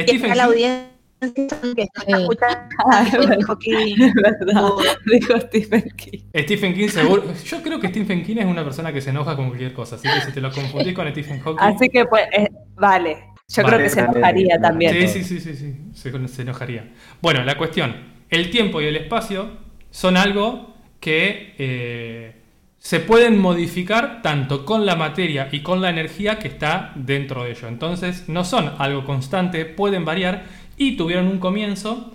Stephen 0.00 0.30
está 0.30 0.34
la 0.34 0.44
King- 0.44 0.50
audiencia 0.50 0.89
que 1.20 1.82
está 1.82 2.00
Sí. 2.04 2.12
escuchando. 2.12 2.58
Ah, 2.90 3.04
dijo 3.38 3.58
que- 3.58 3.92
Es 3.92 4.14
verdad, 4.14 4.62
dijo 5.06 5.40
Stephen 5.40 5.84
King. 5.96 6.20
Stephen 6.34 6.74
King 6.74 6.88
seguro. 6.88 7.24
Yo 7.44 7.62
creo 7.62 7.78
que 7.80 7.88
Stephen 7.88 8.22
King 8.24 8.36
es 8.38 8.46
una 8.46 8.64
persona 8.64 8.92
que 8.92 9.00
se 9.00 9.10
enoja 9.10 9.36
con 9.36 9.48
cualquier 9.48 9.72
cosa. 9.72 9.96
Así 9.96 10.08
que 10.08 10.20
si 10.26 10.32
te 10.32 10.40
lo 10.40 10.50
confundís 10.50 10.94
con 10.94 11.08
Stephen 11.10 11.40
Hawking. 11.40 11.58
Así 11.62 11.88
que 11.88 12.04
pues, 12.06 12.24
eh, 12.36 12.48
vale. 12.74 13.24
Yo 13.48 13.62
Vale, 13.64 13.76
creo 13.76 13.84
que 13.88 13.90
se 13.94 14.00
enojaría 14.00 14.56
vale. 14.56 14.68
también. 14.68 15.08
Sí, 15.08 15.22
sí, 15.24 15.24
sí, 15.24 15.40
sí, 15.40 15.56
sí. 15.56 15.76
Se, 15.92 16.28
se 16.28 16.42
enojaría. 16.42 16.92
Bueno, 17.20 17.42
la 17.44 17.58
cuestión. 17.58 17.96
El 18.30 18.48
tiempo 18.50 18.80
y 18.80 18.86
el 18.86 18.96
espacio 18.96 19.50
son 19.90 20.16
algo 20.16 20.76
que 21.00 21.54
eh, 21.58 22.36
se 22.78 23.00
pueden 23.00 23.38
modificar 23.40 24.22
tanto 24.22 24.64
con 24.64 24.86
la 24.86 24.94
materia 24.94 25.48
y 25.50 25.62
con 25.64 25.80
la 25.82 25.90
energía 25.90 26.38
que 26.38 26.46
está 26.46 26.92
dentro 26.94 27.42
de 27.42 27.50
ello. 27.50 27.66
Entonces, 27.66 28.28
no 28.28 28.44
son 28.44 28.72
algo 28.78 29.04
constante, 29.04 29.64
pueden 29.64 30.04
variar 30.04 30.44
y 30.80 30.96
tuvieron 30.96 31.28
un 31.28 31.38
comienzo 31.38 32.10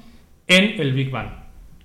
en 0.48 0.82
el 0.82 0.94
Big 0.94 1.12
Bang. 1.12 1.30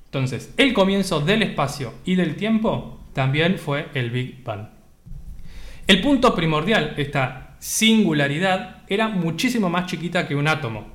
Entonces, 0.07 0.55
el 0.57 0.72
comienzo 0.72 1.20
del 1.20 1.43
espacio 1.43 1.93
y 2.07 2.14
del 2.14 2.37
tiempo 2.37 2.99
también 3.12 3.59
fue 3.59 3.89
el 3.93 4.11
Big 4.11 4.43
Bang. 4.43 4.66
El 5.87 6.01
punto 6.01 6.35
primordial, 6.35 6.95
esta 6.97 7.57
singularidad, 7.59 8.83
era 8.89 9.09
muchísimo 9.09 9.68
más 9.68 9.91
chiquita 9.91 10.26
que 10.26 10.35
un 10.35 10.49
átomo. 10.49 10.89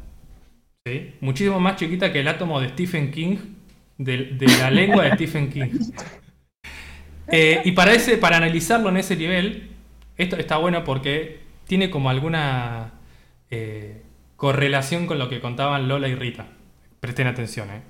¿sí? 0.88 1.12
Muchísimo 1.22 1.60
más 1.60 1.76
chiquita 1.76 2.12
que 2.12 2.22
el 2.22 2.30
átomo 2.30 2.60
de 2.60 2.70
Stephen 2.70 3.12
King, 3.12 3.38
de, 4.00 4.32
de 4.32 4.48
la 4.58 4.72
lengua 4.72 5.04
de 5.04 5.12
Stephen 5.14 5.52
King. 5.52 5.70
Eh, 7.28 7.64
y 7.66 7.72
para, 7.72 7.92
ese, 7.92 8.18
para 8.18 8.38
analizarlo 8.38 8.88
en 8.90 8.98
ese 8.98 9.16
nivel, 9.16 9.72
esto 10.16 10.38
está 10.38 10.58
bueno 10.58 10.84
porque 10.84 11.40
tiene 11.66 11.90
como 11.90 12.12
alguna 12.12 12.94
eh, 13.50 14.05
correlación 14.36 15.08
con 15.08 15.20
lo 15.20 15.30
que 15.30 15.40
contaban 15.40 15.88
Lola 15.88 16.08
y 16.08 16.16
Rita. 16.16 16.48
Presten 17.00 17.28
atención, 17.28 17.70
¿eh? 17.70 17.82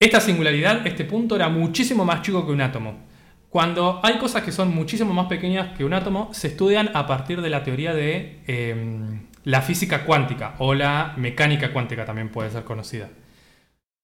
Esta 0.00 0.20
singularidad, 0.20 0.86
este 0.86 1.04
punto, 1.04 1.34
era 1.34 1.48
muchísimo 1.48 2.04
más 2.04 2.22
chico 2.22 2.46
que 2.46 2.52
un 2.52 2.60
átomo. 2.60 3.08
Cuando 3.48 4.00
hay 4.04 4.18
cosas 4.18 4.42
que 4.42 4.52
son 4.52 4.74
muchísimo 4.74 5.12
más 5.12 5.26
pequeñas 5.26 5.76
que 5.76 5.84
un 5.84 5.94
átomo, 5.94 6.32
se 6.32 6.48
estudian 6.48 6.90
a 6.94 7.06
partir 7.06 7.40
de 7.40 7.50
la 7.50 7.64
teoría 7.64 7.94
de 7.94 8.40
eh, 8.46 9.20
la 9.44 9.62
física 9.62 10.04
cuántica 10.04 10.54
o 10.58 10.74
la 10.74 11.14
mecánica 11.16 11.72
cuántica 11.72 12.04
también 12.04 12.28
puede 12.28 12.50
ser 12.50 12.64
conocida. 12.64 13.08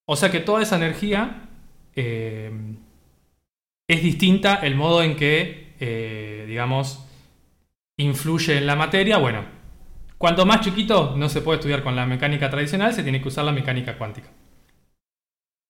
O 0.06 0.16
sea 0.16 0.30
que 0.30 0.40
toda 0.40 0.62
esa 0.62 0.76
energía 0.76 1.48
eh, 1.94 2.50
es 3.86 4.02
distinta 4.02 4.56
el 4.56 4.74
modo 4.74 5.02
en 5.02 5.16
que, 5.16 5.74
eh, 5.78 6.44
digamos, 6.48 7.06
influye 7.98 8.56
en 8.58 8.66
la 8.66 8.76
materia. 8.76 9.18
Bueno, 9.18 9.44
cuanto 10.18 10.46
más 10.46 10.60
chiquito 10.60 11.14
no 11.16 11.28
se 11.28 11.40
puede 11.40 11.58
estudiar 11.58 11.82
con 11.82 11.96
la 11.96 12.06
mecánica 12.06 12.50
tradicional, 12.50 12.92
se 12.94 13.02
tiene 13.02 13.20
que 13.20 13.28
usar 13.28 13.44
la 13.44 13.52
mecánica 13.52 13.98
cuántica. 13.98 14.30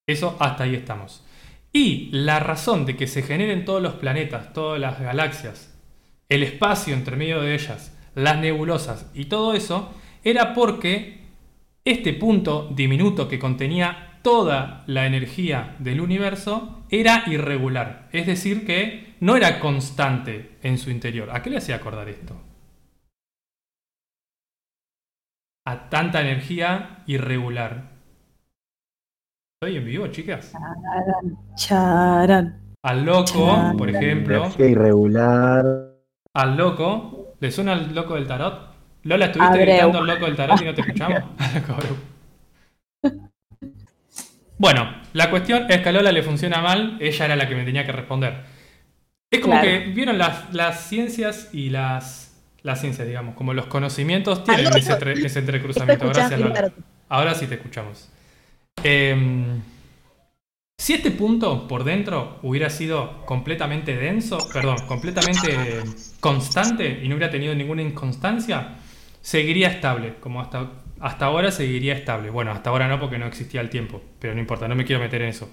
Eso 0.06 0.36
hasta 0.38 0.64
ahí 0.64 0.74
estamos. 0.74 1.24
Y 1.72 2.10
la 2.12 2.38
razón 2.38 2.86
de 2.86 2.96
que 2.96 3.06
se 3.06 3.22
generen 3.22 3.64
todos 3.64 3.82
los 3.82 3.94
planetas, 3.94 4.52
todas 4.52 4.80
las 4.80 5.00
galaxias, 5.00 5.74
el 6.28 6.42
espacio 6.42 6.94
entre 6.94 7.16
medio 7.16 7.40
de 7.40 7.54
ellas, 7.54 7.96
las 8.14 8.38
nebulosas 8.38 9.10
y 9.14 9.24
todo 9.24 9.54
eso, 9.54 9.92
era 10.22 10.54
porque 10.54 11.24
este 11.84 12.12
punto 12.12 12.70
diminuto 12.74 13.28
que 13.28 13.38
contenía 13.38 14.20
toda 14.22 14.84
la 14.86 15.04
energía 15.06 15.76
del 15.80 16.00
universo 16.00 16.84
era 16.90 17.24
irregular. 17.26 18.08
Es 18.12 18.26
decir, 18.26 18.64
que 18.64 19.14
no 19.20 19.36
era 19.36 19.60
constante 19.60 20.56
en 20.62 20.78
su 20.78 20.90
interior. 20.90 21.30
¿A 21.30 21.42
qué 21.42 21.50
le 21.50 21.58
hacía 21.58 21.76
acordar 21.76 22.08
esto? 22.08 22.40
A 25.66 25.88
tanta 25.88 26.20
energía 26.20 27.02
irregular. 27.06 27.84
¿Estoy 29.60 29.78
en 29.78 29.84
vivo, 29.84 30.06
chicas? 30.08 30.52
Charan, 30.52 31.38
charan. 31.56 32.60
Al 32.82 33.04
loco, 33.04 33.54
Charan. 33.56 33.76
por 33.76 33.88
ejemplo. 33.88 34.36
Energía 34.44 34.66
irregular. 34.68 35.64
Al 36.34 36.56
loco. 36.56 37.34
¿Le 37.40 37.50
suena 37.50 37.72
al 37.72 37.94
loco 37.94 38.14
del 38.14 38.26
tarot? 38.26 38.74
Lola, 39.04 39.26
¿estuviste 39.26 39.52
Abreu. 39.54 39.66
gritando 39.66 39.98
al 39.98 40.06
loco 40.06 40.24
del 40.26 40.36
tarot 40.36 40.60
y 40.60 40.64
no 40.64 40.74
te 40.74 40.80
escuchamos? 40.82 41.22
Bueno, 44.56 44.88
la 45.14 45.30
cuestión 45.30 45.66
es 45.68 45.80
que 45.80 45.88
a 45.88 45.92
Lola 45.92 46.12
le 46.12 46.22
funciona 46.22 46.62
mal, 46.62 46.96
ella 47.00 47.24
era 47.24 47.34
la 47.36 47.48
que 47.48 47.56
me 47.56 47.64
tenía 47.64 47.84
que 47.84 47.90
responder. 47.90 48.44
Es 49.28 49.40
como 49.40 49.54
Claro. 49.54 49.68
que, 49.68 49.78
¿vieron 49.90 50.16
las, 50.16 50.54
las 50.54 50.86
ciencias 50.86 51.50
y 51.52 51.70
las... 51.70 52.23
Las 52.64 52.80
ciencias, 52.80 53.06
digamos, 53.06 53.34
como 53.36 53.52
los 53.54 53.66
conocimientos 53.66 54.42
tienen 54.42 54.66
Aló, 54.66 54.76
ese, 54.76 54.92
entre- 54.92 55.12
ese 55.12 55.28
¿Te 55.34 55.38
entrecruzamiento. 55.40 56.08
Gracias, 56.08 56.40
Lola. 56.40 56.72
Ahora 57.10 57.34
sí 57.34 57.46
te 57.46 57.54
escuchamos. 57.56 58.08
Em, 58.82 59.60
si 60.78 60.94
este 60.94 61.10
punto 61.10 61.68
por 61.68 61.84
dentro 61.84 62.38
hubiera 62.42 62.70
sido 62.70 63.24
completamente 63.26 63.94
denso, 63.94 64.38
perdón, 64.52 64.76
completamente 64.88 65.82
constante 66.20 67.00
y 67.02 67.08
no 67.08 67.16
hubiera 67.16 67.30
tenido 67.30 67.54
ninguna 67.54 67.82
inconstancia, 67.82 68.76
seguiría 69.20 69.68
estable, 69.68 70.14
como 70.20 70.40
hasta, 70.40 70.70
hasta 71.00 71.26
ahora 71.26 71.50
seguiría 71.50 71.92
estable. 71.92 72.30
Bueno, 72.30 72.50
hasta 72.50 72.70
ahora 72.70 72.88
no 72.88 72.98
porque 72.98 73.18
no 73.18 73.26
existía 73.26 73.60
el 73.60 73.68
tiempo, 73.68 74.02
pero 74.18 74.34
no 74.34 74.40
importa, 74.40 74.68
no 74.68 74.74
me 74.74 74.84
quiero 74.86 75.02
meter 75.02 75.20
en 75.20 75.28
eso. 75.28 75.50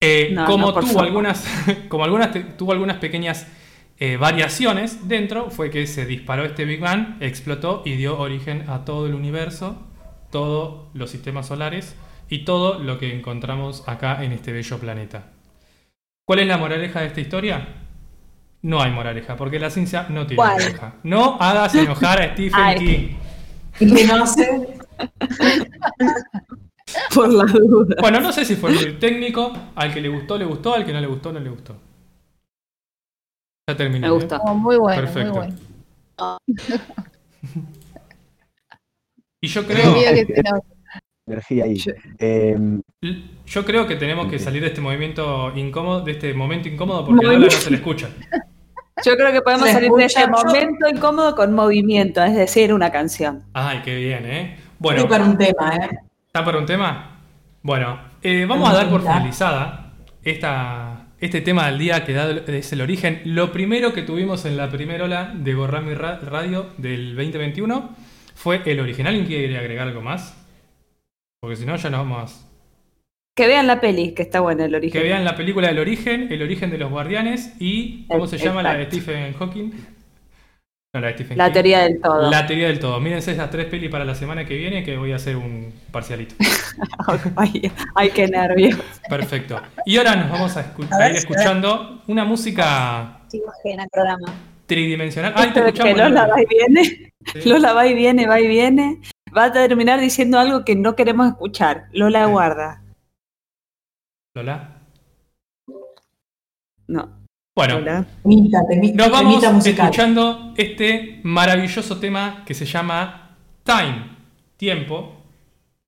Eh, 0.00 0.30
No, 0.32 0.46
como, 0.46 0.66
no, 0.68 0.74
tuvo 0.74 0.86
favor. 0.86 1.04
algunas, 1.04 1.44
como 1.88 2.04
algunas 2.04 2.56
tuvo 2.56 2.70
algunas 2.72 2.96
pequeñas 2.98 3.46
eh, 4.04 4.16
variaciones 4.16 5.06
dentro, 5.06 5.48
fue 5.50 5.70
que 5.70 5.86
se 5.86 6.06
disparó 6.06 6.44
este 6.44 6.64
Big 6.64 6.80
Bang, 6.80 7.18
explotó 7.20 7.82
y 7.84 7.94
dio 7.94 8.18
origen 8.18 8.68
a 8.68 8.84
todo 8.84 9.06
el 9.06 9.14
universo, 9.14 9.80
todos 10.32 10.88
los 10.92 11.08
sistemas 11.08 11.46
solares 11.46 11.94
y 12.28 12.44
todo 12.44 12.80
lo 12.80 12.98
que 12.98 13.16
encontramos 13.16 13.88
acá 13.88 14.24
en 14.24 14.32
este 14.32 14.50
bello 14.50 14.80
planeta. 14.80 15.26
¿Cuál 16.26 16.40
es 16.40 16.48
la 16.48 16.58
moraleja 16.58 16.98
de 16.98 17.06
esta 17.06 17.20
historia? 17.20 17.68
No 18.62 18.82
hay 18.82 18.90
moraleja, 18.90 19.36
porque 19.36 19.60
la 19.60 19.70
ciencia 19.70 20.06
no 20.08 20.26
tiene 20.26 20.34
¿Cuál? 20.34 20.54
moraleja. 20.54 20.94
No 21.04 21.36
hagas 21.38 21.72
enojar 21.76 22.22
a 22.22 22.32
Stephen 22.32 22.60
Ay. 22.60 22.78
King. 22.78 23.08
¿Y 23.78 23.94
qué 23.94 24.04
no 24.04 24.26
sé? 24.26 24.66
Por 27.14 27.32
la 27.32 27.44
duda. 27.44 27.94
Bueno, 28.00 28.18
no 28.18 28.32
sé 28.32 28.44
si 28.44 28.56
fue 28.56 28.72
muy 28.72 28.94
técnico, 28.94 29.52
al 29.76 29.94
que 29.94 30.00
le 30.00 30.08
gustó, 30.08 30.36
le 30.36 30.44
gustó, 30.44 30.74
al 30.74 30.84
que 30.84 30.92
no 30.92 31.00
le 31.00 31.06
gustó, 31.06 31.32
no 31.32 31.38
le 31.38 31.50
gustó. 31.50 31.91
Ya 33.68 33.76
terminé. 33.76 34.00
Me 34.00 34.06
¿eh? 34.08 34.10
gustó. 34.10 34.38
Muy 34.54 34.76
bueno, 34.76 35.00
Perfecto. 35.02 35.34
muy 35.34 35.38
bueno. 35.38 36.38
Y 39.40 39.46
yo 39.48 39.66
creo, 39.66 39.94
Energía 41.26 41.64
ahí. 41.64 41.76
Yo- 41.76 41.92
Em, 42.18 42.82
yo 43.46 43.64
creo 43.64 43.86
que 43.86 43.96
tenemos 43.96 44.28
que 44.28 44.38
salir 44.38 44.60
de 44.62 44.68
este 44.68 44.80
movimiento 44.80 45.52
incómodo, 45.56 46.00
de 46.02 46.12
este 46.12 46.34
momento 46.34 46.68
incómodo, 46.68 47.04
porque 47.06 47.24
a 47.26 47.30
Lola 47.32 47.44
no 47.46 47.50
se 47.50 47.70
le 47.70 47.76
escucha. 47.76 48.08
Yo 49.04 49.16
creo 49.16 49.32
que 49.32 49.40
podemos 49.40 49.66
¿Se 49.66 49.72
salir 49.72 49.90
de 49.90 50.04
este 50.04 50.20
escucha? 50.20 50.42
Yo- 50.42 50.46
momento 50.46 50.88
incómodo 50.88 51.34
con 51.34 51.54
movimiento, 51.54 52.22
es 52.22 52.34
decir, 52.36 52.74
una 52.74 52.92
canción. 52.92 53.42
Ay, 53.54 53.80
qué 53.82 53.96
bien, 53.96 54.26
¿eh? 54.26 54.52
Estoy 54.54 54.66
Bueno, 54.78 55.08
para 55.08 55.24
un 55.24 55.38
tema, 55.38 55.74
¿eh? 55.76 55.90
¿está 56.26 56.44
para 56.44 56.58
un 56.58 56.66
tema? 56.66 57.18
Bueno, 57.62 57.98
eh, 58.22 58.44
vamos 58.46 58.68
a 58.68 58.74
dar 58.74 58.90
por 58.90 59.00
finalizada 59.00 59.94
esta, 60.22 61.01
este 61.22 61.40
tema 61.40 61.66
del 61.70 61.78
día 61.78 62.04
que 62.04 62.12
da, 62.12 62.30
es 62.30 62.72
el 62.72 62.80
origen. 62.82 63.22
Lo 63.24 63.52
primero 63.52 63.92
que 63.94 64.02
tuvimos 64.02 64.44
en 64.44 64.56
la 64.56 64.68
primera 64.68 65.04
ola 65.04 65.32
de 65.34 65.54
Gorrami 65.54 65.94
Ra- 65.94 66.18
Radio 66.20 66.66
del 66.76 67.14
2021 67.16 67.96
fue 68.34 68.60
el 68.66 68.80
origen. 68.80 69.06
¿Alguien 69.06 69.24
quiere 69.26 69.56
agregar 69.56 69.88
algo 69.88 70.02
más? 70.02 70.36
Porque 71.40 71.56
si 71.56 71.64
no, 71.64 71.76
ya 71.76 71.90
nos 71.90 72.00
vamos 72.00 72.44
Que 73.36 73.46
vean 73.46 73.66
la 73.66 73.80
peli, 73.80 74.12
que 74.14 74.22
está 74.22 74.40
buena 74.40 74.64
el 74.64 74.74
origen. 74.74 75.00
Que 75.00 75.06
vean 75.08 75.24
la 75.24 75.36
película 75.36 75.68
del 75.68 75.78
origen, 75.78 76.30
El 76.30 76.42
origen 76.42 76.70
de 76.70 76.78
los 76.78 76.90
guardianes 76.90 77.54
y 77.58 78.04
¿cómo 78.08 78.26
se 78.26 78.36
llama 78.38 78.62
la 78.62 78.74
de. 78.74 78.84
Stephen 78.86 79.32
Hawking? 79.34 79.70
No, 80.94 81.00
la 81.00 81.06
de 81.06 81.14
Stephen 81.14 81.38
La 81.38 81.46
King. 81.46 81.52
teoría 81.54 81.78
del 81.80 82.00
todo. 82.02 82.30
La 82.30 82.46
teoría 82.46 82.66
del 82.68 82.78
todo. 82.78 83.00
Mírense 83.00 83.32
esas 83.32 83.50
tres 83.50 83.64
pelis 83.66 83.90
para 83.90 84.04
la 84.04 84.14
semana 84.14 84.44
que 84.44 84.56
viene 84.58 84.84
que 84.84 84.98
voy 84.98 85.12
a 85.12 85.16
hacer 85.16 85.36
un 85.36 85.72
parcialito. 85.90 86.34
ay, 87.36 87.72
ay, 87.94 88.10
qué 88.10 88.28
nervios. 88.28 88.78
Perfecto. 89.08 89.58
Y 89.86 89.96
ahora 89.96 90.16
nos 90.16 90.30
vamos 90.30 90.54
a, 90.58 90.60
escu- 90.74 90.86
A 90.92 90.96
a 90.96 90.98
ver, 90.98 91.12
ir 91.12 91.16
escuchando 91.16 92.02
una 92.08 92.26
música 92.26 93.20
programa. 93.90 94.34
tridimensional. 94.66 95.32
Ay, 95.34 95.52
te 95.54 95.62
que 95.62 95.68
escuchamos. 95.68 95.96
Lola 95.96 96.26
va 96.26 96.42
y 96.42 96.46
viene, 96.46 97.12
Sí. 97.32 97.48
Lola 97.48 97.72
va 97.72 97.86
y 97.86 97.94
viene, 97.94 98.26
va 98.26 98.40
y 98.40 98.46
viene, 98.48 99.00
va 99.34 99.44
a 99.44 99.52
terminar 99.52 99.98
diciendo 99.98 100.38
algo 100.38 100.62
que 100.64 100.76
no 100.76 100.94
queremos 100.94 101.26
escuchar. 101.28 101.86
Lola 101.92 102.26
guarda. 102.26 102.82
Lola. 104.34 104.76
No, 106.86 107.21
Bueno. 107.54 108.06
Temita, 108.22 108.62
nos 108.94 109.10
vamos 109.10 109.42
temita 109.42 109.70
escuchando 109.70 110.54
este 110.56 111.20
maravilloso 111.22 111.98
tema 111.98 112.44
que 112.46 112.54
se 112.54 112.64
llama 112.64 113.36
Time, 113.62 114.16
tiempo, 114.56 115.22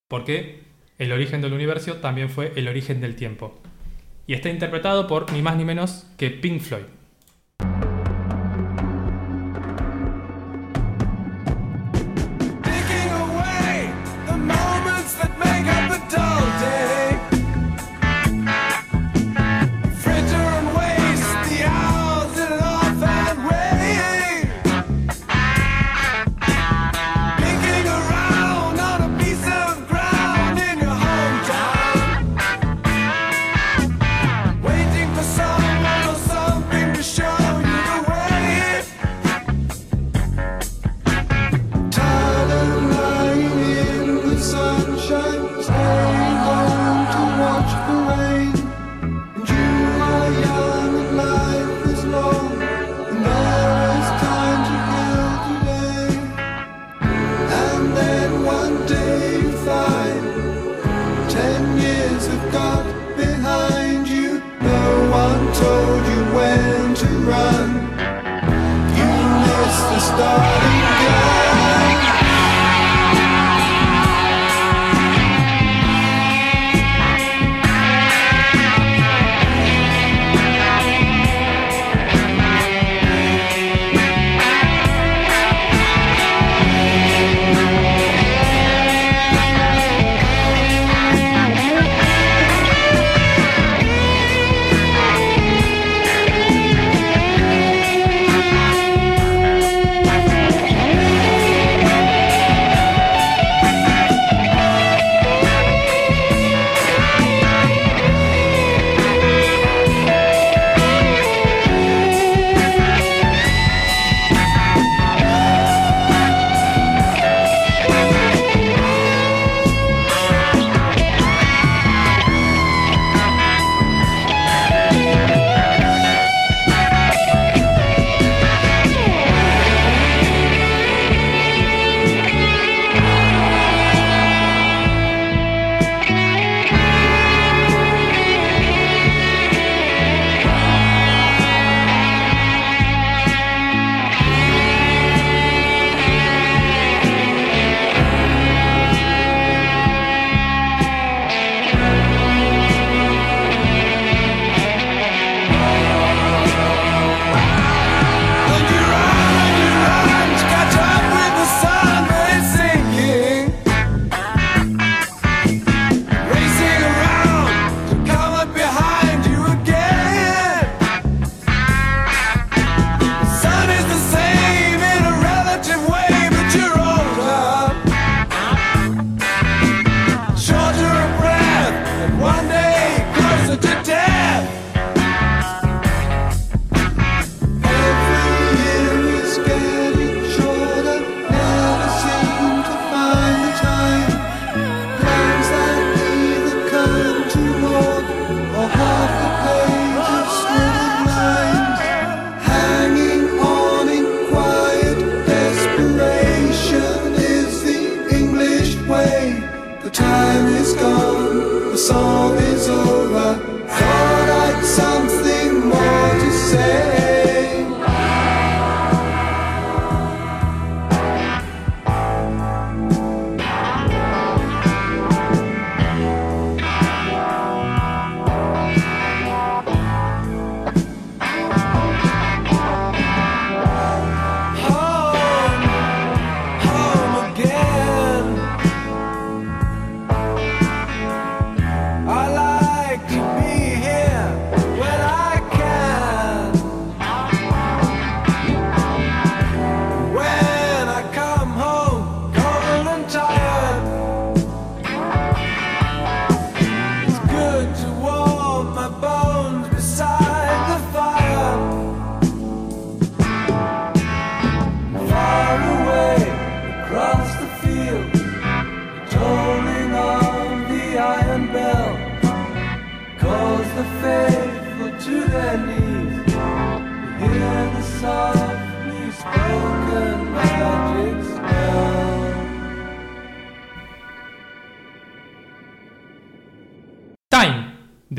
porque 0.08 0.62
el 0.98 1.10
origen 1.12 1.40
del 1.40 1.54
universo 1.54 1.94
también 1.96 2.28
fue 2.28 2.52
el 2.56 2.68
origen 2.68 3.00
del 3.00 3.16
tiempo. 3.16 3.54
Y 4.26 4.34
está 4.34 4.50
interpretado 4.50 5.06
por 5.06 5.32
ni 5.32 5.40
más 5.40 5.56
ni 5.56 5.64
menos 5.64 6.06
que 6.18 6.30
Pink 6.30 6.60
Floyd. 6.60 6.84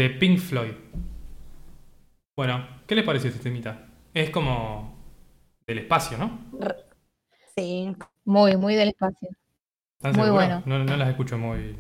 De 0.06 0.10
Pink 0.12 0.38
Floyd. 0.40 0.74
Bueno, 2.36 2.68
¿qué 2.88 2.96
les 2.96 3.06
pareció 3.06 3.30
este 3.30 3.42
temita? 3.42 3.88
Es 4.14 4.30
como 4.30 4.96
del 5.66 5.80
espacio, 5.80 6.18
¿no? 6.18 6.40
Sí. 7.56 7.96
Muy, 8.26 8.58
muy 8.58 8.76
del 8.76 8.90
espacio. 8.90 9.30
¿Están 10.00 10.16
Muy 10.16 10.26
seguras? 10.26 10.64
bueno. 10.64 10.64
No, 10.66 10.84
no 10.84 10.98
las 10.98 11.10
escucho 11.10 11.38
muy 11.38 11.78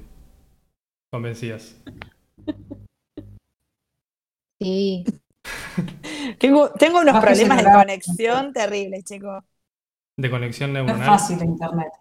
convencidas. 1.11 1.75
Sí. 4.59 5.03
Tengo, 6.39 6.71
tengo 6.71 6.99
unos 7.01 7.19
problemas 7.21 7.63
de 7.63 7.71
conexión 7.71 8.53
terribles, 8.53 9.03
chicos. 9.05 9.43
De 10.17 10.29
conexión 10.29 10.73
No 10.85 10.93
es 10.93 10.99
neuronal. 10.99 11.05
fácil 11.05 11.43
internet. 11.43 11.91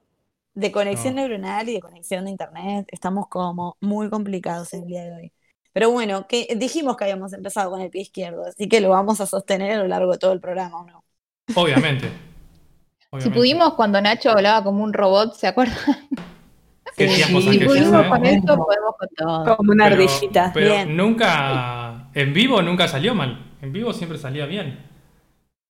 De 0.55 0.73
conexión 0.73 1.15
No. 1.15 1.17
neuronal 1.17 1.69
y 1.69 1.75
de 1.75 1.81
conexión 1.81 2.25
de 2.27 2.31
internet. 2.33 2.87
Estamos 2.93 3.29
como 3.29 3.77
muy 3.81 4.11
complicados 4.11 4.75
en 4.75 4.83
el 4.83 4.89
día 4.89 5.05
de 5.05 5.13
hoy. 5.15 5.33
Pero 5.75 5.91
bueno, 5.91 6.27
que 6.27 6.49
dijimos 6.57 6.97
que 6.97 7.05
habíamos 7.05 7.33
empezado 7.35 7.71
con 7.71 7.81
el 7.83 7.91
pie 7.91 8.03
izquierdo, 8.03 8.47
así 8.47 8.69
que 8.69 8.81
lo 8.81 8.89
vamos 8.91 9.21
a 9.21 9.27
sostener 9.27 9.73
a 9.73 9.83
lo 9.83 9.89
largo 9.89 10.13
de 10.13 10.19
todo 10.19 10.33
el 10.33 10.41
programa, 10.41 10.81
¿o 10.81 10.87
no? 10.87 11.05
Obviamente. 11.57 12.09
Si 13.19 13.29
pudimos 13.31 13.75
cuando 13.75 14.01
Nacho 14.01 14.31
hablaba 14.31 14.65
como 14.65 14.83
un 14.83 14.93
robot, 14.93 15.35
¿se 15.35 15.47
acuerdan? 15.49 15.77
Sí, 16.97 17.09
Si 17.09 17.23
aquellos, 17.23 17.45
pudimos 17.45 18.07
¿eh? 18.07 18.09
con 18.09 18.25
esto, 18.25 18.57
podemos 18.57 18.95
con 18.97 19.09
todo. 19.17 19.57
Como 19.57 19.73
una 19.73 19.89
Pero- 19.89 19.97
ardillita. 20.03 20.51
Pero 20.55 20.67
Bien. 20.75 20.97
nunca, 20.97 22.09
en 22.15 22.33
vivo 22.33 22.63
nunca 22.63 22.87
salió 22.87 23.15
mal. 23.17 23.53
En 23.61 23.73
vivo 23.73 23.93
siempre 23.93 24.17
salía 24.17 24.47
bien. 24.47 24.79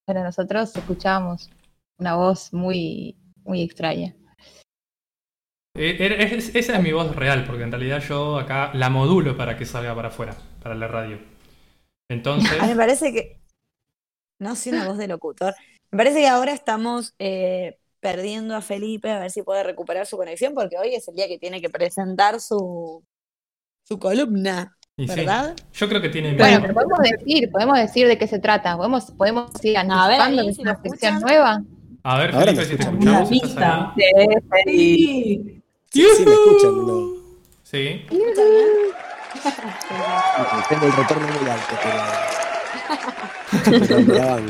Pero 0.07 0.23
nosotros 0.23 0.77
escuchábamos 0.77 1.49
una 1.97 2.15
voz 2.17 2.53
muy, 2.53 3.17
muy 3.43 3.63
extraña. 3.63 4.15
Eh, 5.75 6.29
es- 6.37 6.55
esa 6.55 6.77
es 6.77 6.83
mi 6.83 6.93
voz 6.93 7.15
real, 7.17 7.45
porque 7.45 7.65
en 7.65 7.73
realidad 7.73 8.01
yo 8.01 8.39
acá 8.39 8.71
la 8.75 8.91
modulo 8.91 9.37
para 9.37 9.57
que 9.57 9.67
salga 9.67 9.95
para 9.95 10.09
afuera, 10.09 10.37
para 10.63 10.75
la 10.75 10.87
radio. 10.89 11.19
Entonces, 12.09 12.51
me 12.71 12.77
parece 12.77 13.13
que. 13.13 13.41
No 14.39 14.57
soy 14.57 14.73
una 14.73 14.87
voz 14.89 14.99
de 14.99 15.09
locutor. 15.09 15.55
Me 15.91 15.99
parece 15.99 16.21
que 16.21 16.29
ahora 16.29 16.53
estamos 16.53 17.15
eh, 17.19 17.79
perdiendo 18.01 18.55
a 18.57 18.61
Felipe 18.61 19.11
a 19.11 19.21
ver 19.21 19.31
si 19.31 19.43
puede 19.43 19.63
recuperar 19.63 20.07
su 20.07 20.17
conexión, 20.17 20.55
porque 20.55 20.77
hoy 20.77 20.95
es 20.95 21.07
el 21.09 21.15
día 21.15 21.29
que 21.29 21.39
tiene 21.39 21.61
que 21.61 21.71
presentar 21.71 22.41
su, 22.41 23.03
su 23.85 23.99
columna, 23.99 24.77
y 24.97 25.09
sí, 25.09 25.15
¿verdad? 25.17 25.55
yo 25.73 25.89
creo 25.89 26.01
que 26.01 26.09
tiene 26.09 26.35
Bueno, 26.37 26.61
pero 26.61 26.75
podemos 26.75 26.99
decir, 27.01 27.51
podemos 27.51 27.79
decir 27.79 28.07
de 28.09 28.19
qué 28.19 28.27
se 28.27 28.39
trata. 28.39 28.77
Podemos, 28.77 29.11
podemos 29.13 29.51
ir 29.65 29.79
No, 29.87 30.03
a 30.03 30.09
ver, 30.09 30.55
si 30.55 30.63
una 30.63 30.81
sección 30.81 31.21
nueva. 31.21 31.63
A 32.03 32.19
ver, 32.19 32.33
Felipe, 32.33 32.65
si 32.65 32.77
te 32.77 32.83
escuchamos. 32.83 33.31
Sí, 35.95 36.05
sí, 36.17 36.25
me 36.27 36.33
escuchan, 36.33 36.87
¿no? 36.87 37.15
Sí. 37.63 38.05
Tengo 40.69 40.87
el 40.87 40.93
retorno 40.93 41.29
muy 41.29 41.49
alto, 41.51 41.75
pero. 41.83 41.99
pero. 44.05 44.43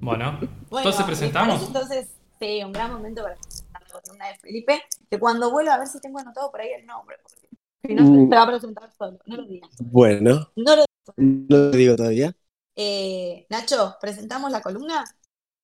Bueno, 0.00 0.40
Bueno, 0.70 0.88
entonces 0.88 0.96
¿les 1.00 1.06
presentamos. 1.06 1.54
parece 1.60 1.66
entonces, 1.66 2.08
sí, 2.40 2.64
un 2.64 2.72
gran 2.72 2.90
momento 2.92 3.22
para 3.22 3.36
presentar 3.36 3.82
la 3.82 4.00
columna 4.00 4.26
de 4.28 4.34
Felipe, 4.38 4.82
que 5.10 5.18
cuando 5.18 5.50
vuelva 5.50 5.74
a 5.74 5.78
ver 5.78 5.88
si 5.88 6.00
tengo 6.00 6.18
anotado 6.18 6.50
por 6.50 6.60
ahí 6.62 6.70
el 6.72 6.86
nombre, 6.86 7.16
porque 7.22 7.48
si 7.86 7.94
no 7.94 8.02
Mm. 8.02 8.30
se 8.30 8.34
va 8.36 8.42
a 8.42 8.46
presentar 8.46 8.90
solo, 8.96 9.18
no 9.26 9.36
lo 9.36 9.44
digas. 9.44 9.70
Bueno, 9.78 10.50
No 10.56 10.74
lo 10.76 10.84
no 11.18 11.46
lo 11.48 11.70
digo 11.70 11.96
todavía. 11.96 12.34
eh, 12.76 13.46
Nacho, 13.50 13.96
¿presentamos 14.00 14.50
la 14.50 14.60
columna? 14.62 15.04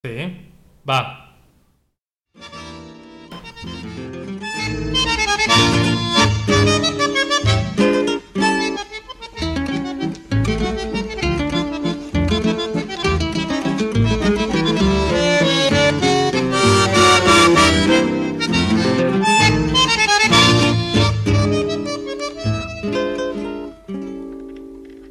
Sí. 0.04 0.52
Va. 0.88 1.34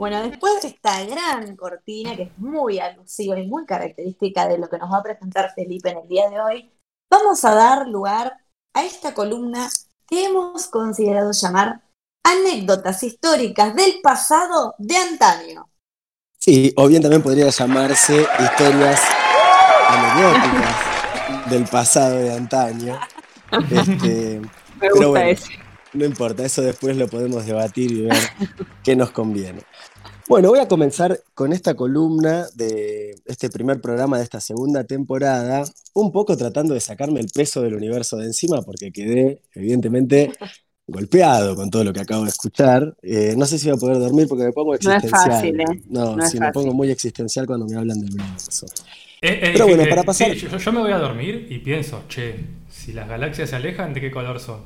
Bueno, 0.01 0.24
después 0.24 0.59
de 0.63 0.69
esta 0.69 1.05
gran 1.05 1.55
cortina, 1.55 2.15
que 2.15 2.24
es 2.24 2.38
muy 2.39 2.80
alusiva 2.80 3.38
y 3.39 3.45
muy 3.47 3.67
característica 3.67 4.47
de 4.47 4.57
lo 4.57 4.67
que 4.67 4.80
nos 4.80 4.91
va 4.91 4.97
a 4.97 5.03
presentar 5.03 5.53
Felipe 5.53 5.91
en 5.91 5.99
el 5.99 6.07
día 6.07 6.28
de 6.28 6.41
hoy, 6.41 6.74
vamos 7.07 7.45
a 7.45 7.53
dar 7.53 7.88
lugar 7.88 8.36
a 8.74 8.84
esta 8.86 9.13
columna 9.13 9.69
que 10.07 10.26
hemos 10.26 10.67
considerado 10.67 11.32
llamar 11.32 11.82
Anécdotas 12.24 13.03
históricas 13.03 13.76
del 13.76 13.99
pasado 14.01 14.76
de 14.78 14.95
antaño. 14.97 15.69
Sí, 16.38 16.74
o 16.76 16.88
bien 16.88 17.01
también 17.01 17.22
podría 17.24 17.49
llamarse 17.49 18.32
historias 18.39 19.15
anecdóticas 19.88 20.88
del 21.45 21.67
pasado 21.67 22.17
de 22.17 22.34
antaño. 22.34 23.05
Este, 23.69 24.41
Me 24.82 24.89
Pero 24.89 24.95
gusta 24.95 25.07
bueno. 25.07 25.32
ese. 25.32 25.53
no 25.93 26.05
importa, 26.05 26.45
eso 26.45 26.61
después 26.61 26.97
lo 26.97 27.09
podemos 27.09 27.45
debatir 27.45 27.91
y 27.91 28.01
ver 28.03 28.32
qué 28.84 28.95
nos 28.95 29.11
conviene. 29.11 29.67
Bueno, 30.32 30.47
voy 30.47 30.59
a 30.59 30.67
comenzar 30.69 31.19
con 31.34 31.51
esta 31.51 31.73
columna 31.75 32.45
de 32.55 33.15
este 33.25 33.49
primer 33.49 33.82
programa 33.82 34.17
de 34.17 34.23
esta 34.23 34.39
segunda 34.39 34.86
temporada, 34.86 35.65
un 35.93 36.09
poco 36.13 36.38
tratando 36.38 36.73
de 36.73 36.79
sacarme 36.79 37.19
el 37.19 37.27
peso 37.27 37.61
del 37.61 37.75
universo 37.75 38.15
de 38.15 38.27
encima, 38.27 38.61
porque 38.61 38.93
quedé 38.93 39.41
evidentemente 39.53 40.32
golpeado 40.88 41.53
con 41.57 41.69
todo 41.69 41.84
lo 41.84 41.91
que 41.91 41.99
acabo 41.99 42.23
de 42.23 42.29
escuchar. 42.29 42.95
Eh, 43.01 43.36
no 43.38 43.45
sé 43.45 43.59
si 43.59 43.67
voy 43.67 43.75
a 43.75 43.79
poder 43.82 43.99
dormir 43.99 44.29
porque 44.29 44.45
me 44.45 44.53
pongo 44.53 44.71
No 44.71 44.75
es 44.77 44.86
existencial. 45.03 45.32
fácil, 45.32 45.59
¿eh? 45.59 45.65
No, 45.89 46.15
No 46.15 46.23
es 46.23 46.32
sí, 46.32 46.39
me 46.39 46.45
fácil. 46.45 46.61
pongo 46.61 46.73
muy 46.75 46.89
existencial 46.91 47.45
cuando 47.45 47.65
me 47.65 47.75
hablan 47.75 47.99
del 47.99 48.13
universo. 48.13 48.65
Eh, 49.21 49.39
eh, 49.43 49.49
Pero 49.51 49.67
bueno, 49.67 49.84
eh, 49.84 49.88
para 49.89 50.03
pasar- 50.03 50.32
sí, 50.34 50.47
yo, 50.49 50.57
yo 50.57 50.71
me 50.71 50.79
voy 50.79 50.93
a 50.93 50.97
dormir 50.97 51.45
y 51.49 51.59
pienso, 51.59 52.03
che, 52.07 52.36
si 52.69 52.93
las 52.93 53.09
galaxias 53.09 53.49
se 53.49 53.57
alejan, 53.57 53.93
¿de 53.93 53.99
qué 53.99 54.09
color 54.11 54.39
son? 54.39 54.61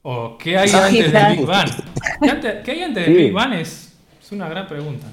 ¿O 0.00 0.38
qué 0.38 0.56
hay 0.56 0.70
antes 0.70 1.12
del. 1.12 1.36
Big 1.36 1.46
Bang? 1.46 1.70
¿Qué, 2.22 2.30
ante- 2.30 2.62
qué 2.64 2.70
hay 2.70 2.82
antes 2.82 3.04
del 3.06 3.14
Sí. 3.14 3.22
Big 3.24 3.32
Bang? 3.34 3.52
Es, 3.52 3.91
es 4.34 4.40
una 4.40 4.48
gran 4.48 4.66
pregunta. 4.68 5.06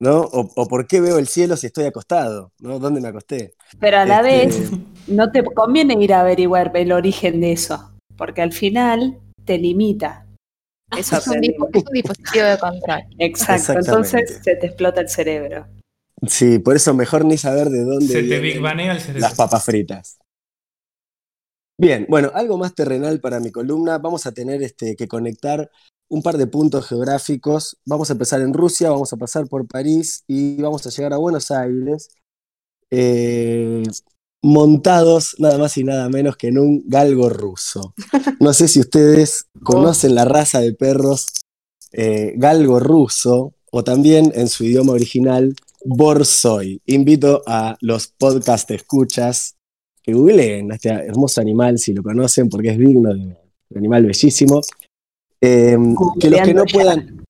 ¿No? 0.00 0.20
O, 0.20 0.50
o 0.54 0.68
por 0.68 0.86
qué 0.86 1.00
veo 1.00 1.18
el 1.18 1.26
cielo 1.26 1.56
si 1.56 1.66
estoy 1.66 1.84
acostado, 1.84 2.52
¿no? 2.60 2.78
¿Dónde 2.78 3.00
me 3.00 3.08
acosté? 3.08 3.54
Pero 3.80 3.98
a 3.98 4.04
la 4.06 4.20
Este, 4.20 4.70
vez, 4.70 4.70
no 5.06 5.30
te 5.30 5.44
conviene 5.44 5.94
ir 6.02 6.12
a 6.14 6.20
averiguar 6.20 6.70
el 6.74 6.92
origen 6.92 7.40
de 7.40 7.52
eso, 7.52 7.92
porque 8.16 8.42
al 8.42 8.52
final 8.52 9.18
te 9.44 9.58
limita. 9.58 10.26
Eso 10.96 11.16
Es 11.16 11.26
un, 11.26 11.44
es 11.44 11.84
dispositivo 11.92 12.46
de 12.46 12.58
control. 12.58 13.00
Exacto, 13.18 13.72
entonces 13.72 14.40
se 14.42 14.56
te 14.56 14.66
explota 14.66 15.00
el 15.00 15.08
cerebro. 15.08 15.66
Sí, 16.26 16.58
por 16.58 16.74
eso 16.76 16.94
mejor 16.94 17.24
ni 17.24 17.38
saber 17.38 17.68
de 17.68 17.84
dónde 17.84 18.06
Se 18.06 18.22
te 18.22 18.38
Big 18.40 18.56
el 18.56 19.00
cerebro. 19.00 19.20
las 19.20 19.34
papas 19.34 19.64
fritas. 19.64 20.18
Bien, 21.80 22.06
bueno, 22.08 22.32
algo 22.34 22.58
más 22.58 22.74
terrenal 22.74 23.20
para 23.20 23.38
mi 23.38 23.52
columna. 23.52 23.98
Vamos 23.98 24.26
a 24.26 24.32
tener 24.32 24.62
este, 24.64 24.96
que 24.96 25.06
conectar 25.06 25.70
un 26.08 26.22
par 26.22 26.36
de 26.36 26.48
puntos 26.48 26.88
geográficos. 26.88 27.76
Vamos 27.86 28.10
a 28.10 28.14
empezar 28.14 28.40
en 28.40 28.52
Rusia, 28.52 28.90
vamos 28.90 29.12
a 29.12 29.16
pasar 29.16 29.46
por 29.46 29.68
París 29.68 30.24
y 30.26 30.60
vamos 30.60 30.84
a 30.86 30.90
llegar 30.90 31.12
a 31.12 31.18
Buenos 31.18 31.52
Aires, 31.52 32.08
eh, 32.90 33.84
montados 34.42 35.36
nada 35.38 35.56
más 35.58 35.76
y 35.76 35.84
nada 35.84 36.08
menos 36.08 36.36
que 36.36 36.48
en 36.48 36.58
un 36.58 36.82
galgo 36.86 37.28
ruso. 37.28 37.94
No 38.40 38.52
sé 38.54 38.66
si 38.66 38.80
ustedes 38.80 39.46
conocen 39.62 40.16
la 40.16 40.24
raza 40.24 40.60
de 40.60 40.74
perros 40.74 41.28
eh, 41.92 42.34
galgo 42.36 42.80
ruso 42.80 43.54
o 43.70 43.84
también 43.84 44.32
en 44.34 44.48
su 44.48 44.64
idioma 44.64 44.94
original 44.94 45.54
Borsoi. 45.84 46.82
Invito 46.86 47.42
a 47.46 47.76
los 47.80 48.08
podcast 48.08 48.68
escuchas 48.72 49.57
que 50.08 50.14
googleen 50.14 50.72
a 50.72 50.76
este 50.76 50.88
hermoso 50.88 51.42
animal 51.42 51.78
si 51.78 51.92
lo 51.92 52.02
conocen 52.02 52.48
porque 52.48 52.70
es 52.70 52.78
digno 52.78 53.12
de 53.12 53.20
un 53.20 53.36
animal 53.76 54.06
bellísimo. 54.06 54.62
Eh, 55.38 55.76
que 56.18 56.30
los 56.30 56.40
que 56.40 56.54
no 56.54 56.64
puedan 56.64 57.24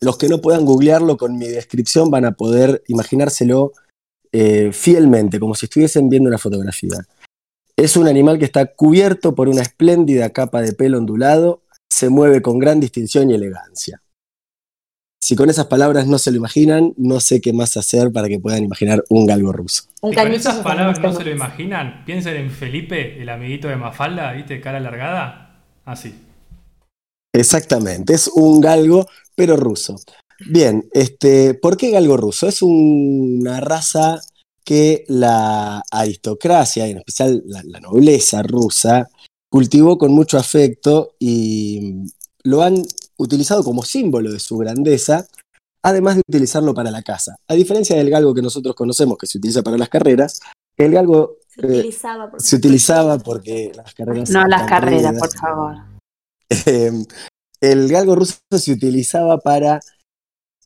los 0.00 0.16
que 0.16 0.30
no 0.30 0.40
puedan 0.40 0.64
googlearlo 0.64 1.18
con 1.18 1.36
mi 1.36 1.46
descripción 1.46 2.10
van 2.10 2.24
a 2.24 2.32
poder 2.32 2.82
imaginárselo 2.88 3.72
eh, 4.32 4.70
fielmente, 4.72 5.38
como 5.38 5.54
si 5.54 5.66
estuviesen 5.66 6.08
viendo 6.08 6.30
una 6.30 6.38
fotografía. 6.38 7.06
Es 7.76 7.98
un 7.98 8.08
animal 8.08 8.38
que 8.38 8.46
está 8.46 8.64
cubierto 8.64 9.34
por 9.34 9.50
una 9.50 9.60
espléndida 9.60 10.30
capa 10.30 10.62
de 10.62 10.72
pelo 10.72 10.96
ondulado, 10.96 11.60
se 11.90 12.08
mueve 12.08 12.40
con 12.40 12.58
gran 12.58 12.80
distinción 12.80 13.30
y 13.30 13.34
elegancia. 13.34 14.00
Si 15.22 15.36
con 15.36 15.50
esas 15.50 15.66
palabras 15.66 16.06
no 16.06 16.18
se 16.18 16.30
lo 16.30 16.38
imaginan, 16.38 16.94
no 16.96 17.20
sé 17.20 17.42
qué 17.42 17.52
más 17.52 17.76
hacer 17.76 18.10
para 18.10 18.26
que 18.28 18.40
puedan 18.40 18.64
imaginar 18.64 19.04
un 19.10 19.26
galgo 19.26 19.52
ruso. 19.52 19.84
Y 20.02 20.14
con 20.14 20.32
esas 20.32 20.60
palabras 20.60 20.98
no 20.98 21.12
se 21.12 21.24
lo 21.24 21.30
imaginan. 21.30 22.04
Piensen 22.06 22.36
en 22.36 22.50
Felipe, 22.50 23.20
el 23.20 23.28
amiguito 23.28 23.68
de 23.68 23.76
Mafalda, 23.76 24.32
¿viste? 24.32 24.60
Cara 24.60 24.78
alargada. 24.78 25.60
Así. 25.84 26.14
Exactamente, 27.32 28.14
es 28.14 28.28
un 28.28 28.60
galgo, 28.60 29.06
pero 29.34 29.56
ruso. 29.56 29.96
Bien, 30.48 30.88
este, 30.92 31.54
¿por 31.54 31.76
qué 31.76 31.90
galgo 31.90 32.16
ruso? 32.16 32.48
Es 32.48 32.62
una 32.62 33.60
raza 33.60 34.20
que 34.64 35.04
la 35.08 35.82
aristocracia, 35.90 36.88
y 36.88 36.92
en 36.92 36.98
especial 36.98 37.42
la, 37.46 37.62
la 37.64 37.80
nobleza 37.80 38.42
rusa, 38.42 39.08
cultivó 39.50 39.98
con 39.98 40.12
mucho 40.12 40.38
afecto 40.38 41.14
y 41.18 42.04
lo 42.42 42.62
han 42.62 42.82
utilizado 43.20 43.62
como 43.62 43.82
símbolo 43.82 44.32
de 44.32 44.40
su 44.40 44.56
grandeza, 44.58 45.26
además 45.82 46.16
de 46.16 46.22
utilizarlo 46.28 46.74
para 46.74 46.90
la 46.90 47.02
caza. 47.02 47.36
A 47.48 47.54
diferencia 47.54 47.96
del 47.96 48.10
galgo 48.10 48.34
que 48.34 48.42
nosotros 48.42 48.74
conocemos, 48.74 49.18
que 49.18 49.26
se 49.26 49.38
utiliza 49.38 49.62
para 49.62 49.78
las 49.78 49.88
carreras, 49.88 50.40
el 50.76 50.92
galgo 50.92 51.38
Se 51.48 51.66
eh, 51.66 51.78
utilizaba. 51.78 52.30
por 52.30 52.40
se 52.40 52.56
utilizaba 52.56 53.18
porque 53.18 53.72
las 53.74 53.94
carreras... 53.94 54.30
No 54.30 54.46
las 54.46 54.66
carreras, 54.68 55.18
por 55.18 55.32
favor. 55.32 55.76
Eh, 56.66 56.90
el 57.60 57.88
galgo 57.88 58.16
ruso 58.16 58.38
se 58.50 58.72
utilizaba 58.72 59.38
para 59.38 59.80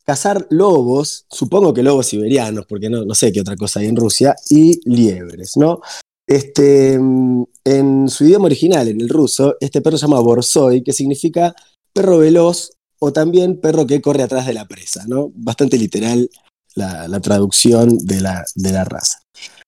cazar 0.04 0.46
lobos, 0.50 1.26
supongo 1.30 1.74
que 1.74 1.82
lobos 1.82 2.06
siberianos, 2.06 2.66
porque 2.66 2.88
no, 2.88 3.04
no 3.04 3.14
sé 3.14 3.32
qué 3.32 3.40
otra 3.40 3.56
cosa 3.56 3.80
hay 3.80 3.86
en 3.86 3.96
Rusia, 3.96 4.34
y 4.50 4.80
liebres, 4.88 5.56
¿no? 5.56 5.80
Este, 6.26 6.98
mm, 6.98 7.44
en 7.64 8.08
su 8.08 8.24
idioma 8.24 8.46
original, 8.46 8.88
en 8.88 9.00
el 9.00 9.08
ruso, 9.08 9.56
este 9.60 9.80
perro 9.80 9.98
se 9.98 10.06
llama 10.06 10.20
borsoi, 10.20 10.82
que 10.82 10.92
significa 10.92 11.54
perro 11.94 12.18
veloz 12.18 12.72
o 12.98 13.12
también 13.12 13.60
perro 13.60 13.86
que 13.86 14.02
corre 14.02 14.22
atrás 14.22 14.46
de 14.46 14.52
la 14.52 14.66
presa, 14.66 15.04
¿no? 15.06 15.30
Bastante 15.34 15.78
literal 15.78 16.28
la, 16.74 17.20
traducción 17.20 17.98
de 17.98 18.20
la, 18.20 18.44
de 18.54 18.72
la 18.72 18.84
raza. 18.84 19.20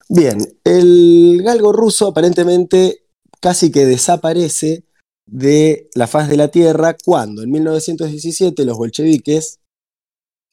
Bien, 0.09 0.39
el 0.65 1.41
galgo 1.43 1.73
ruso 1.73 2.09
aparentemente 2.09 3.03
casi 3.41 3.71
que 3.71 3.87
desaparece 3.87 4.85
de 5.27 5.89
la 5.95 6.07
faz 6.07 6.29
de 6.29 6.37
la 6.37 6.49
Tierra 6.49 6.97
cuando 7.05 7.43
en 7.43 7.51
1917 7.51 8.65
los 8.65 8.77
bolcheviques, 8.77 9.59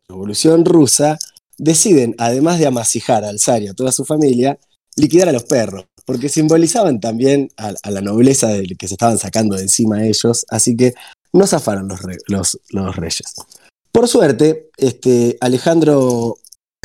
Revolución 0.08 0.66
Rusa, 0.66 1.18
deciden, 1.58 2.16
además 2.18 2.60
de 2.60 2.68
amasijar 2.68 3.24
al 3.24 3.40
zar 3.40 3.62
y 3.62 3.68
a 3.68 3.74
toda 3.74 3.92
su 3.92 4.06
familia, 4.06 4.60
liquidar 4.96 5.30
a 5.30 5.34
los 5.34 5.44
perros, 5.44 5.86
porque 6.06 6.30
simbolizaban 6.30 7.00
también 7.00 7.50
a, 7.58 7.74
a 7.82 7.92
la 7.92 8.02
nobleza 8.02 8.48
del 8.48 8.78
que 8.78 8.88
se 8.88 8.96
estaban 8.96 9.18
sacando 9.18 9.56
de 9.56 9.64
encima 9.64 10.06
ellos, 10.06 10.46
así 10.50 10.76
que 10.76 10.94
no 11.34 11.48
zafaron 11.48 11.88
los, 11.88 12.02
re- 12.02 12.18
los- 12.28 12.60
los 12.70 12.96
reyes. 12.96 13.34
Por 13.92 14.08
suerte, 14.08 14.70
este, 14.78 15.38
Alejandro 15.42 16.36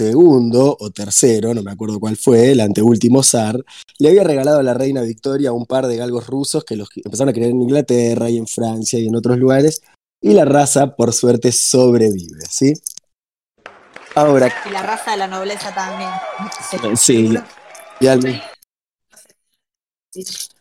II 0.01 0.51
o 0.79 0.91
tercero, 0.91 1.55
no 1.55 1.63
me 1.63 1.73
acuerdo 1.73 1.99
cuál 1.99 2.17
fue, 2.17 2.53
el 2.53 2.61
anteúltimo 2.61 3.23
zar, 3.23 3.63
le 3.99 4.09
había 4.11 4.25
regalado 4.25 4.61
a 4.61 4.63
la 4.63 4.75
reina 4.75 5.01
Victoria 5.03 5.53
un 5.53 5.67
par 5.67 5.87
de 5.87 5.97
galgos 5.97 6.27
rusos 6.27 6.65
que 6.65 6.77
los 6.77 6.89
empezaron 6.97 7.31
a 7.31 7.33
criar 7.33 7.51
en 7.51 7.63
Inglaterra 7.63 8.31
y 8.31 8.37
en 8.39 8.47
Francia 8.47 8.99
y 8.99 9.07
en 9.09 9.17
otros 9.17 9.39
lugares, 9.39 9.83
y 10.21 10.35
la 10.35 10.45
raza, 10.45 10.95
por 10.97 11.13
suerte, 11.13 11.51
sobrevive, 11.53 12.45
¿sí? 12.49 12.75
Ahora, 14.15 14.53
Y 14.67 14.71
la 14.71 14.83
raza 14.83 15.13
de 15.13 15.17
la 15.17 15.27
nobleza 15.29 15.75
también. 15.75 16.11
sí, 16.97 17.35
y 18.01 18.07
al- 18.07 18.43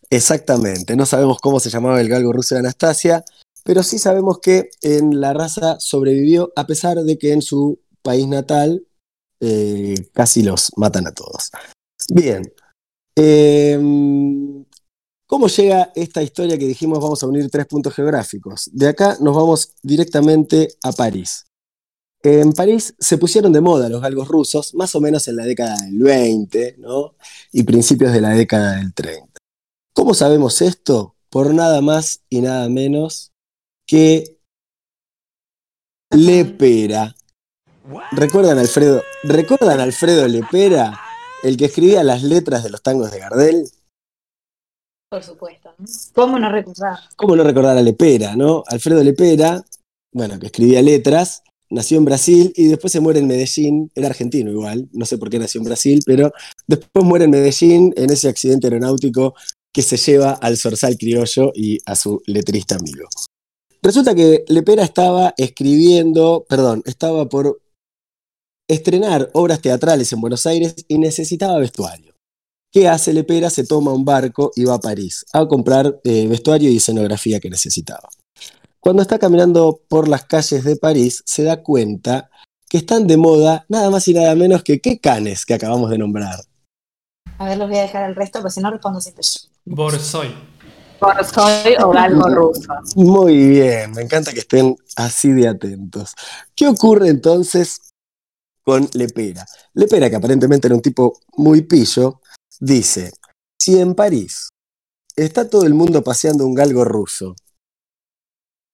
exactamente, 0.10 0.96
no 0.96 1.06
sabemos 1.06 1.40
cómo 1.40 1.60
se 1.60 1.70
llamaba 1.70 2.00
el 2.02 2.10
galgo 2.10 2.32
ruso 2.34 2.56
de 2.56 2.60
Anastasia, 2.60 3.24
pero 3.68 3.84
sí 3.84 4.00
sabemos 4.00 4.40
que 4.40 4.70
en 4.82 5.20
la 5.20 5.34
raza 5.34 5.78
sobrevivió 5.78 6.54
a 6.56 6.66
pesar 6.66 7.04
de 7.04 7.18
que 7.18 7.34
en 7.34 7.42
su 7.42 7.82
país 8.02 8.26
natal 8.26 8.88
eh, 9.42 9.94
casi 10.14 10.42
los 10.42 10.72
matan 10.78 11.06
a 11.06 11.12
todos. 11.12 11.52
Bien, 12.10 12.50
em, 13.14 14.64
¿Cómo 15.26 15.48
llega 15.50 15.92
esta 15.96 16.24
historia 16.24 16.58
que 16.58 16.66
dijimos 16.66 17.00
vamos 17.02 17.22
a 17.22 17.28
unir 17.28 17.50
tres 17.50 17.66
puntos 17.66 17.94
geográficos? 17.94 18.70
De 18.72 18.88
acá 18.88 19.18
nos 19.20 19.36
vamos 19.36 19.74
directamente 19.84 20.70
a 20.82 20.94
París. 20.94 21.46
En 22.24 22.54
París 22.54 22.96
se 22.98 23.18
pusieron 23.18 23.52
de 23.52 23.60
moda 23.60 23.90
los 23.90 24.02
galgos 24.02 24.30
rusos 24.30 24.74
más 24.76 24.96
o 24.96 25.02
menos 25.02 25.28
en 25.28 25.36
la 25.36 25.44
década 25.44 25.76
del 25.84 26.00
20 26.00 26.78
¿no? 26.78 27.16
y 27.52 27.64
principios 27.64 28.14
de 28.14 28.22
la 28.22 28.30
década 28.30 28.78
del 28.78 28.94
30. 28.94 29.28
¿Cómo 29.94 30.14
sabemos 30.14 30.62
esto? 30.62 31.18
Por 31.30 31.54
nada 31.54 31.82
más 31.82 32.22
y 32.30 32.40
nada 32.40 32.70
menos 32.70 33.34
que 33.88 34.38
Lepera. 36.12 37.16
¿Recuerdan 38.12 38.58
a 38.58 38.62
Alfredo? 38.62 39.02
¿Recuerdan 39.24 39.80
a 39.80 39.84
Alfredo 39.84 40.28
Lepera? 40.28 41.00
El 41.44 41.56
que 41.58 41.66
escribía 41.66 42.04
las 42.04 42.24
letras 42.24 42.64
de 42.64 42.70
los 42.70 42.82
tangos 42.82 43.12
de 43.12 43.20
Gardel. 43.20 43.70
Por 45.10 45.24
supuesto. 45.24 45.74
¿no? 45.78 45.86
¿Cómo 46.14 46.40
no 46.40 46.52
recordar? 46.52 47.00
¿Cómo 47.16 47.36
no 47.36 47.44
recordar 47.44 47.78
a 47.78 47.82
Lepera, 47.82 48.36
no? 48.36 48.64
Alfredo 48.68 49.04
Lepera, 49.04 49.64
bueno, 50.14 50.38
que 50.40 50.48
escribía 50.48 50.82
letras, 50.82 51.44
nació 51.70 51.98
en 51.98 52.06
Brasil 52.06 52.52
y 52.56 52.68
después 52.68 52.92
se 52.92 53.00
muere 53.00 53.20
en 53.20 53.28
Medellín, 53.28 53.92
era 53.96 54.08
argentino 54.08 54.52
igual, 54.52 54.90
no 54.92 55.06
sé 55.06 55.18
por 55.18 55.30
qué 55.30 55.40
nació 55.40 55.60
en 55.60 55.66
Brasil, 55.66 56.02
pero 56.06 56.32
después 56.66 57.06
muere 57.06 57.26
en 57.26 57.32
Medellín 57.32 57.94
en 57.96 58.10
ese 58.10 58.28
accidente 58.28 58.68
aeronáutico 58.68 59.34
que 59.74 59.82
se 59.82 59.96
lleva 59.96 60.32
al 60.32 60.58
zorzal 60.58 60.98
criollo 60.98 61.52
y 61.54 61.80
a 61.86 61.96
su 61.96 62.22
letrista 62.26 62.76
amigo. 62.76 63.08
Resulta 63.82 64.16
que 64.16 64.44
Lepera 64.48 64.84
estaba 64.84 65.34
escribiendo, 65.38 66.46
perdón, 66.50 66.84
estaba 66.86 67.30
por 67.30 67.62
estrenar 68.68 69.30
obras 69.34 69.62
teatrales 69.62 70.12
en 70.12 70.22
Buenos 70.22 70.46
Aires 70.46 70.76
y 70.88 70.98
necesitaba 70.98 71.60
vestuario. 71.60 72.14
¿Qué 72.72 72.88
hace 72.88 73.14
Lepera? 73.14 73.50
Se 73.50 73.66
toma 73.66 73.94
un 73.94 74.04
barco 74.04 74.52
y 74.56 74.66
va 74.66 74.76
a 74.76 74.80
París 74.80 75.26
a 75.32 75.48
comprar 75.48 76.00
eh, 76.04 76.28
vestuario 76.28 76.70
y 76.70 76.78
escenografía 76.78 77.40
que 77.40 77.50
necesitaba. 77.50 78.10
Cuando 78.80 79.02
está 79.02 79.20
caminando 79.20 79.82
por 79.88 80.08
las 80.08 80.26
calles 80.26 80.64
de 80.64 80.76
París, 80.76 81.24
se 81.26 81.44
da 81.44 81.64
cuenta 81.64 82.30
que 82.70 82.78
están 82.78 83.08
de 83.08 83.18
moda 83.18 83.66
nada 83.70 83.90
más 83.90 84.08
y 84.08 84.14
nada 84.14 84.36
menos 84.36 84.64
que 84.64 84.80
qué 84.80 85.00
canes 85.00 85.46
que 85.46 85.54
acabamos 85.54 85.90
de 85.90 85.98
nombrar. 85.98 86.40
A 87.38 87.46
ver, 87.46 87.58
los 87.58 87.70
voy 87.70 87.78
a 87.78 87.84
dejar 87.84 88.04
al 88.04 88.16
resto, 88.16 88.40
porque 88.40 88.54
si 88.54 88.62
no 88.62 88.72
respondo 88.72 89.00
siempre 89.00 89.24
yo. 89.24 89.50
Borsoi. 89.66 90.34
Borsoi 91.00 91.76
o 91.84 91.90
galgo 91.90 92.30
ruso. 92.30 92.74
Muy 92.96 93.50
bien, 93.50 93.92
me 93.92 94.02
encanta 94.02 94.34
que 94.34 94.40
estén 94.40 94.76
así 94.96 95.32
de 95.32 95.48
atentos. 95.48 96.14
¿Qué 96.56 96.68
ocurre 96.68 97.10
entonces 97.10 97.94
con 98.64 98.88
Lepera? 98.94 99.46
Lepera, 99.74 100.10
que 100.10 100.16
aparentemente 100.16 100.68
era 100.68 100.76
un 100.76 100.82
tipo 100.82 101.20
muy 101.36 101.62
pillo, 101.62 102.22
dice, 102.60 103.12
si 103.62 103.80
en 103.80 103.96
París 103.96 104.50
está 105.16 105.50
todo 105.50 105.66
el 105.66 105.74
mundo 105.74 106.04
paseando 106.04 106.46
un 106.46 106.56
galgo 106.56 106.84
ruso, 106.84 107.36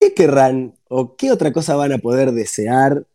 ¿qué 0.00 0.14
querrán 0.14 0.74
o 0.88 1.16
qué 1.16 1.32
otra 1.32 1.52
cosa 1.52 1.76
van 1.76 1.92
a 1.92 1.98
poder 1.98 2.32
desear 2.32 3.06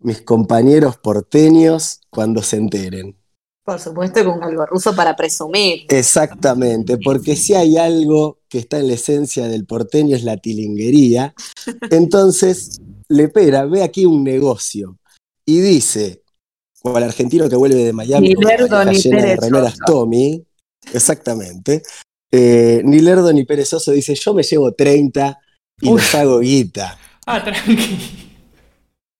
mis 0.00 0.22
compañeros 0.22 0.96
porteños 0.96 2.00
cuando 2.10 2.42
se 2.42 2.56
enteren? 2.56 3.16
Por 3.64 3.80
supuesto 3.80 4.20
que 4.20 4.28
un 4.28 4.40
galgo 4.40 4.66
ruso 4.66 4.94
para 4.94 5.16
presumir. 5.16 5.86
Exactamente, 5.88 6.98
porque 6.98 7.34
si 7.34 7.54
hay 7.54 7.78
algo 7.78 8.40
que 8.48 8.58
está 8.58 8.78
en 8.78 8.88
la 8.88 8.94
esencia 8.94 9.48
del 9.48 9.64
porteño 9.64 10.14
es 10.14 10.22
la 10.22 10.36
tilinguería. 10.36 11.34
Entonces, 11.90 12.80
Lepera 13.08 13.64
ve 13.64 13.82
aquí 13.82 14.04
un 14.04 14.22
negocio 14.22 14.98
y 15.46 15.60
dice, 15.60 16.22
como 16.82 16.98
el 16.98 17.04
argentino 17.04 17.48
que 17.48 17.56
vuelve 17.56 17.82
de 17.82 17.92
Miami 17.94 18.28
Ni 18.28 18.34
con 18.34 18.44
lerdo 18.44 18.84
ni 18.84 18.98
llena 18.98 19.24
de 19.24 19.36
remeras 19.36 19.72
perezoso. 19.72 19.84
Tommy, 19.86 20.46
exactamente, 20.92 21.82
Eh, 22.36 22.82
ni 22.84 22.98
lerdo 22.98 23.32
ni 23.32 23.44
perezoso 23.44 23.92
dice, 23.92 24.14
yo 24.14 24.34
me 24.34 24.42
llevo 24.42 24.72
30 24.72 25.38
y 25.80 25.88
los 25.88 26.14
hago 26.16 26.40
guita. 26.40 26.98
Ah, 27.26 27.42
tranqui. 27.42 27.98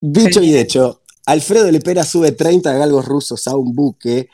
Dicho 0.00 0.42
y 0.42 0.54
hecho, 0.54 1.03
Alfredo 1.26 1.70
Lepera 1.70 2.04
sube 2.04 2.32
30 2.32 2.72
galgos 2.74 3.06
rusos 3.06 3.46
a 3.48 3.56
un 3.56 3.74
buque 3.74 4.28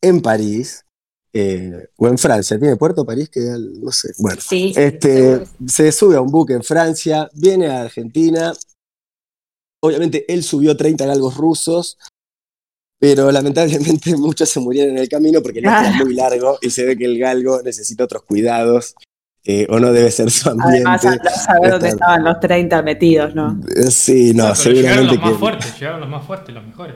en 0.00 0.20
París, 0.20 0.84
eh, 1.32 1.88
o 1.96 2.08
en 2.08 2.18
Francia, 2.18 2.58
¿tiene 2.58 2.76
puerto 2.76 3.06
París? 3.06 3.30
Que 3.30 3.40
no 3.40 3.90
sé, 3.90 4.12
bueno. 4.18 4.40
Sí. 4.40 4.72
Este, 4.76 5.42
se 5.66 5.92
sube 5.92 6.16
a 6.16 6.20
un 6.20 6.30
buque 6.30 6.52
en 6.54 6.62
Francia, 6.62 7.30
viene 7.34 7.68
a 7.68 7.82
Argentina. 7.82 8.52
Obviamente 9.80 10.24
él 10.32 10.42
subió 10.42 10.76
30 10.76 11.06
galgos 11.06 11.36
rusos, 11.36 11.98
pero 12.98 13.32
lamentablemente 13.32 14.16
muchos 14.16 14.48
se 14.48 14.60
murieron 14.60 14.96
en 14.96 15.02
el 15.02 15.08
camino 15.08 15.42
porque 15.42 15.60
el 15.60 15.66
era 15.66 15.92
muy 16.04 16.14
largo 16.14 16.58
y 16.60 16.70
se 16.70 16.84
ve 16.84 16.98
que 16.98 17.06
el 17.06 17.18
galgo 17.18 17.62
necesita 17.62 18.04
otros 18.04 18.24
cuidados 18.24 18.94
eh, 19.44 19.66
o 19.70 19.78
no 19.80 19.92
debe 19.92 20.10
ser 20.10 20.30
su 20.30 20.48
ambiente. 20.50 20.88
Además, 20.88 21.02
saber 21.44 21.70
dónde 21.72 21.88
estaban 21.88 22.24
los 22.24 22.38
30 22.40 22.82
metidos, 22.82 23.34
¿no? 23.34 23.58
Eh, 23.76 23.90
Sí, 23.90 24.32
no, 24.34 24.52
pero 24.62 24.74
llegaron 24.74 25.08
seguramente 25.08 25.14
los 25.16 25.20
más 25.22 25.32
que. 25.32 25.38
fuertes, 25.38 25.78
llegaron 25.80 26.00
los 26.00 26.08
más 26.08 26.26
fuertes, 26.26 26.54
los 26.54 26.64
mejores. 26.66 26.94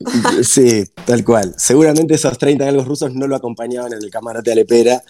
Sí, 0.42 0.84
tal 1.06 1.24
cual. 1.24 1.54
Seguramente 1.56 2.14
esos 2.14 2.36
30 2.36 2.64
galgos 2.64 2.86
rusos 2.86 3.14
no 3.14 3.26
lo 3.26 3.36
acompañaban 3.36 3.92
en 3.92 4.02
el 4.02 4.10
camarote 4.10 4.52
a 4.52 4.54
Lepera. 4.54 5.02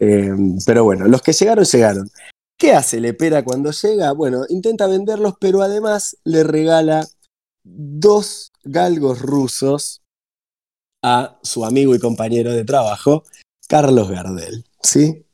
eh, 0.00 0.32
pero 0.64 0.84
bueno, 0.84 1.06
los 1.08 1.22
que 1.22 1.32
llegaron, 1.32 1.64
llegaron. 1.64 2.10
¿Qué 2.56 2.72
hace 2.72 3.00
Lepera 3.00 3.44
cuando 3.44 3.70
llega? 3.72 4.12
Bueno, 4.12 4.44
intenta 4.48 4.86
venderlos, 4.86 5.34
pero 5.40 5.62
además 5.62 6.16
le 6.24 6.42
regala 6.44 7.06
dos 7.64 8.50
galgos 8.64 9.20
rusos 9.20 10.02
a 11.04 11.38
su 11.42 11.64
amigo 11.64 11.94
y 11.94 11.98
compañero 12.00 12.52
de 12.52 12.64
trabajo, 12.64 13.24
Carlos 13.68 14.10
Gardel. 14.10 14.64
¿sí? 14.82 15.24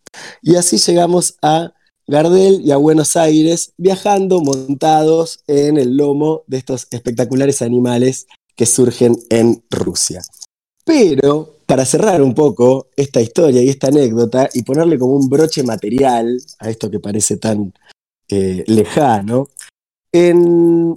Y 0.42 0.56
así 0.56 0.78
llegamos 0.78 1.36
a 1.42 1.72
Gardel 2.06 2.60
y 2.62 2.70
a 2.70 2.76
Buenos 2.76 3.16
Aires, 3.16 3.72
viajando 3.76 4.40
montados 4.40 5.40
en 5.46 5.78
el 5.78 5.96
lomo 5.96 6.42
de 6.46 6.58
estos 6.58 6.86
espectaculares 6.90 7.62
animales 7.62 8.26
que 8.56 8.66
surgen 8.66 9.16
en 9.30 9.62
Rusia. 9.70 10.22
Pero, 10.84 11.56
para 11.66 11.86
cerrar 11.86 12.20
un 12.20 12.34
poco 12.34 12.88
esta 12.96 13.22
historia 13.22 13.62
y 13.62 13.70
esta 13.70 13.88
anécdota 13.88 14.50
y 14.52 14.62
ponerle 14.62 14.98
como 14.98 15.14
un 15.14 15.28
broche 15.28 15.62
material 15.62 16.38
a 16.58 16.68
esto 16.68 16.90
que 16.90 17.00
parece 17.00 17.38
tan 17.38 17.72
eh, 18.28 18.64
lejano, 18.66 19.48
en 20.12 20.96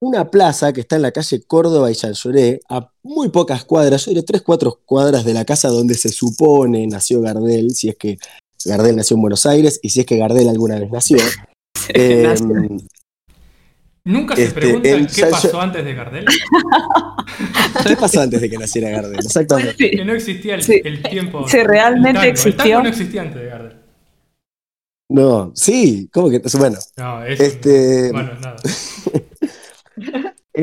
una 0.00 0.30
plaza 0.30 0.72
que 0.72 0.80
está 0.80 0.96
en 0.96 1.02
la 1.02 1.12
calle 1.12 1.42
Córdoba 1.46 1.90
y 1.90 1.94
Chanchoré, 1.94 2.60
a 2.68 2.90
muy 3.02 3.28
pocas 3.28 3.64
cuadras, 3.64 4.04
yo 4.06 4.10
diré 4.10 4.22
tres, 4.22 4.42
cuatro 4.42 4.80
cuadras 4.86 5.24
de 5.24 5.34
la 5.34 5.44
casa 5.44 5.68
donde 5.68 5.94
se 5.94 6.08
supone 6.08 6.86
nació 6.86 7.20
Gardel, 7.20 7.70
si 7.74 7.90
es 7.90 7.96
que 7.96 8.18
Gardel 8.64 8.96
nació 8.96 9.16
en 9.16 9.20
Buenos 9.22 9.44
Aires 9.46 9.78
y 9.82 9.90
si 9.90 10.00
es 10.00 10.06
que 10.06 10.16
Gardel 10.16 10.48
alguna 10.48 10.78
vez 10.78 10.90
nació. 10.90 11.18
Eh, 11.94 12.34
Nunca 14.04 14.36
se 14.36 14.44
Este, 14.44 14.60
preguntan 14.60 15.06
qué 15.06 15.26
pasó 15.26 15.60
antes 15.60 15.84
de 15.84 15.94
Gardel. 15.94 16.24
¿Qué 17.86 17.96
pasó 17.96 18.20
antes 18.20 18.40
de 18.40 18.50
que 18.50 18.58
naciera 18.58 18.90
Gardel? 18.90 19.18
Exactamente. 19.18 19.74
Sí. 19.78 19.90
Que 19.96 20.04
no 20.04 20.12
existía 20.14 20.54
el, 20.56 20.62
Sí. 20.62 20.80
el 20.84 21.02
tiempo. 21.02 21.48
Sí, 21.48 21.58
realmente 21.62 22.08
el 22.10 22.14
tango. 22.14 22.22
El 22.22 22.28
existió. 22.30 22.64
tango 22.64 22.82
no 22.82 22.88
existía 22.88 23.22
antes 23.22 23.40
de 23.42 23.48
Gardel. 23.48 23.76
No, 25.10 25.52
sí, 25.54 26.08
¿cómo 26.12 26.30
que? 26.30 26.40
Bueno, 26.58 26.78
No, 26.96 27.24
eso. 27.24 27.42
Este- 27.42 28.12
Bueno, 28.12 28.32
nada. 28.40 28.56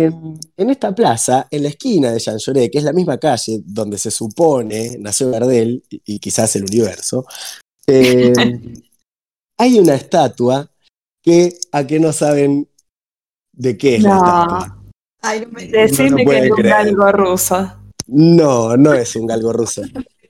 en, 0.05 0.39
en 0.57 0.69
esta 0.69 0.93
plaza, 0.93 1.47
en 1.51 1.63
la 1.63 1.69
esquina 1.69 2.11
de 2.11 2.19
Jean 2.19 2.37
Lloré, 2.37 2.69
que 2.71 2.77
es 2.79 2.83
la 2.83 2.93
misma 2.93 3.17
calle 3.17 3.61
donde 3.65 3.97
se 3.97 4.11
supone 4.11 4.97
nació 4.99 5.29
Gardel 5.31 5.83
y, 5.89 6.01
y 6.05 6.19
quizás 6.19 6.55
el 6.55 6.63
universo, 6.63 7.25
eh, 7.87 8.33
hay 9.59 9.79
una 9.79 9.95
estatua 9.95 10.69
que 11.23 11.57
a 11.71 11.85
que 11.85 11.99
no 11.99 12.13
saben 12.13 12.67
de 13.53 13.77
qué 13.77 13.95
es 13.95 14.03
la 14.03 14.09
No. 14.09 14.15
estatua. 14.15 14.77
Ay, 15.21 15.41
no 15.41 15.47
me- 15.51 15.67
Decime 15.67 16.09
No 16.11 16.17
que 16.17 16.23
puede 16.23 16.45
es 16.45 16.51
un 16.51 16.57
creer. 16.57 16.73
algo 16.75 17.11
ruso. 17.11 17.73
No, 18.07 18.77
no 18.77 18.93
es 18.93 19.15
un 19.15 19.25
galgo 19.27 19.51
ruso. 19.51 19.81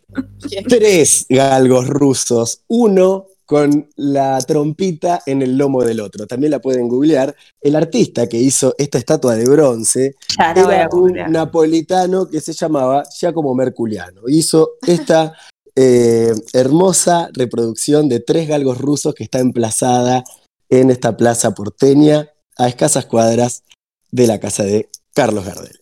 Tres 0.68 1.26
galgos 1.30 1.88
rusos, 1.88 2.62
uno 2.68 3.28
con 3.48 3.90
la 3.96 4.40
trompita 4.42 5.22
en 5.26 5.42
el 5.42 5.58
lomo 5.58 5.82
del 5.82 6.02
otro. 6.02 6.28
También 6.28 6.52
la 6.52 6.60
pueden 6.60 6.90
googlear. 6.90 7.34
El 7.62 7.78
artista 7.78 8.28
que 8.28 8.38
hizo 8.38 8.76
esta 8.78 8.98
estatua 8.98 9.36
de 9.36 9.46
bronce 9.50 10.16
Ya 10.38 10.54
no 10.54 10.70
era 10.70 10.90
un 10.92 11.14
napolitano 11.32 12.28
que 12.28 12.42
se 12.42 12.52
llamaba 12.52 13.04
Giacomo 13.06 13.56
Merculiano. 13.56 14.24
Hizo 14.28 14.72
esta 14.86 15.34
eh, 15.76 16.34
hermosa 16.52 17.30
reproducción 17.32 18.10
de 18.10 18.20
tres 18.20 18.50
galgos 18.50 18.80
rusos 18.80 19.16
que 19.16 19.24
está 19.24 19.40
emplazada 19.40 20.26
en 20.70 20.92
esta 20.92 21.16
plaza 21.16 21.52
porteña 21.52 22.30
a 22.58 22.68
escasas 22.68 23.06
cuadras 23.06 23.64
de 24.12 24.28
la 24.28 24.42
casa 24.42 24.64
de 24.64 24.90
Carlos 25.14 25.46
Gardel. 25.46 25.80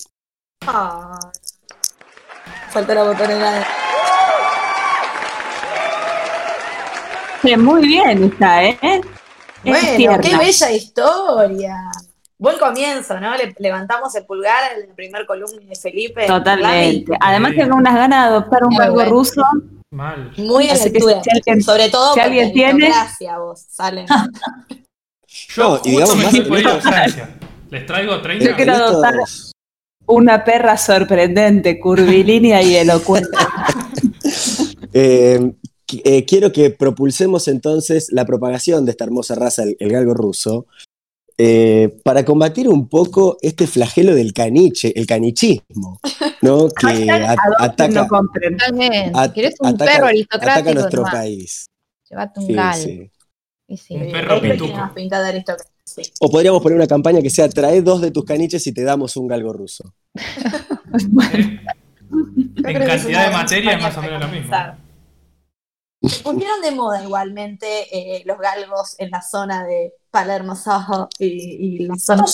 Ay. 0.67 1.17
Falta 2.69 2.93
la 2.93 3.05
botonera. 3.05 3.65
Muy 7.57 7.87
bien 7.87 8.23
está, 8.23 8.63
¿eh? 8.63 8.77
Bueno, 9.63 10.19
qué 10.21 10.37
bella 10.37 10.71
historia. 10.71 11.75
Buen 12.37 12.57
comienzo, 12.59 13.19
¿no? 13.19 13.35
Le 13.37 13.55
levantamos 13.59 14.13
el 14.15 14.25
pulgar 14.25 14.73
en 14.77 14.89
la 14.89 14.95
primer 14.95 15.25
columna 15.25 15.57
de 15.67 15.75
Felipe. 15.75 16.27
Totalmente. 16.27 17.13
Además 17.21 17.51
Sí. 17.51 17.57
tengo 17.57 17.75
unas 17.77 17.95
ganas 17.95 18.23
de 18.29 18.35
adoptar 18.35 18.63
un 18.65 18.75
bueno. 18.75 19.05
ruso. 19.09 19.41
Mal. 19.91 20.31
Muy 20.37 20.69
Así 20.69 20.91
que 20.91 20.97
altura. 20.97 21.23
si 21.23 21.29
alguien- 21.31 21.61
Sobre 21.63 21.89
todo 21.89 22.13
si 22.13 22.19
alguien 22.19 22.47
en 22.47 22.53
tiene- 22.53 22.87
Gracias 22.89 23.37
vos, 23.39 23.61
sale. 23.69 24.05
Yo 25.55 25.63
No, 25.63 25.81
y 25.83 25.89
digamos 25.91 26.17
me 26.17 26.23
más- 26.63 26.83
Francia. 26.83 27.29
Les 27.69 27.85
traigo 27.85 28.21
30. 28.21 28.45
Yo 28.45 28.55
quiero 28.55 28.73
adoptar 28.73 29.15
una 30.07 30.43
perra 30.43 30.77
sorprendente, 30.77 31.79
curvilínea 31.79 32.61
y 32.61 32.75
elocuente. 32.75 33.29
Eh, 34.97 35.51
eh, 36.03 36.25
quiero 36.25 36.51
que 36.51 36.69
propulsemos 36.71 37.47
entonces 37.47 38.07
la 38.11 38.25
propagación 38.25 38.85
de 38.85 38.91
esta 38.91 39.03
hermosa 39.05 39.35
raza, 39.35 39.63
el, 39.63 39.75
el 39.79 39.91
galgo 39.91 40.13
ruso, 40.13 40.65
eh, 41.37 41.97
para 42.03 42.23
combatir 42.23 42.69
un 42.69 42.87
poco 42.87 43.37
este 43.41 43.67
flagelo 43.67 44.15
del 44.15 44.33
caniche, 44.33 44.93
el 44.97 45.05
canichismo, 45.05 45.99
¿no? 46.41 46.69
que 46.79 46.87
Hashtag 46.87 47.21
a- 47.23 47.31
adopten, 47.59 47.93
no 47.93 48.01
ataca, 48.01 48.07
at- 49.13 49.33
¿Querés 49.33 49.55
un 49.59 49.67
ataca- 49.67 49.85
perro 49.85 49.95
ataca 49.95 50.07
aristocrático? 50.09 50.73
nuestro 50.73 51.01
Tomá, 51.03 51.11
país. 51.11 51.65
Llévate 52.09 52.39
un 52.39 52.47
Sí, 52.47 52.53
gal. 52.53 52.75
sí. 52.81 53.11
Y 53.67 53.77
sí. 53.77 53.95
Un 53.95 54.11
perro 54.11 54.41
pituco. 54.41 54.91
O 56.19 56.29
podríamos 56.31 56.61
poner 56.63 56.77
una 56.77 56.87
campaña 56.87 57.21
que 57.21 57.29
sea 57.29 57.47
trae 57.49 57.81
dos 57.81 57.99
de 58.01 58.11
tus 58.11 58.23
caniches 58.25 58.65
y 58.67 58.71
te 58.73 58.83
damos 58.83 59.17
un 59.17 59.27
galgo 59.27 59.53
ruso. 59.53 59.93
En 62.57 62.63
cantidad 62.63 63.27
de 63.27 63.33
materia 63.33 63.73
es 63.73 63.81
más 63.81 63.97
o 63.97 64.01
menos 64.01 64.21
lo 64.21 64.27
mismo. 64.29 64.55
Pusieron 66.23 66.61
de 66.61 66.71
moda 66.71 67.03
igualmente 67.03 67.87
eh, 67.91 68.23
los 68.25 68.37
galgos 68.37 68.95
en 68.99 69.11
la 69.11 69.21
zona 69.21 69.63
de 69.65 69.93
Palermo 70.11 70.55
Soho 70.55 71.09
y, 71.19 71.25
y 71.25 71.79
la 71.87 71.95
zona 71.95 72.25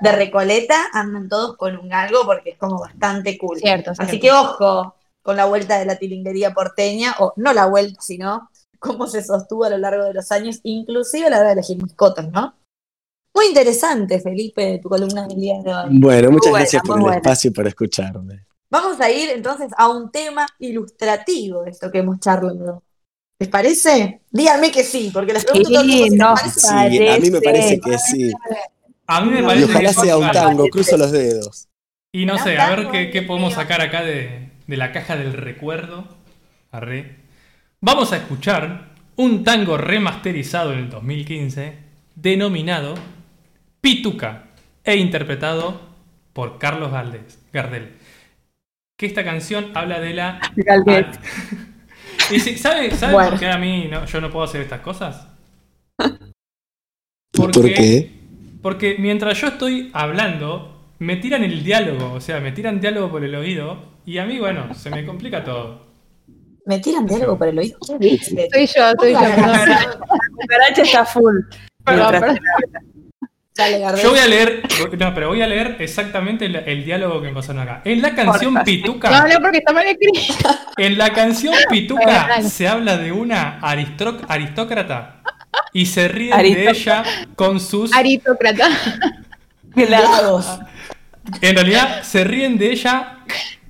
de 0.00 0.12
Recoleta 0.12 0.88
andan 0.92 1.28
todos 1.28 1.56
con 1.56 1.76
un 1.76 1.88
galgo 1.88 2.24
porque 2.24 2.50
es 2.50 2.58
como 2.58 2.80
bastante 2.80 3.38
cool. 3.38 3.58
Cierto, 3.58 3.92
Así 3.92 4.18
cierto. 4.18 4.20
que 4.20 4.32
ojo 4.32 4.94
con 5.22 5.36
la 5.36 5.46
vuelta 5.46 5.78
de 5.78 5.86
la 5.86 5.96
tilinguería 5.96 6.52
porteña, 6.52 7.14
o 7.18 7.32
no 7.36 7.54
la 7.54 7.64
vuelta, 7.66 7.98
sino 8.02 8.50
cómo 8.78 9.06
se 9.06 9.24
sostuvo 9.24 9.64
a 9.64 9.70
lo 9.70 9.78
largo 9.78 10.04
de 10.04 10.12
los 10.12 10.30
años, 10.30 10.60
inclusive 10.62 11.26
a 11.26 11.30
la 11.30 11.38
hora 11.38 11.46
de 11.48 11.52
elegir 11.54 11.80
mascotas, 11.80 12.30
¿no? 12.30 12.54
Muy 13.34 13.46
interesante, 13.46 14.20
Felipe, 14.20 14.78
tu 14.82 14.88
columna 14.88 15.26
del 15.26 15.40
día 15.40 15.60
de 15.60 15.74
hoy. 15.74 15.98
Bueno, 15.98 16.30
muchas 16.30 16.50
buena, 16.50 16.58
gracias 16.60 16.82
por 16.82 16.96
el 16.98 17.02
buena. 17.02 17.16
espacio 17.16 17.50
y 17.50 17.52
por 17.54 17.66
escucharme. 17.66 18.46
Vamos 18.70 19.00
a 19.00 19.10
ir 19.10 19.30
entonces 19.30 19.72
a 19.76 19.88
un 19.88 20.10
tema 20.12 20.46
ilustrativo 20.58 21.62
de 21.62 21.70
esto 21.70 21.90
que 21.90 21.98
hemos 21.98 22.20
charlado. 22.20 22.83
¿Les 23.44 23.50
parece? 23.50 24.20
Díganme 24.30 24.70
que 24.70 24.82
sí, 24.82 25.10
porque 25.12 25.34
les 25.34 25.44
pregunto 25.44 25.68
todo 25.68 25.82
el 25.82 25.86
tiempo 25.86 26.16
no. 26.16 26.34
parece. 26.34 26.60
Sí, 26.60 27.08
a 27.08 27.18
mí 27.18 27.30
me 27.30 27.40
parece 27.42 27.78
Parece. 27.78 27.80
que 27.80 27.98
sí. 27.98 28.32
A 29.06 29.20
mí 29.20 29.30
me 29.32 29.40
Y 29.40 29.42
parece 29.42 29.64
ojalá 29.66 29.88
que 29.90 29.94
sea 29.94 30.16
un 30.16 30.30
tango, 30.30 30.66
cruzo 30.68 30.96
los 30.96 31.12
dedos. 31.12 31.68
Y 32.10 32.24
no 32.24 32.38
sé, 32.38 32.56
a 32.56 32.70
ver 32.70 32.88
tango, 32.88 33.10
qué, 33.12 33.20
podemos 33.20 33.52
sacar 33.52 33.82
acá 33.82 34.02
de, 34.02 34.48
de 34.66 34.76
la 34.78 34.92
caja 34.92 35.16
del 35.18 35.34
recuerdo. 35.34 36.08
Arre. 36.70 37.16
Vamos 37.82 38.14
a 38.14 38.16
escuchar 38.16 38.94
un 39.16 39.44
tango 39.44 39.76
remasterizado 39.76 40.72
en 40.72 40.78
el 40.78 40.88
2015 40.88 41.74
denominado 42.14 42.94
Pituca 43.82 44.44
e 44.84 44.96
interpretado 44.96 45.82
por 46.32 46.58
Carlos 46.58 46.92
Galdés, 46.92 47.38
Gardel. 47.52 47.92
Que 48.96 49.04
esta 49.04 49.22
canción 49.22 49.70
habla 49.74 50.00
de 50.00 50.14
la... 50.14 50.40
Galguet. 50.56 51.08
Y 52.30 52.40
sí, 52.40 52.56
¿Sabe, 52.56 52.90
sabe 52.92 53.12
Bueno. 53.12 53.30
por 53.30 53.38
qué 53.38 53.48
a 53.48 53.58
mí 53.58 53.86
no- 53.90 54.04
yo 54.06 54.20
no 54.20 54.30
puedo 54.30 54.44
hacer 54.44 54.60
estas 54.62 54.80
cosas? 54.80 55.26
¿Por 57.32 57.50
qué? 57.52 58.10
Porque 58.62 58.96
mientras 58.98 59.38
yo 59.40 59.48
estoy 59.48 59.90
hablando, 59.92 60.72
me 61.00 61.16
tiran 61.16 61.42
el 61.44 61.62
diálogo, 61.64 62.12
o 62.14 62.20
sea, 62.20 62.40
me 62.40 62.52
tiran 62.52 62.80
diálogo 62.80 63.10
por 63.10 63.24
el 63.24 63.34
oído 63.34 63.78
y 64.06 64.18
a 64.18 64.24
mí, 64.24 64.38
bueno, 64.38 64.72
se 64.74 64.90
me 64.90 65.04
complica 65.04 65.44
todo. 65.44 65.82
me 66.66 66.78
tiran 66.78 67.04
de 67.06 67.16
algo 67.16 67.36
por 67.36 67.48
el 67.48 67.58
oído. 67.58 67.76
Soy 67.82 68.16
yo, 68.16 68.92
soy 68.98 69.12
yo. 69.12 69.20
La 69.20 69.98
cucaracha 70.40 70.82
está 70.82 71.04
full. 71.04 71.40
Perdón. 71.84 72.38
Dale, 73.56 73.78
Gardel. 73.78 74.02
Yo 74.02 74.10
voy 74.10 74.18
a 74.18 74.26
leer, 74.26 74.62
no, 74.98 75.14
pero 75.14 75.28
voy 75.28 75.40
a 75.40 75.46
leer 75.46 75.76
exactamente 75.78 76.46
el, 76.46 76.56
el 76.56 76.84
diálogo 76.84 77.22
que 77.22 77.28
me 77.28 77.34
pasaron 77.34 77.62
acá. 77.62 77.82
En 77.84 78.02
la 78.02 78.12
canción 78.14 78.52
Porfa. 78.54 78.64
Pituca, 78.64 79.10
No, 79.10 79.28
no, 79.28 79.40
porque 79.40 79.58
está 79.58 79.72
mal 79.72 79.86
escrito. 79.86 80.20
en 80.76 80.98
la 80.98 81.12
canción 81.12 81.54
Pituca 81.70 82.42
se 82.42 82.66
habla 82.66 82.96
de 82.96 83.12
una 83.12 83.60
aristro- 83.60 84.20
aristócrata 84.28 85.20
y 85.72 85.86
se 85.86 86.08
ríen 86.08 86.36
de 86.42 86.68
ella 86.68 87.04
con 87.36 87.60
sus 87.60 87.92
Aristócrata. 87.94 88.68
Glagos. 89.74 90.58
En 91.40 91.54
realidad 91.54 92.02
se 92.02 92.24
ríen 92.24 92.58
de 92.58 92.72
ella 92.72 93.18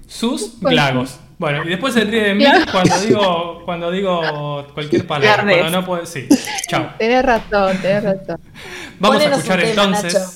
sus 0.07 0.61
glagos. 0.61 1.21
Bueno, 1.37 1.63
y 1.65 1.69
después 1.69 1.93
se 1.93 2.05
ríe 2.05 2.23
de 2.23 2.35
mí 2.35 2.45
cuando 2.73 3.01
digo 3.01 3.63
cuando 3.65 3.91
digo 3.91 4.67
cualquier 4.73 5.07
palabra. 5.07 5.43
Cuando 5.45 5.71
no 5.81 5.85
puedo. 5.85 6.07
Sí. 6.07 6.27
Chao. 6.75 6.95
Tenés 6.99 7.25
razón, 7.25 7.79
tenés 7.79 8.05
razón. 8.05 8.41
Vamos 8.99 9.17
a 9.17 9.19
Ponenos 9.19 9.39
escuchar 9.39 9.59
un 9.59 9.65
tema, 9.65 9.85
entonces 9.85 10.15
Nacho. 10.15 10.31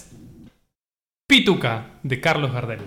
Pituca 1.26 1.86
de 2.03 2.20
Carlos 2.20 2.53
Gardel. 2.53 2.80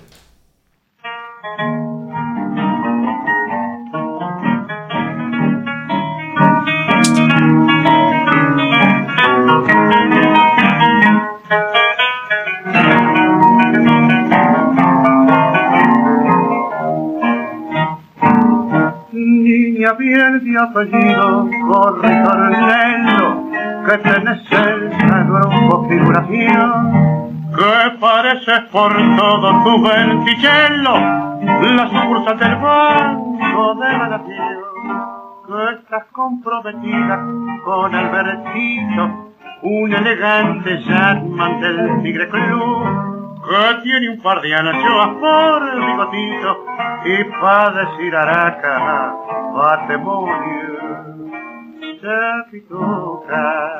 Niña 19.13 19.93
bien 19.93 20.43
de 20.43 20.59
apellido, 20.59 21.49
corre 21.67 22.23
Cornelio, 22.23 23.20
que 23.85 23.97
tenés 23.97 24.51
el 24.51 25.27
nuevo 25.27 25.87
figuración, 25.89 27.49
que 27.55 27.97
pareces 27.99 28.61
por 28.71 28.93
todo 28.93 29.63
tu 29.63 29.81
verticello, 29.81 30.95
la 31.75 31.89
sucursal 31.89 32.37
del 32.37 32.55
banco 32.57 33.75
de 33.75 33.91
la 33.97 34.07
nación, 34.09 34.57
que 35.47 35.75
estás 35.79 36.05
comprometida 36.11 37.25
con 37.65 37.95
Albertito, 37.95 39.33
un 39.63 39.93
elegante 39.93 40.81
Jackman 40.83 41.61
del 41.61 42.01
Tigre 42.03 42.29
Club, 42.29 42.83
que 43.49 43.81
tiene 43.83 44.09
un 44.09 44.21
par 44.21 44.41
de 44.41 44.55
anchoas 44.55 45.09
por 45.19 45.75
bigotito 45.75 46.65
y 47.05 47.23
pa' 47.41 47.71
decir 47.71 48.15
araca, 48.15 49.15
patrimonio 49.55 50.61
se 51.81 52.51
pituca. 52.51 53.79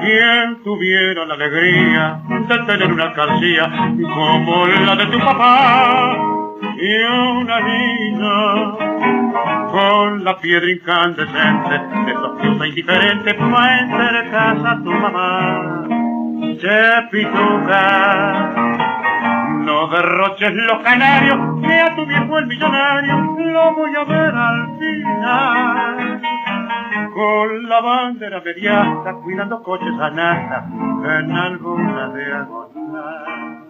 Quien 0.00 0.62
tuviera 0.62 1.24
la 1.26 1.34
alegría 1.34 2.20
de 2.48 2.58
tener 2.60 2.92
una 2.92 3.04
alcancía 3.04 3.64
como 4.14 4.66
la 4.66 4.96
de 4.96 5.06
tu 5.06 5.18
papá 5.18 6.16
y 6.78 6.96
un 7.02 7.50
anillo 7.50 8.78
con 9.72 10.24
la 10.24 10.38
piedra 10.38 10.70
incandescente 10.70 11.74
de 12.06 12.14
que 12.40 12.48
usa 12.48 12.66
indiferente 12.66 13.34
pa' 13.34 13.78
entrar 13.80 14.30
casa 14.30 14.70
a 14.70 14.82
tu 14.82 14.90
mamá. 14.90 15.86
Che 16.60 17.22
no 19.66 19.88
derroches 19.88 20.54
los 20.54 20.82
canarios, 20.82 21.60
que 21.60 21.80
a 21.80 21.94
tu 21.96 22.06
viejo 22.06 22.38
el 22.38 22.46
millonario 22.46 23.36
lo 23.36 23.74
voy 23.74 23.96
a 23.96 24.04
ver 24.04 24.34
al 24.34 24.78
final. 24.78 26.35
Con 27.16 27.66
la 27.66 27.80
bandera 27.80 28.42
mediasta, 28.44 29.14
cuidando 29.24 29.62
coches 29.62 29.98
a 29.98 30.10
nata, 30.10 30.66
en 30.68 31.32
alguna 31.32 32.12
diagonal. 32.12 33.64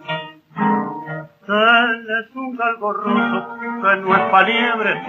Tenés 1.45 2.35
un 2.35 2.57
galgo 2.57 2.91
ruso 2.91 3.57
que 3.61 3.95
no 4.01 4.15
es 4.17 4.21
pa' 4.31 4.43
liebre 4.43 5.01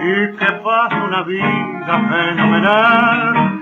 y 0.00 0.34
que 0.34 0.52
pasa 0.64 1.04
una 1.04 1.24
vida 1.24 2.08
fenomenal. 2.08 3.60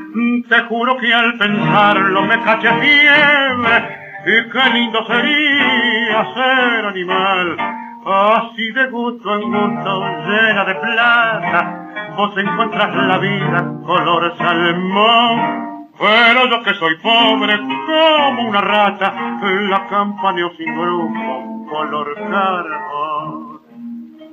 Te 0.49 0.61
juro 0.69 0.97
que 0.99 1.13
al 1.13 1.37
pensarlo 1.37 2.23
me 2.23 2.41
caché 2.43 2.69
fiebre 2.75 3.77
y 4.25 4.51
qué 4.51 4.71
lindo 4.73 5.05
sería 5.05 6.33
ser 6.33 6.87
animal. 6.87 7.82
Así 8.05 8.73
de 8.73 8.89
gusto 8.89 9.33
en 9.33 9.43
gusto, 9.43 10.01
llena 10.27 10.65
de 10.65 10.75
plata, 10.75 12.15
vos 12.17 12.37
encuentras 12.37 12.97
la 12.97 13.19
vida 13.19 13.73
color 13.87 14.37
salmón. 14.37 15.91
Pero 15.97 16.49
yo 16.51 16.63
que 16.65 16.75
soy 16.75 16.97
pobre 16.97 17.61
como 17.61 18.49
una 18.49 18.61
rata, 18.61 19.13
la 19.41 19.87
campaneo 19.87 20.51
sin 20.57 20.75
grupo, 20.75 21.67
color 21.71 22.15
carbón. 22.29 23.61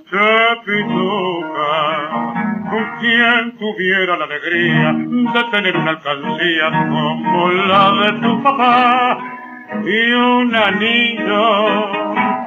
Se 0.09 0.55
pituca, 0.65 2.39
quien 2.99 3.57
tuviera 3.59 4.17
la 4.17 4.25
alegría 4.25 4.93
de 4.93 5.43
tener 5.51 5.77
una 5.77 5.91
alcancía 5.91 6.71
como 6.71 7.49
la 7.49 7.91
de 7.91 8.13
tu 8.13 8.41
papá 8.41 9.17
y 9.85 10.11
un 10.11 10.55
anillo 10.55 12.38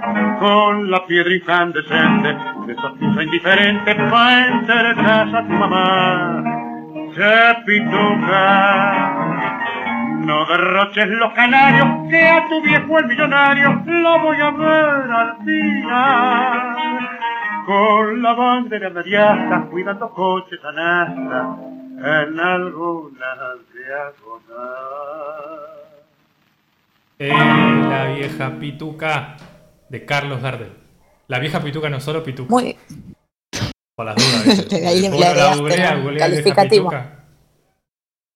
con 0.43 0.91
la 0.91 1.07
piedra 1.07 1.33
incandescente 1.33 2.37
de 2.67 2.73
esa 2.73 2.93
pieza 2.95 3.23
indiferente 3.23 3.95
pa' 3.95 4.67
casa 4.67 5.39
a 5.39 5.47
tu 5.47 5.53
mamá. 5.53 6.43
Se 7.15 7.63
pituca, 7.65 9.15
no 10.27 10.45
derroches 10.47 11.07
los 11.11 11.33
canarios, 11.35 11.87
que 12.11 12.27
a 12.27 12.49
tu 12.49 12.61
viejo 12.61 12.99
el 12.99 13.07
millonario 13.07 13.83
lo 13.87 14.19
voy 14.19 14.41
a 14.41 14.51
ver 14.51 15.13
al 15.13 15.37
final. 15.45 16.77
Con 17.65 18.21
la 18.21 18.33
bandera 18.33 18.91
mediasta, 18.91 19.61
cuidando 19.71 20.11
coches 20.11 20.59
a 20.65 20.73
nasta, 20.73 21.57
en 21.99 22.41
alguna 22.41 23.55
diagonal. 23.73 25.23
Eh, 27.21 27.33
la 27.89 28.07
vieja 28.07 28.51
Pituca 28.59 29.37
de 29.93 30.07
Carlos 30.07 30.41
Gardel. 30.41 30.73
La 31.29 31.39
vieja 31.39 31.63
Pituca 31.63 31.91
no 31.91 32.01
solo 32.01 32.25
Pituca. 32.25 32.51
Muy, 32.51 32.77
Por 33.95 34.07
las 34.07 34.17
dudas. 34.17 34.67
¿no? 34.73 35.59
googlea 35.59 35.95
vieja 35.97 36.19
Calificativo. 36.19 36.89
Pituca. 36.89 37.27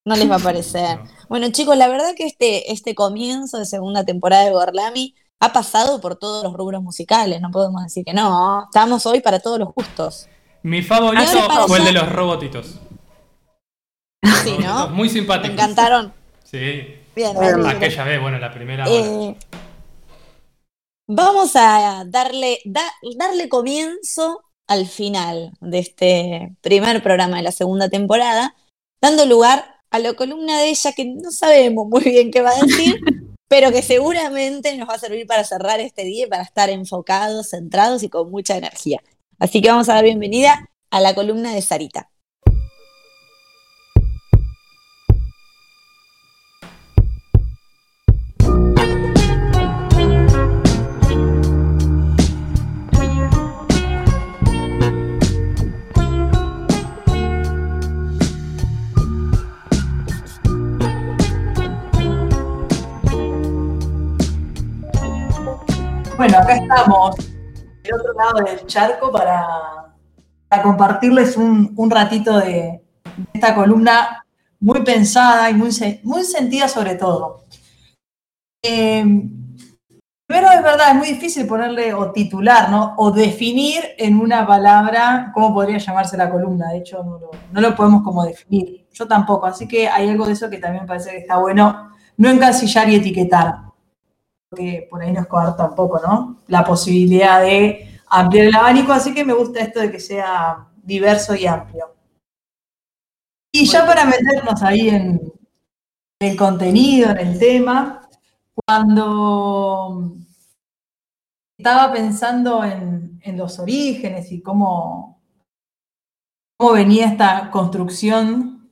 no 0.04 0.16
les 0.16 0.30
va 0.30 0.36
a 0.36 0.38
parecer. 0.38 0.98
No. 1.26 1.26
Bueno, 1.28 1.50
chicos, 1.50 1.76
la 1.76 1.88
verdad 1.88 2.14
que 2.16 2.24
este, 2.24 2.70
este 2.72 2.94
comienzo 2.94 3.58
de 3.58 3.64
segunda 3.64 4.04
temporada 4.04 4.44
de 4.44 4.52
Gorlami 4.52 5.14
ha 5.40 5.52
pasado 5.52 6.00
por 6.00 6.16
todos 6.16 6.44
los 6.44 6.52
rubros 6.52 6.80
musicales, 6.82 7.40
no 7.40 7.50
podemos 7.50 7.82
decir 7.82 8.04
que 8.04 8.14
no. 8.14 8.64
Estamos 8.64 9.04
hoy 9.06 9.20
para 9.20 9.40
todos 9.40 9.58
los 9.58 9.74
gustos. 9.74 10.28
Mi 10.62 10.82
favorito 10.82 11.26
fue 11.66 11.78
el 11.78 11.84
de 11.86 11.92
los 11.92 12.12
robotitos. 12.12 12.78
Sí, 14.22 14.50
Robotitos 14.50 14.64
¿no? 14.64 14.88
Muy 14.90 15.08
Me 15.08 15.14
simpáticos. 15.14 15.54
encantaron. 15.54 16.12
Sí. 16.44 16.96
Bien. 17.16 17.36
Aquella 17.66 18.04
vez, 18.04 18.20
bueno, 18.20 18.38
la 18.38 18.52
primera. 18.52 18.86
hora. 18.86 19.34
Vamos 21.08 21.54
a 21.54 22.04
darle, 22.06 22.58
da- 22.64 22.92
darle 23.16 23.48
comienzo 23.48 24.42
al 24.66 24.86
final 24.86 25.52
de 25.60 25.78
este 25.78 26.56
primer 26.60 27.02
programa 27.02 27.36
de 27.36 27.44
la 27.44 27.52
segunda 27.52 27.88
temporada, 27.88 28.56
dando 29.00 29.24
lugar 29.24 29.76
a 29.90 30.00
la 30.00 30.14
columna 30.14 30.58
de 30.60 30.70
ella 30.70 30.92
que 30.92 31.04
no 31.04 31.30
sabemos 31.30 31.86
muy 31.86 32.02
bien 32.02 32.32
qué 32.32 32.42
va 32.42 32.50
a 32.50 32.60
decir, 32.60 32.98
pero 33.48 33.70
que 33.70 33.82
seguramente 33.82 34.76
nos 34.76 34.88
va 34.88 34.94
a 34.94 34.98
servir 34.98 35.26
para 35.28 35.44
cerrar 35.44 35.78
este 35.78 36.02
día 36.04 36.26
y 36.26 36.28
para 36.28 36.42
estar 36.42 36.70
enfocados, 36.70 37.50
centrados 37.50 38.02
y 38.02 38.08
con 38.08 38.30
mucha 38.32 38.56
energía. 38.56 39.00
Así 39.38 39.62
que 39.62 39.68
vamos 39.68 39.88
a 39.88 39.94
dar 39.94 40.04
bienvenida 40.04 40.68
a 40.90 41.00
la 41.00 41.14
columna 41.14 41.54
de 41.54 41.62
Sarita. 41.62 42.10
Bueno, 66.26 66.40
acá 66.40 66.56
estamos, 66.56 67.16
del 67.84 67.94
otro 67.94 68.12
lado 68.14 68.44
del 68.44 68.66
charco, 68.66 69.12
para, 69.12 69.94
compartirles 70.60 71.36
un, 71.36 71.88
ratito 71.88 72.36
de, 72.38 72.82
esta 73.32 73.54
columna 73.54 74.26
muy 74.58 74.82
pensada 74.82 75.48
y 75.50 75.54
muy, 75.54 75.70
se- 75.70 76.00
muy 76.02 76.24
sentida 76.24 76.66
sobre 76.66 76.96
todo. 76.96 77.44
Eh, 78.60 79.04
Primero 80.26 80.50
es 80.50 80.62
verdad, 80.64 80.90
es 80.90 80.96
muy 80.96 81.06
difícil 81.06 81.46
ponerle 81.46 81.94
o 81.94 82.10
titular, 82.10 82.70
¿no? 82.70 82.94
O 82.96 83.12
definir 83.12 83.84
en 83.96 84.18
una 84.18 84.44
palabra 84.44 85.30
cómo 85.32 85.54
podría 85.54 85.78
llamarse 85.78 86.16
la 86.16 86.28
columna. 86.28 86.70
De 86.70 86.78
hecho, 86.78 87.04
no 87.52 87.60
lo, 87.60 87.76
podemos 87.76 88.02
como 88.02 88.24
definir. 88.24 88.88
Yo 88.92 89.06
tampoco. 89.06 89.46
Así 89.46 89.68
que 89.68 89.86
hay 89.86 90.08
algo 90.08 90.26
de 90.26 90.32
eso 90.32 90.50
que 90.50 90.58
también 90.58 90.86
parece 90.86 91.12
que 91.12 91.18
está 91.18 91.38
bueno 91.38 91.92
no 92.16 92.28
encasillar 92.28 92.88
y 92.88 92.96
etiquetar. 92.96 93.65
Porque 94.48 94.86
por 94.90 95.02
ahí 95.02 95.12
nos 95.12 95.26
coarta 95.26 95.68
un 95.68 95.74
poco, 95.74 96.00
¿no? 96.00 96.42
La 96.46 96.64
posibilidad 96.64 97.40
de 97.40 98.00
ampliar 98.08 98.46
el 98.46 98.54
abanico. 98.54 98.92
Así 98.92 99.12
que 99.12 99.24
me 99.24 99.32
gusta 99.32 99.60
esto 99.60 99.80
de 99.80 99.90
que 99.90 100.00
sea 100.00 100.68
diverso 100.82 101.34
y 101.34 101.46
amplio. 101.46 101.94
Y 103.52 103.66
ya 103.66 103.86
para 103.86 104.04
meternos 104.04 104.62
ahí 104.62 104.90
en 104.90 105.32
el 106.20 106.36
contenido, 106.36 107.10
en 107.10 107.18
el 107.18 107.38
tema, 107.38 108.08
cuando 108.54 110.12
estaba 111.58 111.92
pensando 111.92 112.64
en, 112.64 113.18
en 113.22 113.36
los 113.36 113.58
orígenes 113.58 114.30
y 114.30 114.42
cómo, 114.42 115.22
cómo 116.56 116.72
venía 116.72 117.06
esta 117.06 117.50
construcción 117.50 118.70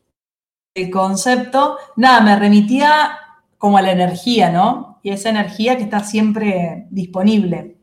del 0.74 0.90
concepto, 0.90 1.78
nada, 1.96 2.20
me 2.20 2.38
remitía 2.38 3.18
como 3.58 3.78
a 3.78 3.82
la 3.82 3.92
energía, 3.92 4.50
¿no? 4.50 4.93
Y 5.04 5.10
esa 5.10 5.30
energía 5.30 5.76
que 5.76 5.84
está 5.84 6.00
siempre 6.00 6.86
disponible. 6.90 7.78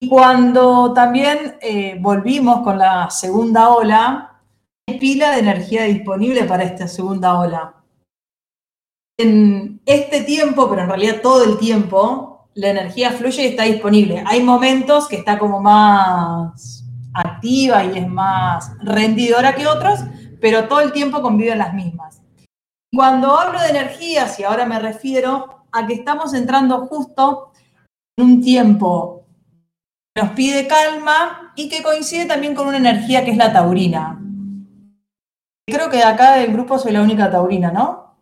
Y 0.00 0.08
cuando 0.08 0.94
también 0.94 1.56
eh, 1.60 1.98
volvimos 2.00 2.62
con 2.62 2.78
la 2.78 3.10
segunda 3.10 3.68
ola, 3.68 4.42
hay 4.88 4.98
pila 4.98 5.32
de 5.32 5.40
energía 5.40 5.84
disponible 5.84 6.44
para 6.44 6.62
esta 6.62 6.88
segunda 6.88 7.38
ola 7.38 7.76
en 9.18 9.80
este 9.86 10.22
tiempo, 10.22 10.68
pero 10.68 10.82
en 10.82 10.88
realidad 10.88 11.20
todo 11.22 11.44
el 11.44 11.58
tiempo, 11.58 12.48
la 12.54 12.70
energía 12.70 13.10
fluye 13.12 13.44
y 13.44 13.46
está 13.46 13.64
disponible. 13.64 14.22
Hay 14.26 14.42
momentos 14.42 15.08
que 15.08 15.16
está 15.16 15.38
como 15.38 15.60
más 15.60 16.84
activa 17.14 17.84
y 17.84 17.98
es 17.98 18.08
más 18.08 18.72
rendidora 18.82 19.54
que 19.54 19.66
otros, 19.66 20.00
pero 20.40 20.68
todo 20.68 20.80
el 20.80 20.92
tiempo 20.92 21.22
conviven 21.22 21.58
las 21.58 21.72
mismas. 21.72 22.20
Cuando 22.94 23.38
hablo 23.38 23.60
de 23.60 23.70
energías, 23.70 24.38
y 24.38 24.44
ahora 24.44 24.66
me 24.66 24.78
refiero 24.78 25.55
a 25.76 25.86
que 25.86 25.94
estamos 25.94 26.32
entrando 26.34 26.86
justo 26.86 27.52
en 28.18 28.24
un 28.24 28.42
tiempo 28.42 29.24
que 30.14 30.22
nos 30.22 30.32
pide 30.32 30.66
calma 30.66 31.52
y 31.56 31.68
que 31.68 31.82
coincide 31.82 32.26
también 32.26 32.54
con 32.54 32.66
una 32.68 32.78
energía 32.78 33.24
que 33.24 33.32
es 33.32 33.36
la 33.36 33.52
taurina. 33.52 34.18
Creo 35.68 35.90
que 35.90 35.96
de 35.98 36.04
acá 36.04 36.36
del 36.36 36.52
grupo 36.52 36.78
soy 36.78 36.92
la 36.92 37.02
única 37.02 37.30
taurina, 37.30 37.70
¿no? 37.72 38.14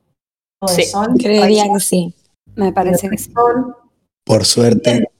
Sí, 0.66 0.84
sol. 0.84 1.08
creería 1.18 1.64
que 1.72 1.78
sí. 1.80 2.14
Me 2.56 2.72
parece 2.72 3.08
que 3.10 3.18
sí. 3.18 3.32
Por 4.24 4.44
suerte. 4.44 5.10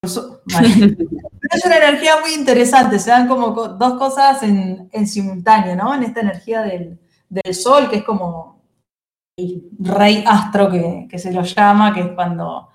Por 0.00 0.10
su- 0.10 0.38
Vale. 0.52 0.96
Pero 0.96 1.54
es 1.56 1.64
una 1.64 1.76
energía 1.78 2.20
muy 2.20 2.34
interesante, 2.34 2.98
se 2.98 3.10
dan 3.10 3.26
como 3.26 3.54
co- 3.54 3.68
dos 3.68 3.94
cosas 3.98 4.42
en, 4.42 4.88
en 4.92 5.06
simultáneo, 5.08 5.74
¿no? 5.74 5.94
En 5.94 6.02
esta 6.02 6.20
energía 6.20 6.60
del, 6.62 6.98
del 7.30 7.54
sol, 7.54 7.88
que 7.88 7.96
es 7.96 8.04
como 8.04 8.59
rey 9.78 10.24
astro 10.26 10.70
que, 10.70 11.18
se 11.18 11.32
lo 11.32 11.42
llama, 11.42 11.94
que 11.94 12.00
es 12.00 12.08
cuando, 12.14 12.68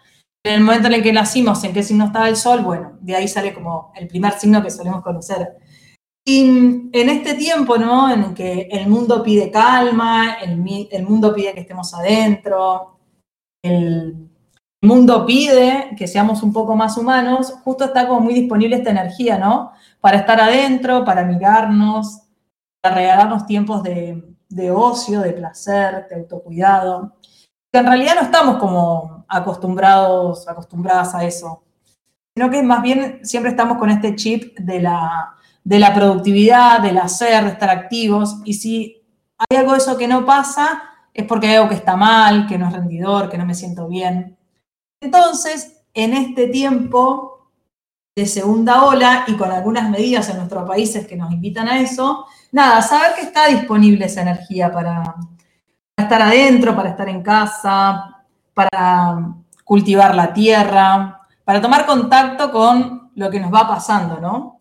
en 0.43 0.55
el 0.55 0.61
momento 0.61 0.87
en 0.87 0.93
el 0.93 1.03
que 1.03 1.13
nacimos, 1.13 1.63
en 1.63 1.73
qué 1.73 1.83
signo 1.83 2.05
estaba 2.05 2.29
el 2.29 2.35
sol, 2.35 2.61
bueno, 2.61 2.97
de 3.01 3.15
ahí 3.15 3.27
sale 3.27 3.53
como 3.53 3.91
el 3.95 4.07
primer 4.07 4.33
signo 4.33 4.61
que 4.61 4.71
solemos 4.71 5.01
conocer. 5.01 5.57
Y 6.27 6.89
en 6.91 7.09
este 7.09 7.35
tiempo, 7.35 7.77
¿no? 7.77 8.11
En 8.11 8.23
el 8.23 8.33
que 8.33 8.67
el 8.71 8.87
mundo 8.87 9.21
pide 9.21 9.51
calma, 9.51 10.37
el, 10.41 10.87
el 10.91 11.03
mundo 11.03 11.33
pide 11.35 11.53
que 11.53 11.61
estemos 11.61 11.93
adentro, 11.93 12.97
el 13.63 14.29
mundo 14.81 15.25
pide 15.25 15.91
que 15.97 16.07
seamos 16.07 16.41
un 16.41 16.51
poco 16.51 16.75
más 16.75 16.97
humanos, 16.97 17.53
justo 17.63 17.85
está 17.85 18.07
como 18.07 18.21
muy 18.21 18.33
disponible 18.33 18.75
esta 18.75 18.91
energía, 18.91 19.37
¿no? 19.37 19.71
Para 19.99 20.17
estar 20.17 20.39
adentro, 20.41 21.05
para 21.05 21.23
mirarnos, 21.23 22.21
para 22.81 22.95
regalarnos 22.95 23.45
tiempos 23.45 23.83
de, 23.83 24.34
de 24.55 24.71
ocio, 24.71 25.19
de 25.19 25.33
placer, 25.33 26.07
de 26.07 26.15
autocuidado. 26.15 27.17
Que 27.71 27.79
en 27.79 27.87
realidad 27.87 28.15
no 28.15 28.21
estamos 28.21 28.57
como 28.57 29.25
acostumbrados, 29.27 30.47
acostumbradas 30.47 31.13
a 31.13 31.25
eso, 31.25 31.63
sino 32.33 32.49
que 32.49 32.63
más 32.63 32.81
bien 32.81 33.19
siempre 33.23 33.51
estamos 33.51 33.77
con 33.77 33.89
este 33.89 34.15
chip 34.15 34.57
de 34.57 34.81
la, 34.81 35.35
de 35.63 35.79
la 35.79 35.93
productividad, 35.93 36.79
del 36.79 36.97
hacer, 36.97 37.43
de 37.43 37.49
estar 37.49 37.69
activos, 37.69 38.37
y 38.45 38.53
si 38.53 39.03
hay 39.37 39.57
algo 39.57 39.73
de 39.73 39.79
eso 39.79 39.97
que 39.97 40.07
no 40.07 40.25
pasa, 40.25 40.83
es 41.13 41.25
porque 41.25 41.47
hay 41.47 41.55
algo 41.55 41.69
que 41.69 41.75
está 41.75 41.97
mal, 41.97 42.47
que 42.47 42.57
no 42.57 42.67
es 42.67 42.73
rendidor, 42.73 43.29
que 43.29 43.37
no 43.37 43.45
me 43.45 43.55
siento 43.55 43.89
bien. 43.89 44.37
Entonces, 45.01 45.83
en 45.93 46.13
este 46.13 46.47
tiempo 46.47 47.34
de 48.15 48.25
segunda 48.25 48.85
ola 48.85 49.25
y 49.27 49.33
con 49.35 49.51
algunas 49.51 49.89
medidas 49.89 50.29
en 50.29 50.37
nuestros 50.37 50.65
países 50.67 51.05
que 51.05 51.17
nos 51.17 51.33
invitan 51.33 51.67
a 51.67 51.79
eso, 51.79 52.25
nada, 52.53 52.81
saber 52.81 53.13
que 53.15 53.21
está 53.23 53.47
disponible 53.47 54.05
esa 54.05 54.21
energía 54.21 54.71
para, 54.71 55.15
estar 55.97 56.21
adentro, 56.21 56.73
para 56.75 56.89
estar 56.89 57.09
en 57.09 57.21
casa, 57.21 58.23
para 58.53 59.17
cultivar 59.65 60.15
la 60.15 60.31
tierra, 60.31 61.21
para 61.43 61.59
tomar 61.61 61.85
contacto 61.85 62.51
con 62.51 63.11
lo 63.15 63.29
que 63.29 63.39
nos 63.39 63.53
va 63.53 63.67
pasando, 63.67 64.19
¿no? 64.21 64.57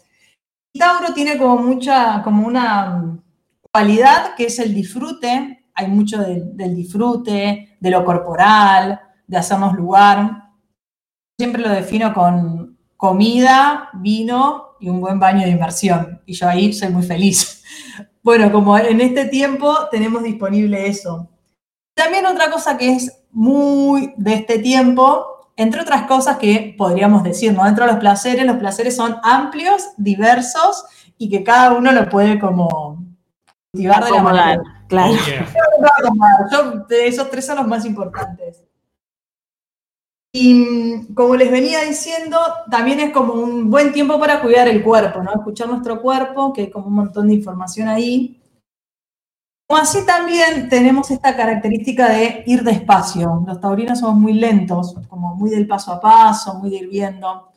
Tauro 0.76 1.14
tiene 1.14 1.38
como 1.38 1.58
mucha, 1.58 2.22
como 2.24 2.44
una 2.46 3.16
cualidad 3.72 4.34
que 4.36 4.46
es 4.46 4.58
el 4.58 4.74
disfrute, 4.74 5.66
hay 5.72 5.86
mucho 5.88 6.18
de- 6.18 6.42
del 6.54 6.74
disfrute, 6.74 7.76
de 7.78 7.90
lo 7.90 8.04
corporal, 8.04 9.00
de 9.26 9.36
hacernos 9.36 9.74
lugar. 9.74 10.50
Siempre 11.38 11.62
lo 11.62 11.68
defino 11.68 12.12
con 12.12 12.73
comida, 12.96 13.90
vino 13.94 14.76
y 14.80 14.88
un 14.88 15.00
buen 15.00 15.18
baño 15.18 15.42
de 15.42 15.50
inmersión. 15.50 16.22
Y 16.26 16.34
yo 16.34 16.48
ahí 16.48 16.72
soy 16.72 16.90
muy 16.90 17.02
feliz. 17.02 17.62
Bueno, 18.24 18.50
como 18.50 18.78
en 18.78 19.02
este 19.02 19.26
tiempo 19.26 19.76
tenemos 19.90 20.22
disponible 20.22 20.86
eso. 20.86 21.28
También 21.94 22.24
otra 22.24 22.50
cosa 22.50 22.78
que 22.78 22.94
es 22.94 23.22
muy 23.30 24.14
de 24.16 24.32
este 24.32 24.58
tiempo, 24.60 25.50
entre 25.56 25.82
otras 25.82 26.06
cosas 26.06 26.38
que 26.38 26.74
podríamos 26.78 27.22
decir, 27.22 27.52
¿no? 27.52 27.64
Dentro 27.64 27.84
de 27.84 27.92
los 27.92 28.00
placeres, 28.00 28.46
los 28.46 28.56
placeres 28.56 28.96
son 28.96 29.16
amplios, 29.22 29.90
diversos 29.98 30.86
y 31.18 31.28
que 31.28 31.44
cada 31.44 31.72
uno 31.74 31.92
lo 31.92 32.08
puede 32.08 32.40
como 32.40 33.04
cultivar 33.72 34.04
de 34.04 34.10
la 34.10 34.22
manera. 34.22 34.62
claro. 34.88 35.12
Yeah. 35.26 35.46
Yo, 36.50 36.86
esos 36.88 37.30
tres 37.30 37.44
son 37.44 37.58
los 37.58 37.66
más 37.66 37.84
importantes. 37.84 38.64
Y 40.36 40.52
mm, 40.52 41.14
como 41.14 41.36
les 41.36 41.48
venía 41.48 41.82
diciendo, 41.82 42.36
también 42.68 42.98
es 42.98 43.12
como 43.12 43.34
un 43.34 43.70
buen 43.70 43.92
tiempo 43.92 44.18
para 44.18 44.42
cuidar 44.42 44.66
el 44.66 44.82
cuerpo, 44.82 45.22
¿no? 45.22 45.30
Escuchar 45.32 45.68
nuestro 45.68 46.02
cuerpo, 46.02 46.52
que 46.52 46.62
hay 46.62 46.70
como 46.70 46.88
un 46.88 46.94
montón 46.94 47.28
de 47.28 47.34
información 47.34 47.86
ahí. 47.86 48.42
Como 49.68 49.80
así 49.80 50.04
también 50.04 50.68
tenemos 50.68 51.08
esta 51.12 51.36
característica 51.36 52.08
de 52.08 52.42
ir 52.46 52.64
despacio. 52.64 53.44
Los 53.46 53.60
taurinos 53.60 54.00
somos 54.00 54.16
muy 54.16 54.32
lentos, 54.32 54.96
como 55.08 55.36
muy 55.36 55.50
del 55.50 55.68
paso 55.68 55.92
a 55.92 56.00
paso, 56.00 56.54
muy 56.54 56.68
de 56.70 56.76
ir 56.78 56.88
viendo. 56.88 57.48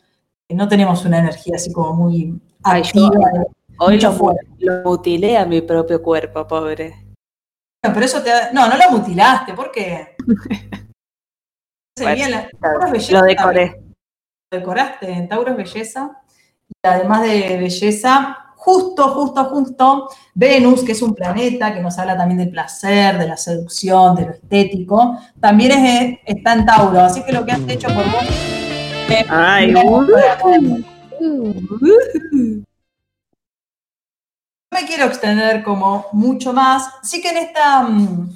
No 0.49 0.67
tenemos 0.67 1.03
una 1.03 1.17
energía 1.17 1.55
así 1.55 1.73
como 1.73 1.93
muy 1.93 2.39
Ay, 2.61 2.83
yo- 2.83 3.07
activa. 3.07 3.31
de- 3.33 3.47
Hoy 3.79 3.99
lo, 3.99 4.83
mutilé 4.85 5.35
a 5.37 5.45
mi 5.45 5.61
propio 5.61 6.01
cuerpo, 6.01 6.45
pobre. 6.47 6.89
Bueno, 7.83 7.93
pero 7.93 8.05
eso 8.05 8.21
te 8.21 8.29
No, 8.53 8.67
no 8.67 8.75
lo 8.77 8.91
mutilaste, 8.97 9.53
¿por 9.55 9.71
qué? 9.71 10.15
Bueno, 12.03 12.47
la- 12.61 12.91
belleza 12.91 13.11
Lo 13.19 13.21
decoré. 13.23 13.81
Lo 14.51 14.59
decoraste, 14.59 15.11
en 15.11 15.27
Tauro 15.27 15.51
es 15.51 15.57
belleza. 15.57 16.11
Y 16.69 16.87
además 16.87 17.23
de 17.23 17.57
belleza, 17.57 18.37
justo, 18.55 19.03
justo, 19.09 19.45
justo, 19.45 20.09
Venus, 20.33 20.83
que 20.83 20.91
es 20.91 21.01
un 21.01 21.13
planeta 21.15 21.73
que 21.73 21.79
nos 21.81 21.97
habla 21.97 22.17
también 22.17 22.39
del 22.39 22.49
placer, 22.51 23.17
de 23.17 23.27
la 23.27 23.37
seducción, 23.37 24.15
de 24.15 24.25
lo 24.25 24.31
estético, 24.31 25.17
también 25.39 25.71
es- 25.71 26.19
está 26.25 26.53
en 26.53 26.65
Tauro. 26.65 27.01
Así 27.01 27.23
que 27.23 27.31
lo 27.31 27.45
que 27.45 27.51
has 27.53 27.61
hecho 27.67 27.87
por 27.87 28.03
vos. 28.11 28.23
Ay, 29.29 29.71
No 29.71 30.05
me 34.71 34.85
quiero 34.85 35.05
extender 35.05 35.63
como 35.63 36.07
mucho 36.11 36.53
más. 36.53 36.89
Sí 37.01 37.21
que 37.21 37.29
en 37.29 37.37
esta, 37.37 37.81
mm, 37.83 38.29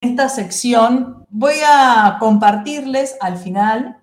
esta 0.00 0.28
sección 0.28 1.26
voy 1.28 1.54
a 1.66 2.16
compartirles 2.18 3.16
al 3.20 3.36
final 3.36 3.98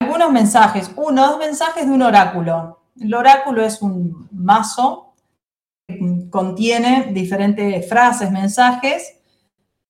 algunos 0.00 0.32
mensajes. 0.32 0.90
Uno, 0.96 1.26
dos 1.26 1.38
mensajes 1.38 1.86
de 1.86 1.92
un 1.92 2.02
oráculo. 2.02 2.80
El 3.00 3.14
oráculo 3.14 3.64
es 3.64 3.80
un 3.80 4.28
mazo 4.32 5.14
que 5.86 6.28
contiene 6.30 7.10
diferentes 7.12 7.88
frases, 7.88 8.30
mensajes 8.30 9.14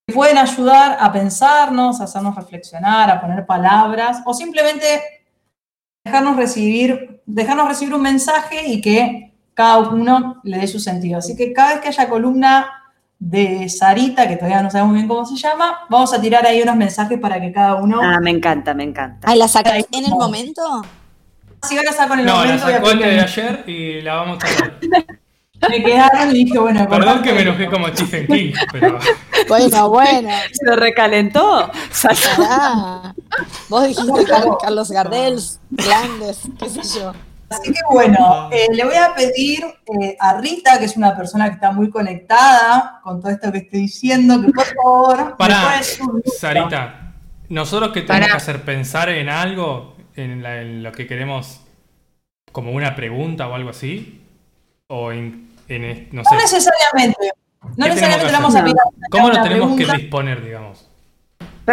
que 0.07 0.15
pueden 0.15 0.39
ayudar 0.39 0.97
a 1.01 1.13
pensarnos, 1.13 2.01
a 2.01 2.05
hacernos 2.05 2.37
reflexionar, 2.37 3.11
a 3.11 3.21
poner 3.21 3.47
palabras 3.47 4.23
o 4.25 4.35
simplemente 4.35 5.03
dejarnos 6.05 6.37
recibir, 6.37 7.23
dejarnos 7.27 7.69
recibir 7.69 7.95
un 7.95 8.03
mensaje 8.03 8.67
y 8.67 8.81
que 8.81 9.35
cada 9.55 9.79
uno 9.79 10.41
le 10.45 10.59
dé 10.59 10.67
su 10.67 10.79
sentido. 10.79 11.19
Así 11.19 11.35
que 11.35 11.53
cada 11.53 11.75
vez 11.75 11.81
que 11.81 11.89
haya 11.89 12.09
columna 12.09 12.78
de 13.19 13.69
Sarita, 13.69 14.29
que 14.29 14.37
todavía 14.37 14.63
no 14.63 14.71
sabemos 14.71 14.95
bien 14.95 15.09
cómo 15.09 15.25
se 15.27 15.37
llama. 15.37 15.81
Vamos 15.91 16.13
a 16.15 16.21
tirar 16.21 16.47
ahí 16.47 16.63
unos 16.63 16.77
mensajes 16.77 17.19
para 17.19 17.41
que 17.41 17.53
cada 17.53 17.75
uno. 17.77 18.01
Ah, 18.03 18.19
me 18.21 18.31
encanta, 18.31 18.75
me 18.75 18.85
encanta. 18.85 19.29
Ay, 19.31 19.39
¿la 19.39 19.49
sacas 19.49 19.85
en 19.91 20.05
el 20.05 20.11
momento? 20.13 20.63
Si 21.69 21.77
ahora 21.77 21.93
saco 21.93 22.15
en 22.15 22.21
el 22.21 22.27
No, 22.27 22.33
la 22.33 22.39
momento. 22.45 22.65
voy 22.65 22.73
a 22.73 22.77
sacó 22.77 22.89
antes 22.91 23.07
de 23.09 23.21
ayer 23.21 23.65
y 23.69 24.01
la 24.03 24.15
vamos 24.15 24.39
a 24.43 24.47
sacar. 24.47 24.75
Me 25.69 25.83
quedaron 25.83 26.31
y 26.37 26.45
dije, 26.45 26.57
bueno, 26.57 26.89
Perdón 26.89 27.21
que 27.21 27.33
me 27.33 27.43
enojé 27.43 27.67
como 27.67 27.89
Stephen 27.89 28.29
King, 28.29 28.53
pero. 28.71 28.97
Bueno, 29.49 29.89
bueno. 29.91 30.29
¿Se 30.53 30.77
recalentó? 30.77 31.69
Vos 33.69 33.89
dijiste 33.89 34.25
Car- 34.25 34.45
Carlos 34.63 34.91
Gardel, 34.93 35.41
Glandes, 35.71 36.43
qué 36.61 36.69
sé 36.69 37.01
yo. 37.01 37.13
Así 37.51 37.73
que 37.73 37.81
bueno, 37.91 38.51
eh, 38.53 38.67
le 38.75 38.85
voy 38.85 38.95
a 38.97 39.15
pedir 39.15 39.65
eh, 40.01 40.17
a 40.21 40.39
Rita, 40.39 40.79
que 40.79 40.85
es 40.85 40.97
una 40.97 41.17
persona 41.17 41.47
que 41.49 41.55
está 41.55 41.73
muy 41.73 41.89
conectada 41.91 43.01
con 43.03 43.21
todo 43.21 43.31
esto 43.33 43.51
que 43.51 43.59
estoy 43.59 43.81
diciendo, 43.81 44.41
que 44.41 44.53
por 44.53 44.65
favor 44.67 45.37
Pará. 45.39 45.81
Sarita, 46.39 47.15
nosotros 47.49 47.93
que 47.93 48.03
tenemos 48.03 48.27
Pará. 48.27 48.33
que 48.33 48.37
hacer 48.37 48.63
pensar 48.65 49.09
en 49.09 49.29
algo, 49.31 49.97
en, 50.15 50.43
la- 50.43 50.61
en 50.61 50.83
lo 50.83 50.93
que 50.93 51.07
queremos, 51.07 51.61
como 52.53 52.73
una 52.73 52.95
pregunta 52.95 53.49
o 53.49 53.55
algo 53.55 53.71
así, 53.71 54.23
o 54.89 55.13
en, 55.13 55.49
no 55.69 56.23
No 56.23 56.25
sé, 56.25 56.37
necesariamente. 56.37 57.31
No 57.77 57.85
¿Qué 57.85 57.91
necesariamente 57.91 58.25
le 58.25 58.31
tenemos 58.31 58.33
vamos 58.33 58.57
a 58.57 58.63
pedir 58.63 58.77
¿cómo 59.11 59.29
nos 59.29 59.43
tenemos 59.43 59.77
que 59.77 59.85
disponer, 59.97 60.45
digamos? 60.45 60.88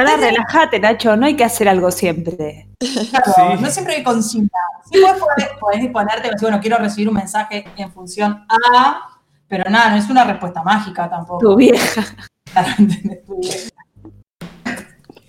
Pero 0.03 0.17
relájate, 0.17 0.79
Nacho, 0.79 1.15
no 1.15 1.25
hay 1.25 1.35
que 1.35 1.43
hacer 1.43 1.69
algo 1.69 1.89
siempre. 1.91 2.67
Claro, 3.09 3.33
Sí. 3.57 3.61
no 3.63 3.69
siempre 3.69 3.95
hay 3.95 4.03
consigna. 4.03 4.49
Sí 4.91 4.99
puedes, 5.01 5.17
poner- 5.21 5.59
podés 5.59 5.81
disponerte, 5.81 6.23
decir, 6.29 6.41
bueno, 6.41 6.59
quiero 6.59 6.77
recibir 6.77 7.07
un 7.09 7.15
mensaje 7.15 7.65
en 7.77 7.91
función 7.91 8.45
a, 8.73 9.09
pero 9.47 9.69
nada, 9.69 9.91
no 9.91 9.95
es 9.97 10.09
una 10.09 10.23
respuesta 10.25 10.61
mágica 10.63 11.09
tampoco. 11.09 11.39
Tu 11.39 11.55
vieja. 11.55 12.03
Claro, 12.51 12.69
¿entendés? 12.77 13.25
Tu 13.25 13.39
vieja. 13.39 13.69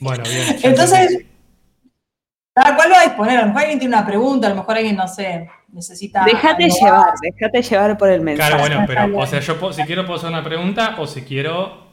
Bueno, 0.00 0.22
bien. 0.24 0.56
Entonces, 0.62 1.00
entendí. 1.12 1.26
¿a 2.56 2.76
cuál 2.76 2.92
va 2.92 3.00
a 3.00 3.04
disponer? 3.04 3.38
A 3.38 3.40
lo 3.42 3.46
mejor 3.48 3.60
alguien 3.62 3.78
tiene 3.78 3.96
una 3.96 4.06
pregunta, 4.06 4.46
a 4.46 4.50
lo 4.50 4.56
mejor 4.56 4.76
alguien, 4.76 4.96
no 4.96 5.08
sé, 5.08 5.48
necesita. 5.72 6.24
Déjate 6.24 6.68
llevar, 6.68 7.12
déjate 7.20 7.62
llevar 7.62 7.96
por 7.98 8.10
el 8.10 8.20
mensaje. 8.20 8.50
Claro, 8.50 8.62
bueno, 8.62 8.84
pero, 8.86 9.18
o 9.18 9.26
sea, 9.26 9.40
yo 9.40 9.58
puedo- 9.58 9.72
si 9.72 9.82
quiero 9.84 10.04
puedo 10.04 10.18
hacer 10.18 10.30
una 10.30 10.42
pregunta, 10.44 10.96
o 10.98 11.06
si 11.06 11.22
quiero, 11.22 11.85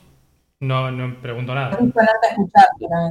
no, 0.68 0.91
no 0.91 1.15
pregunto 1.22 1.53
nada. 1.53 1.77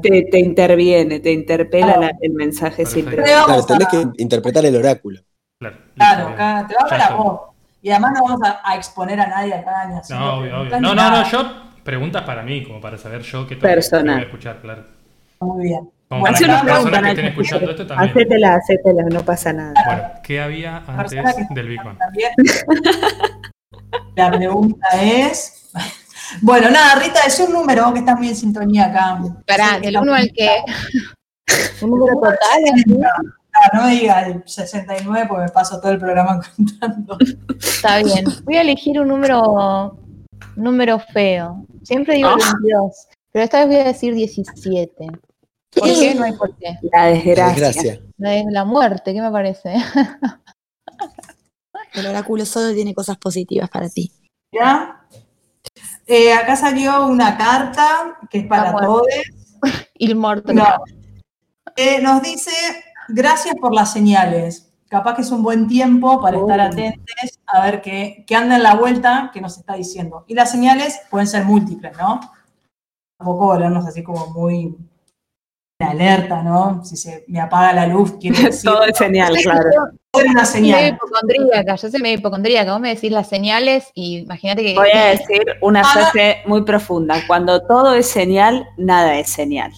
Te, 0.03 0.23
te 0.31 0.39
interviene, 0.39 1.21
te 1.21 1.33
interpela 1.33 1.97
la- 1.97 2.13
el 2.21 2.33
mensaje 2.33 2.85
vamos 2.87 3.47
Claro, 3.47 3.67
tenés 3.67 3.89
que 3.89 4.23
interpretar 4.23 4.65
el 4.67 4.77
oráculo. 4.77 5.21
Claro, 5.59 5.77
Claro, 5.95 6.29
acá 6.29 6.67
te 6.69 6.75
va 6.75 6.81
a 6.81 6.89
Ya 6.89 6.95
hablar 6.95 7.01
a 7.01 7.05
estoy. 7.05 7.25
vos. 7.25 7.41
Y 7.83 7.91
además 7.91 8.13
no 8.15 8.23
vamos 8.25 8.41
a, 8.49 8.61
a 8.65 8.77
exponer 8.77 9.21
a 9.21 9.27
nadie 9.27 9.55
acá 9.55 9.87
ni 9.89 9.95
así. 9.99 10.13
No, 10.13 10.39
obvio, 10.39 10.61
obvio. 10.61 10.81
No, 10.81 10.95
no, 10.95 11.11
no, 11.11 11.25
yo 11.31 11.53
preguntas 11.85 12.23
para 12.23 12.43
mí, 12.43 12.65
como 12.65 12.81
para 12.81 12.97
saber 12.99 13.23
yo 13.23 13.43
qué 13.47 13.57
tengo 13.57 13.61
que- 13.63 13.75
Personal. 13.75 14.05
que 14.07 14.13
voy 14.13 14.23
a 14.23 14.27
escuchar, 14.27 14.61
claro. 14.61 14.85
Muy 15.41 15.65
bien. 15.65 15.91
Como 16.09 16.21
Bueno, 16.21 16.37
para 16.37 16.47
las 16.53 16.63
personas 16.63 17.03
que 17.03 17.09
estén 17.09 17.25
escuchando 17.27 17.71
esto 17.71 17.87
también. 17.87 18.11
Hacétela, 18.11 18.55
hacétela, 18.55 19.03
no 19.11 19.25
pasa 19.25 19.53
nada. 19.53 19.73
Bueno, 19.87 20.03
¿qué 20.23 20.41
había 20.41 20.77
antes 20.87 21.13
Persona 21.13 21.47
del 21.51 21.69
Big 21.69 21.81
Bang? 21.85 21.99
La 24.15 24.31
pregunta 24.31 24.87
es. 25.03 25.71
Bueno, 26.41 26.71
nada, 26.71 26.95
Rita, 26.97 27.21
es 27.27 27.39
un 27.41 27.53
número 27.53 27.93
que 27.93 28.01
estás 28.01 28.17
muy 28.19 28.29
en 28.29 28.37
sintonía 28.37 28.87
acá. 28.87 29.19
Pará, 29.47 29.75
Sí, 29.77 29.81
del 29.83 29.95
está- 29.97 30.01
1 30.03 30.15
al 30.15 30.33
que. 30.33 30.49
Un 31.83 31.91
número 31.91 32.15
total. 32.15 32.39
No, 33.75 33.81
no 33.81 33.87
me 33.87 33.93
diga 33.97 34.27
el 34.27 34.43
69 34.47 35.27
porque 35.29 35.45
me 35.45 35.49
paso 35.51 35.79
todo 35.79 35.93
el 35.93 35.99
programa 35.99 36.41
contando. 36.57 37.19
Está 37.61 37.99
bien. 38.03 38.25
Voy 38.45 38.57
a 38.57 38.63
elegir 38.63 38.99
un 38.99 39.09
número, 39.09 39.99
número 40.57 40.99
feo. 40.99 41.67
Siempre 41.83 42.15
digo 42.15 42.31
el 42.31 42.37
22, 42.37 43.09
pero 43.31 43.45
esta 43.45 43.59
vez 43.59 43.67
voy 43.67 43.77
a 43.77 43.85
decir 43.85 44.15
17. 44.15 45.07
¿Por 45.75 45.85
qué? 45.85 46.15
No 46.15 46.25
hay 46.25 46.33
por 46.33 46.57
qué. 46.57 46.79
La 46.91 47.05
desgracia. 47.09 47.53
Desgracia. 47.69 48.01
La, 48.17 48.37
es 48.37 48.45
la 48.49 48.65
muerte, 48.65 49.13
¿qué 49.13 49.21
me 49.21 49.31
parece? 49.31 49.75
El 51.95 52.07
oráculo 52.07 52.47
solo 52.47 52.73
tiene 52.75 52.95
cosas 52.95 53.19
positivas 53.19 53.69
para 53.69 53.89
ti. 53.91 54.11
¿Ya? 54.55 55.02
Eh, 56.07 56.33
acá 56.33 56.57
salió 56.57 57.07
una 57.07 57.37
carta 57.37 58.19
que 58.31 58.39
es 58.39 58.47
para 58.47 58.75
todos. 58.77 59.07
Il 59.95 60.17
morto. 60.17 60.53
No. 60.53 60.67
Eh, 61.77 62.01
nos 62.03 62.23
dice, 62.23 62.51
gracias 63.09 63.55
por 63.61 63.73
las 63.75 63.93
señales. 63.93 64.69
Capaz 64.89 65.15
que 65.15 65.23
es 65.23 65.31
un 65.31 65.43
buen 65.43 65.69
tiempo 65.69 66.21
para 66.21 66.37
estar 66.39 66.61
Oh. 66.61 66.65
atentos 66.65 67.41
a 67.47 67.63
ver 67.65 67.81
qué, 67.81 68.25
qué 68.27 68.37
anda 68.37 68.57
en 68.57 68.63
la 68.63 68.75
vuelta 68.75 69.31
que 69.33 69.41
nos 69.41 69.57
está 69.57 69.75
diciendo. 69.75 70.25
Y 70.29 70.35
las 70.35 70.51
señales 70.51 71.01
pueden 71.11 71.27
ser 71.27 71.45
múltiples, 71.45 71.97
¿no? 71.97 72.21
Tampoco 73.19 73.47
volvernos 73.47 73.87
así 73.87 74.03
como 74.03 74.27
muy 74.29 74.77
en 75.79 75.89
alerta, 75.89 76.43
¿no? 76.43 76.85
Si 76.85 76.97
se 76.97 77.25
me 77.29 77.41
apaga 77.41 77.73
la 77.73 77.87
luz, 77.87 78.13
quiere 78.21 78.43
decir 78.45 78.71
Todo 78.71 78.83
es 78.85 78.99
señal, 78.99 79.35
claro. 79.43 79.71
Era 80.15 80.31
una 80.31 80.41
Yo 80.43 80.47
soy 80.47 80.61
medio 80.61 80.75
señal. 80.77 80.95
hipocondríaca, 80.95 81.75
yo 81.77 81.91
soy 81.91 82.01
medio 82.01 82.19
hipocondríaca. 82.19 82.73
Vos 82.73 82.81
me 82.81 82.95
decís 82.95 83.11
las 83.11 83.29
señales 83.29 83.91
y 83.95 84.19
imagínate 84.19 84.63
que. 84.63 84.75
Voy 84.75 84.91
a 84.93 85.07
decir 85.07 85.43
una 85.63 85.81
Ah. 85.81 85.85
frase 85.85 86.43
muy 86.47 86.63
profunda. 86.65 87.27
Cuando 87.27 87.63
todo 87.67 87.95
es 87.95 88.07
señal, 88.09 88.67
nada 88.77 89.17
es 89.19 89.31
señal. 89.31 89.73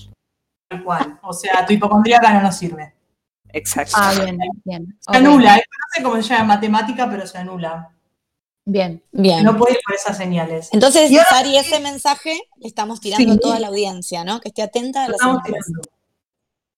Tal 0.69 0.83
cual. 0.83 1.19
O 1.23 1.33
sea, 1.33 1.65
tu 1.65 1.73
hipocondríaca 1.73 2.33
no 2.33 2.43
nos 2.43 2.57
sirve. 2.57 2.93
Exacto. 3.53 3.93
Ah, 3.97 4.13
bien, 4.25 4.37
bien. 4.65 4.99
Se 4.99 5.17
anula. 5.17 5.57
¿eh? 5.57 5.63
No 5.71 5.87
sé 5.95 6.03
cómo 6.03 6.17
se 6.17 6.23
llama 6.31 6.41
en 6.41 6.47
matemática, 6.49 7.09
pero 7.09 7.25
se 7.29 7.39
anula. 7.39 7.91
Bien. 8.67 9.01
Bien. 9.13 9.45
No 9.45 9.57
puede 9.57 9.75
ir 9.75 9.79
por 9.87 9.95
esas 9.95 10.17
señales. 10.17 10.69
Entonces, 10.73 11.13
Sari, 11.29 11.57
ese 11.57 11.79
mensaje 11.79 12.37
le 12.57 12.67
estamos 12.67 13.01
tirando 13.01 13.33
Sí. 13.35 13.39
a 13.39 13.41
toda 13.41 13.61
la 13.61 13.69
audiencia, 13.69 14.25
¿no? 14.25 14.41
Que 14.41 14.49
esté 14.49 14.63
atenta 14.63 15.05
a 15.05 15.09
las 15.09 15.21
Estamos 15.21 15.43
señales. 15.45 15.67
tirando. 15.67 15.89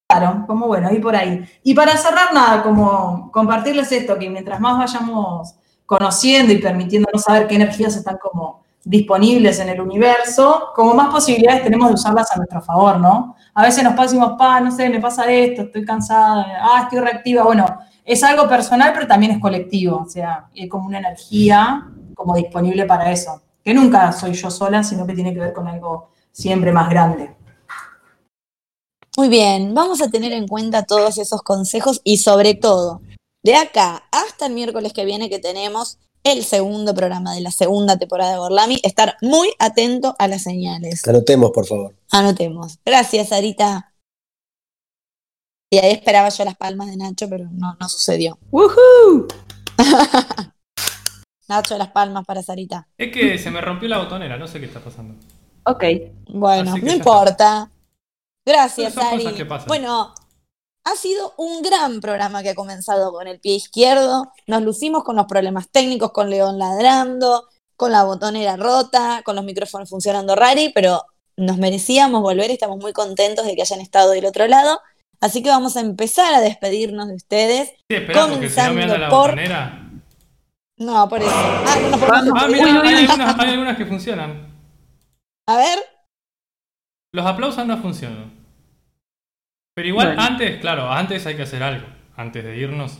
Claro, 0.09 0.45
como 0.47 0.69
bueno, 0.69 0.89
ahí 0.89 1.01
por 1.01 1.17
ahí. 1.17 1.45
Y 1.65 1.75
para 1.75 1.97
cerrar, 1.97 2.33
nada, 2.33 2.63
como 2.63 3.31
compartirles 3.33 3.91
esto, 3.91 4.17
que 4.19 4.31
mientras 4.31 4.61
más 4.61 4.79
vayamos 4.79 5.57
conociendo 5.85 6.53
y 6.53 6.59
permitiéndonos 6.59 7.23
saber 7.23 7.49
qué 7.49 7.57
energías 7.57 7.97
están 7.97 8.17
como 8.19 8.63
disponibles 8.85 9.59
en 9.59 9.69
el 9.69 9.81
universo, 9.81 10.69
como 10.77 10.95
más 10.95 11.09
posibilidades 11.09 11.65
tenemos 11.65 11.89
de 11.89 11.95
usarlas 11.95 12.31
a 12.31 12.37
nuestro 12.37 12.63
favor, 12.63 13.01
¿no? 13.01 13.35
A 13.53 13.63
veces 13.63 13.83
nos 13.83 13.95
pasamos, 13.95 14.35
pa, 14.39 14.61
no 14.61 14.71
sé, 14.71 14.89
me 14.89 15.01
pasa 15.01 15.29
esto, 15.31 15.63
estoy 15.63 15.85
cansada, 15.85 16.47
ah, 16.63 16.83
estoy 16.85 17.01
reactiva. 17.01 17.43
Bueno, 17.43 17.67
es 18.05 18.23
algo 18.23 18.49
personal, 18.49 18.93
pero 18.95 19.09
también 19.09 19.33
es 19.33 19.41
colectivo, 19.41 20.05
o 20.07 20.09
sea, 20.09 20.49
hay 20.55 20.69
como 20.69 20.87
una 20.87 20.99
energía 20.99 21.89
como 22.15 22.37
disponible 22.37 22.85
para 22.85 23.11
eso, 23.11 23.43
que 23.65 23.75
nunca 23.75 24.13
soy 24.13 24.35
yo 24.35 24.51
sola, 24.53 24.85
sino 24.85 25.05
que 25.05 25.15
tiene 25.15 25.35
que 25.35 25.41
ver 25.41 25.53
con 25.53 25.67
algo 25.67 26.11
siempre 26.31 26.71
más 26.71 26.89
grande. 26.89 27.35
Muy 29.17 29.31
bien, 29.31 29.73
vamos 29.73 30.03
a 30.03 30.11
tener 30.11 30.33
en 30.33 30.47
cuenta 30.47 30.83
todos 30.83 31.17
esos 31.17 31.41
consejos 31.41 32.03
y 32.05 32.19
sobre 32.19 32.53
todo, 32.53 33.01
de 33.43 33.57
acá 33.57 34.05
hasta 34.13 34.45
el 34.45 34.53
miércoles 34.53 34.93
que 34.93 35.07
viene 35.07 35.31
que 35.31 35.39
tenemos 35.39 35.99
el 36.23 36.45
segundo 36.45 36.95
programa 36.95 37.35
de 37.35 37.41
la 37.41 37.51
segunda 37.51 37.97
temporada 37.97 38.33
de 38.33 38.39
Borlami, 38.39 38.79
estar 38.83 39.17
muy 39.23 39.55
atento 39.59 40.15
a 40.19 40.29
las 40.29 40.43
señales. 40.43 41.09
Anotemos, 41.09 41.51
por 41.53 41.65
favor. 41.65 41.95
Anotemos. 42.11 42.79
Gracias, 42.85 43.31
Sarita. 43.31 43.95
Y 45.71 45.79
ahí 45.79 45.93
esperaba 45.93 46.29
yo 46.29 46.45
las 46.45 46.57
palmas 46.57 46.89
de 46.89 46.99
Nacho, 46.99 47.27
pero 47.31 47.49
no, 47.51 47.75
no 47.81 47.89
sucedió. 47.89 48.39
¡Woohoo! 48.51 49.29
Nacho, 51.49 51.79
las 51.79 51.89
palmas 51.89 52.27
para 52.27 52.43
Sarita. 52.43 52.87
Es 52.99 53.11
que 53.11 53.39
se 53.39 53.51
me 53.51 53.63
rompió 53.63 53.89
la 53.89 53.97
botonera, 53.97 54.37
no 54.37 54.47
sé 54.47 54.61
qué 54.61 54.67
está 54.67 54.81
pasando. 54.81 55.15
Ok. 55.65 55.85
Bueno, 56.29 56.77
no 56.77 56.93
importa. 56.93 57.71
Gracias, 58.47 58.95
pasan. 58.95 59.67
Bueno, 59.67 60.15
ha 60.85 60.95
sido 60.97 61.35
un 61.37 61.63
gran 61.63 62.01
programa 62.01 62.43
que 62.43 62.51
ha 62.51 62.55
comenzado 62.55 63.13
con 63.13 63.27
el 63.27 63.41
pie 63.41 63.57
izquierdo. 63.57 64.31
Nos 64.47 64.63
lucimos 64.63 65.03
con 65.03 65.17
los 65.17 65.27
problemas 65.27 65.69
técnicos, 65.71 66.13
con 66.13 66.31
León 66.31 66.59
ladrando, 66.59 67.49
con 67.77 67.91
la 67.93 68.05
botonera 68.05 68.57
rota, 68.57 69.23
con 69.25 69.35
los 69.37 69.45
micrófonos 69.45 69.91
funcionando 69.91 70.37
rari, 70.37 70.71
pero 70.75 71.03
nos 71.37 71.59
merecíamos 71.59 72.23
volver. 72.23 72.51
Estamos 72.51 72.79
muy 72.79 72.93
contentos 72.93 73.45
de 73.45 73.57
que 73.57 73.63
hayan 73.63 73.81
estado 73.81 74.11
del 74.11 74.27
otro 74.27 74.47
lado. 74.47 74.81
Así 75.21 75.43
que 75.43 75.49
vamos 75.49 75.77
a 75.77 75.81
empezar 75.81 76.33
a 76.35 76.41
despedirnos 76.41 77.09
de 77.09 77.15
ustedes. 77.17 77.71
Sí, 77.89 77.97
espera, 77.97 78.13
si 78.13 78.15
no 78.15 78.27
la 78.29 78.35
Comenzando 78.37 78.95
por- 79.11 79.31
botonera. 79.31 79.83
No, 80.79 81.09
por 81.09 81.21
eso. 81.23 81.31
Ah, 81.33 81.79
no 81.91 81.99
podemos 81.99 82.11
Ah, 82.43 82.47
despedir. 82.49 82.65
mira, 82.67 82.83
hay 82.89 82.95
algunas, 83.07 83.39
hay 83.41 83.51
algunas 83.51 83.77
que 83.79 83.87
funcionan. 83.87 84.55
A 85.49 85.57
ver. 85.57 85.79
Los 87.17 87.25
aplausos 87.25 87.67
no 87.67 87.79
funcionan. 87.79 88.31
Pero 89.75 89.89
igual 89.89 90.09
Bueno. 90.09 90.21
antes, 90.23 90.61
claro, 90.61 90.93
antes 90.93 91.25
hay 91.27 91.35
que 91.35 91.45
hacer 91.45 91.63
algo. 91.63 91.87
Antes 92.15 92.45
de 92.45 92.55
irnos, 92.59 92.99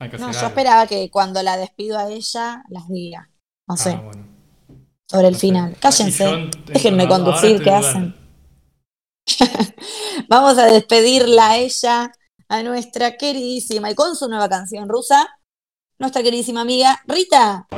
hay 0.00 0.10
que 0.10 0.16
hacer 0.16 0.26
No, 0.26 0.32
yo 0.32 0.38
algo. 0.40 0.48
esperaba 0.48 0.86
que 0.88 1.08
cuando 1.08 1.40
la 1.40 1.56
despido 1.56 1.96
a 2.00 2.08
ella, 2.10 2.64
las 2.68 2.88
diga. 2.88 3.30
No 3.68 3.76
sé. 3.76 3.90
Ah, 3.92 4.00
bueno. 4.00 4.26
sobre 5.08 5.28
el 5.28 5.34
No 5.34 5.38
sé. 5.38 5.46
final. 5.46 5.76
Cállense. 5.78 6.24
yo 6.24 6.50
Déjenme 6.66 7.06
conducir, 7.06 7.62
¿qué 7.62 7.70
hacen? 7.70 8.12
Vamos 10.28 10.58
a 10.58 10.66
despedirla 10.66 11.50
a 11.50 11.56
ella, 11.58 12.10
a 12.48 12.62
nuestra 12.64 13.16
queridísima 13.16 13.88
y 13.88 13.94
con 13.94 14.16
su 14.16 14.28
nueva 14.28 14.48
canción 14.48 14.88
rusa, 14.88 15.28
nuestra 16.00 16.24
queridísima 16.24 16.62
amiga 16.62 17.00
Rita. 17.06 17.68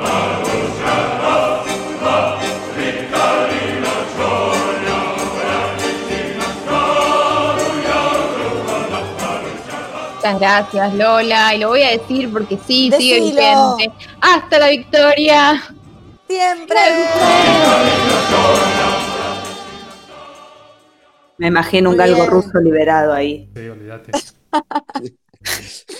Muchas 10.24 10.40
gracias, 10.40 10.94
Lola. 10.94 11.54
Y 11.54 11.58
lo 11.58 11.68
voy 11.68 11.82
a 11.82 11.90
decir 11.90 12.32
porque 12.32 12.58
sí, 12.66 12.90
sigue 12.96 13.20
vigente. 13.20 13.92
¡Hasta 14.22 14.58
la 14.58 14.68
victoria! 14.68 15.62
Siempre. 16.26 16.78
Me 21.36 21.48
imagino 21.48 21.90
un 21.90 21.98
galgo 21.98 22.24
ruso 22.24 22.58
liberado 22.58 23.12
ahí. 23.12 23.50
Sí, 23.54 23.68
olvídate. 23.68 24.12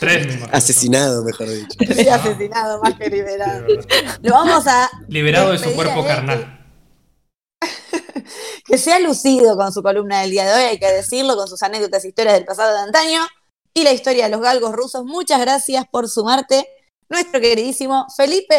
Tres, 0.01 0.27
me 0.27 0.33
imagino. 0.33 0.57
Asesinado, 0.57 1.23
mejor 1.23 1.47
dicho. 1.51 1.77
Sí, 1.95 2.09
asesinado 2.09 2.81
más 2.83 2.95
que 2.95 3.11
liberado. 3.11 3.67
Sí. 3.69 3.77
Lo 4.23 4.33
vamos 4.33 4.67
a 4.67 4.89
Liberado 5.07 5.53
de 5.53 5.59
su 5.59 5.71
cuerpo 5.75 6.03
carnal. 6.03 6.67
que 8.65 8.79
se 8.79 8.91
ha 8.91 9.01
lucido 9.01 9.55
con 9.59 9.71
su 9.71 9.83
columna 9.83 10.23
del 10.23 10.31
día 10.31 10.47
de 10.47 10.53
hoy, 10.55 10.65
hay 10.71 10.79
que 10.79 10.91
decirlo, 10.91 11.37
con 11.37 11.47
sus 11.47 11.63
anécdotas 11.63 12.07
e 12.07 12.09
historias 12.09 12.37
del 12.37 12.47
pasado 12.47 12.73
de 12.73 12.79
antaño 12.85 13.21
y 13.75 13.83
la 13.83 13.93
historia 13.93 14.25
de 14.25 14.31
los 14.31 14.41
galgos 14.41 14.73
rusos. 14.73 15.05
Muchas 15.05 15.41
gracias 15.41 15.85
por 15.91 16.09
sumarte, 16.09 16.65
nuestro 17.09 17.41
queridísimo 17.41 18.07
Felipe. 18.17 18.55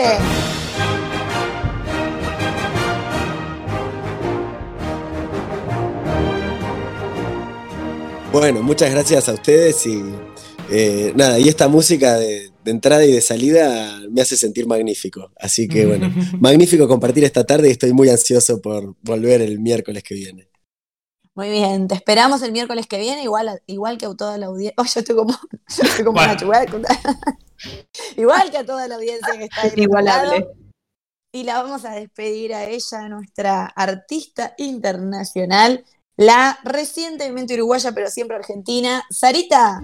Bueno, 8.34 8.62
muchas 8.62 8.92
gracias 8.92 9.30
a 9.30 9.34
ustedes 9.34 9.86
y 9.86 10.04
eh, 10.70 11.14
nada, 11.16 11.40
y 11.40 11.48
esta 11.48 11.70
música 11.70 12.18
de, 12.18 12.52
de 12.66 12.72
entrada 12.72 13.06
y 13.06 13.14
de 13.14 13.22
salida 13.22 14.02
me 14.12 14.22
hace 14.22 14.36
sentir 14.36 14.68
magnífico. 14.68 15.32
Así 15.40 15.70
que 15.70 15.86
bueno, 15.86 16.14
magnífico 16.40 16.90
compartir 16.90 17.24
esta 17.24 17.46
tarde 17.46 17.70
y 17.70 17.72
estoy 17.72 17.94
muy 17.94 18.10
ansioso 18.10 18.62
por 18.62 18.96
volver 19.02 19.42
el 19.42 19.60
miércoles 19.60 20.04
que 20.04 20.16
viene. 20.16 20.50
Muy 21.36 21.50
bien, 21.50 21.90
te 21.90 21.96
esperamos 21.96 22.42
el 22.44 22.54
miércoles 22.54 22.88
que 22.88 22.98
viene, 22.98 23.24
igual, 23.24 23.62
igual 23.68 23.98
que 23.98 24.06
a 24.06 24.16
toda 24.16 24.38
la 24.38 24.48
audiencia. 24.48 24.74
Oh, 24.78 24.86
yo 24.86 25.00
estoy 25.02 25.16
como, 25.16 25.34
yo 25.34 25.84
estoy 25.84 26.06
como 26.06 26.16
Bueno. 26.16 26.34
Nacho, 26.34 26.48
voy 26.48 26.56
a 26.56 26.66
contar. 26.66 26.98
igual 28.18 28.52
que 28.52 28.58
a 28.58 28.66
toda 28.66 28.88
la 28.88 28.96
audiencia 28.96 29.38
que 29.38 29.44
está 29.44 29.62
ahí 29.64 29.72
Inigualable. 29.76 30.48
Y 31.34 31.44
la 31.44 31.62
vamos 31.62 31.84
a 31.84 31.92
despedir 31.92 32.54
a 32.54 32.64
ella, 32.64 33.10
nuestra 33.10 33.66
artista 33.66 34.54
internacional, 34.58 35.84
la 36.16 36.58
recientemente 36.64 37.56
uruguaya, 37.56 37.92
pero 37.92 38.10
siempre 38.10 38.38
argentina, 38.38 39.04
Sarita. 39.10 39.82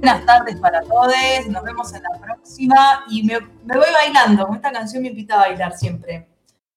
Buenas 0.00 0.24
tardes 0.26 0.56
para 0.60 0.80
todos, 0.82 1.12
nos 1.48 1.62
vemos 1.64 1.92
en 1.92 2.02
la 2.04 2.10
próxima 2.20 3.04
y 3.10 3.24
me, 3.24 3.40
me 3.40 3.76
voy 3.76 3.92
bailando, 3.92 4.48
esta 4.54 4.70
canción 4.70 5.02
me 5.02 5.08
invita 5.08 5.34
a 5.34 5.48
bailar 5.48 5.76
siempre. 5.76 6.28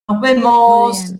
Nos 0.07 0.19
vemos. 0.19 1.13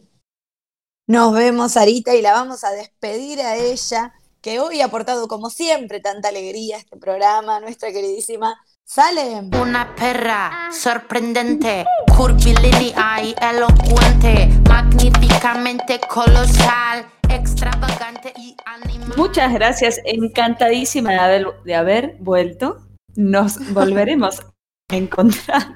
Nos 1.06 1.34
vemos, 1.34 1.74
Sarita, 1.74 2.16
y 2.16 2.24
la 2.24 2.34
vamos 2.34 2.64
a 2.64 2.72
despedir 2.72 3.42
a 3.42 3.56
ella, 3.56 4.14
que 4.42 4.60
hoy 4.60 4.82
ha 4.82 4.86
aportado, 4.86 5.28
como 5.28 5.52
siempre, 5.52 6.00
tanta 6.00 6.30
alegría 6.30 6.78
a 6.78 6.80
este 6.80 6.98
programa, 6.98 7.60
nuestra 7.60 7.92
queridísima 7.92 8.60
Salem. 8.94 9.50
Una 9.54 9.96
perra 9.96 10.68
sorprendente, 10.70 11.86
curvilínea 12.14 13.24
y 13.24 13.34
elocuente, 13.42 14.50
magníficamente 14.68 15.98
colosal, 16.10 17.06
extravagante 17.30 18.34
y 18.36 18.54
animal. 18.66 19.14
Muchas 19.16 19.54
gracias, 19.54 20.02
encantadísima 20.04 21.12
de 21.12 21.20
haber, 21.20 21.48
de 21.64 21.76
haber 21.76 22.18
vuelto. 22.20 22.86
Nos 23.16 23.74
volveremos 23.74 24.42
a 24.90 24.98
encontrar 24.98 25.74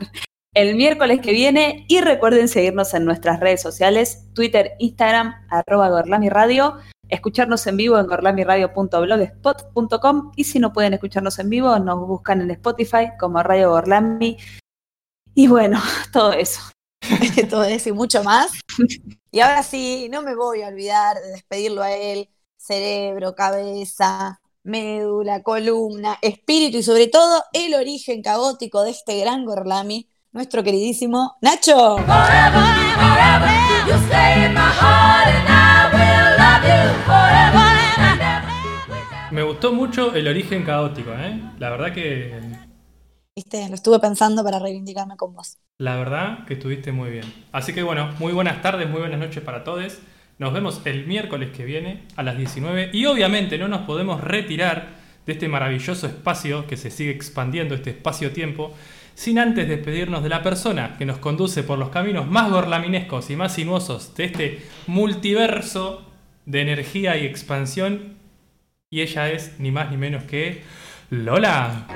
el 0.54 0.76
miércoles 0.76 1.22
que 1.22 1.32
viene 1.32 1.86
y 1.88 2.02
recuerden 2.02 2.50
seguirnos 2.50 2.94
en 2.94 3.06
nuestras 3.06 3.40
redes 3.40 3.62
sociales, 3.62 4.28
Twitter, 4.34 4.72
Instagram, 4.80 5.36
arroba 5.50 5.88
Gorlami 5.88 6.28
Radio, 6.28 6.80
escucharnos 7.10 7.66
en 7.68 7.78
vivo 7.78 8.00
en 8.00 8.08
gorlamiradio.blogspot.com 8.08 10.32
y 10.36 10.44
si 10.44 10.60
no 10.60 10.74
pueden 10.74 10.94
escucharnos 10.94 11.40
en 11.40 11.50
vivo, 11.50 11.80
nos 11.80 12.06
buscan 12.08 12.42
en 12.42 12.52
Spotify 12.52 13.12
como 13.20 13.42
Radio 13.44 13.72
Gorlami. 13.72 14.38
Y 15.34 15.48
bueno, 15.48 15.82
todo 16.12 16.34
eso. 16.34 16.62
todo 17.50 17.64
eso 17.64 17.90
y 17.90 17.94
mucho 17.94 18.24
más. 18.24 18.52
Y 19.32 19.40
ahora 19.40 19.64
sí, 19.64 20.08
no 20.12 20.22
me 20.22 20.36
voy 20.36 20.62
a 20.62 20.68
olvidar 20.70 21.18
de 21.18 21.32
despedirlo 21.32 21.82
a 21.84 21.92
él. 21.92 22.30
Cerebro, 22.58 23.36
cabeza, 23.36 24.40
médula, 24.64 25.44
columna, 25.44 26.18
espíritu 26.22 26.78
y 26.78 26.84
sobre 26.84 27.08
todo 27.08 27.44
el 27.54 27.76
origen 27.76 28.22
caótico 28.22 28.84
de 28.84 28.92
este 28.92 29.20
gran 29.20 29.46
Gorlami, 29.46 30.10
nuestro 30.32 30.64
queridísimo 30.64 31.36
Nacho. 31.42 31.98
Me 39.32 39.44
gustó 39.44 39.74
mucho 39.74 40.16
el 40.16 40.28
origen 40.30 40.64
caótico, 40.64 41.12
¿eh? 41.12 41.42
La 41.60 41.70
verdad 41.70 41.94
que. 41.94 42.40
Viste, 43.36 43.68
lo 43.68 43.76
estuve 43.76 44.00
pensando 44.00 44.44
para 44.46 44.60
reivindicarme 44.60 45.18
con 45.18 45.34
vos. 45.34 45.58
La 45.78 45.98
verdad 45.98 46.46
que 46.46 46.54
estuviste 46.54 46.94
muy 46.94 47.10
bien. 47.10 47.26
Así 47.52 47.74
que 47.74 47.84
bueno, 47.84 48.14
muy 48.18 48.32
buenas 48.32 48.62
tardes, 48.62 48.90
muy 48.90 49.02
buenas 49.02 49.20
noches 49.20 49.44
para 49.44 49.66
todos. 49.66 50.00
Nos 50.38 50.54
vemos 50.54 50.82
el 50.86 51.06
miércoles 51.06 51.50
que 51.52 51.66
viene 51.66 52.04
a 52.16 52.24
las 52.24 52.38
19 52.38 52.92
y 52.94 53.06
obviamente 53.08 53.58
no 53.58 53.68
nos 53.68 53.82
podemos 53.82 54.22
retirar 54.22 54.88
de 55.26 55.34
este 55.34 55.50
maravilloso 55.50 56.08
espacio 56.08 56.66
que 56.66 56.78
se 56.78 56.90
sigue 56.90 57.12
expandiendo, 57.12 57.76
este 57.76 57.90
espacio-tiempo, 57.90 58.74
sin 59.16 59.40
antes 59.40 59.68
despedirnos 59.68 60.24
de 60.24 60.30
la 60.30 60.44
persona 60.44 60.96
que 60.98 61.06
nos 61.06 61.18
conduce 61.18 61.64
por 61.64 61.78
los 61.78 61.90
caminos 61.90 62.28
más 62.28 62.50
gorlaminescos 62.50 63.30
y 63.30 63.36
más 63.36 63.54
sinuosos 63.54 64.16
de 64.16 64.26
este 64.26 64.66
multiverso 64.88 66.05
de 66.46 66.62
energía 66.62 67.18
y 67.18 67.26
expansión. 67.26 68.18
Y 68.90 69.02
ella 69.02 69.30
es 69.30 69.60
ni 69.60 69.72
más 69.72 69.92
ni 69.92 69.98
menos 69.98 70.24
que 70.24 70.64
Lola. 71.10 71.88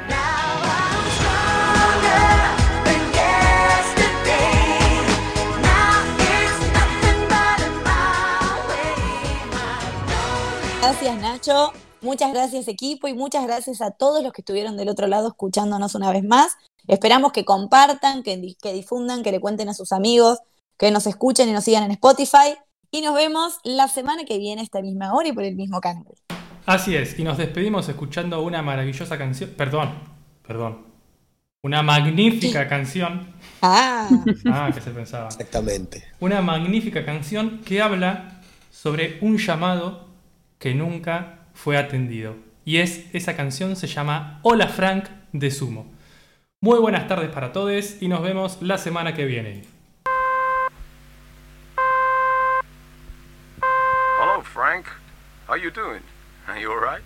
Gracias 10.82 11.18
Nacho, 11.22 11.72
muchas 12.02 12.32
gracias 12.34 12.68
equipo 12.68 13.08
y 13.08 13.14
muchas 13.14 13.46
gracias 13.46 13.82
a 13.82 13.92
todos 13.92 14.24
los 14.24 14.34
que 14.34 14.42
estuvieron 14.42 14.76
del 14.78 14.90
otro 14.90 15.08
lado 15.08 15.28
escuchándonos 15.30 15.94
una 15.96 16.12
vez 16.12 16.24
más. 16.24 16.54
Esperamos 16.88 17.32
que 17.32 17.46
compartan, 17.46 18.24
que, 18.24 18.38
di- 18.38 18.56
que 18.56 18.74
difundan, 18.74 19.22
que 19.22 19.32
le 19.32 19.40
cuenten 19.40 19.70
a 19.70 19.74
sus 19.74 19.92
amigos, 19.92 20.40
que 20.78 20.90
nos 20.92 21.06
escuchen 21.06 21.48
y 21.50 21.52
nos 21.52 21.64
sigan 21.66 21.84
en 21.84 21.92
Spotify. 21.92 22.56
Y 22.92 23.02
nos 23.02 23.14
vemos 23.14 23.60
la 23.64 23.88
semana 23.88 24.26
que 24.26 24.40
viene 24.40 24.62
a 24.62 24.64
esta 24.64 24.82
misma 24.82 25.14
hora 25.14 25.30
y 25.30 25.32
por 25.34 25.44
el 25.44 25.56
mismo 25.56 25.80
canal. 25.80 26.06
Así 26.66 26.96
es, 26.96 27.18
y 27.20 27.24
nos 27.24 27.38
despedimos 27.38 27.88
escuchando 27.90 28.42
una 28.42 28.62
maravillosa 28.62 29.18
canción. 29.18 29.52
Perdón, 29.56 29.92
perdón. 30.46 30.88
Una 31.62 31.84
magnífica 31.84 32.68
canción. 32.68 33.34
Ah, 33.62 34.10
Ah, 34.46 34.72
que 34.74 34.82
se 34.82 34.92
pensaba. 34.92 35.28
Exactamente. 35.28 36.04
Una 36.20 36.42
magnífica 36.42 37.06
canción 37.06 37.62
que 37.66 37.82
habla 37.82 38.42
sobre 38.72 39.18
un 39.22 39.38
llamado 39.38 40.08
que 40.58 40.74
nunca 40.74 41.48
fue 41.54 41.78
atendido. 41.78 42.36
Y 42.66 42.78
es 42.78 43.06
esa 43.14 43.36
canción 43.36 43.76
se 43.76 43.88
llama 43.88 44.40
Hola 44.44 44.68
Frank 44.68 45.06
de 45.34 45.52
Sumo. 45.52 45.92
Muy 46.62 46.80
buenas 46.80 47.08
tardes 47.08 47.30
para 47.30 47.52
todos 47.52 48.02
y 48.02 48.08
nos 48.08 48.22
vemos 48.22 48.62
la 48.62 48.78
semana 48.78 49.14
que 49.14 49.26
viene. 49.26 49.64
Frank. 54.60 54.88
How 55.48 55.56
you 55.56 55.72
doing? 55.72 56.04
Are 56.50 56.60
you 56.60 56.74
alright? 56.74 57.00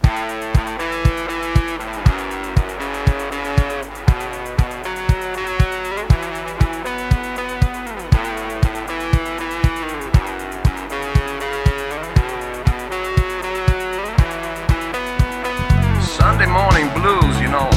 Sunday 16.01 16.47
morning 16.47 16.89
blues, 16.97 17.39
you 17.39 17.49
know, 17.49 17.69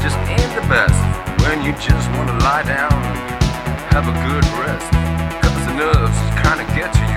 just 0.00 0.16
ain't 0.30 0.54
the 0.54 0.64
best 0.70 0.94
when 1.42 1.64
you 1.64 1.72
just 1.72 2.08
want 2.12 2.28
to 2.28 2.36
lie 2.46 2.62
down 2.62 2.92
and 2.92 3.80
have 3.90 4.06
a 4.06 4.14
good 4.30 4.44
rest. 4.62 4.92
Cause 5.42 5.66
the 5.66 5.74
nerves 5.74 6.18
kind 6.38 6.60
of 6.60 6.68
get 6.76 6.94
you 6.94 7.07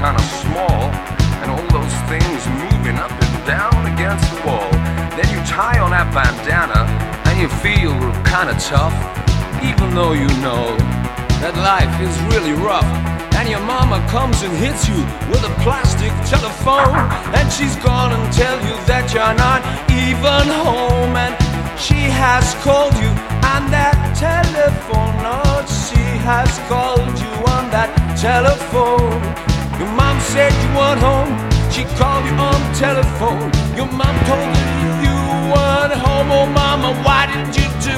kind 0.00 0.16
of 0.16 0.24
small 0.40 0.88
and 1.44 1.50
all 1.52 1.66
those 1.76 1.96
things 2.08 2.40
moving 2.64 2.96
up 2.96 3.12
and 3.12 3.46
down 3.46 3.84
against 3.92 4.24
the 4.32 4.40
wall. 4.48 4.72
Then 5.12 5.28
you 5.28 5.36
tie 5.44 5.76
on 5.78 5.90
that 5.92 6.08
bandana 6.16 6.88
and 7.28 7.36
you 7.36 7.52
feel 7.60 7.92
kind 8.24 8.48
of 8.48 8.56
tough, 8.64 8.96
even 9.60 9.92
though 9.92 10.16
you 10.16 10.24
know 10.40 10.72
that 11.44 11.52
life 11.60 11.92
is 12.00 12.16
really 12.32 12.56
rough. 12.56 12.88
And 13.36 13.44
your 13.46 13.60
mama 13.60 14.00
comes 14.08 14.40
and 14.40 14.56
hits 14.56 14.88
you 14.88 14.96
with 15.28 15.44
a 15.44 15.52
plastic 15.60 16.12
telephone. 16.24 16.96
And 17.36 17.52
she's 17.52 17.76
gonna 17.84 18.16
tell 18.32 18.56
you 18.64 18.72
that 18.88 19.12
you're 19.12 19.36
not 19.36 19.60
even 19.92 20.48
home. 20.64 21.12
And 21.12 21.36
she 21.76 22.08
has 22.08 22.56
called 22.64 22.96
you 22.96 23.12
on 23.52 23.68
that 23.68 24.00
telephone. 24.16 25.12
Oh, 25.28 25.60
she 25.68 26.00
has 26.24 26.48
called 26.72 27.12
you 27.20 27.32
on 27.52 27.68
that 27.68 27.92
telephone. 28.16 29.49
Your 29.80 29.88
mom 29.96 30.20
said 30.20 30.52
you 30.60 30.68
weren't 30.76 31.00
home. 31.00 31.32
She 31.72 31.88
called 31.96 32.28
you 32.28 32.36
on 32.36 32.52
the 32.60 32.72
telephone. 32.76 33.48
Your 33.72 33.88
mom 33.88 34.12
told 34.28 34.52
you 34.84 34.92
you 35.08 35.16
weren't 35.48 35.96
home. 35.96 36.28
Oh, 36.28 36.44
mama, 36.44 36.92
why 37.00 37.24
did 37.32 37.48
you 37.56 37.64
do? 37.80 37.96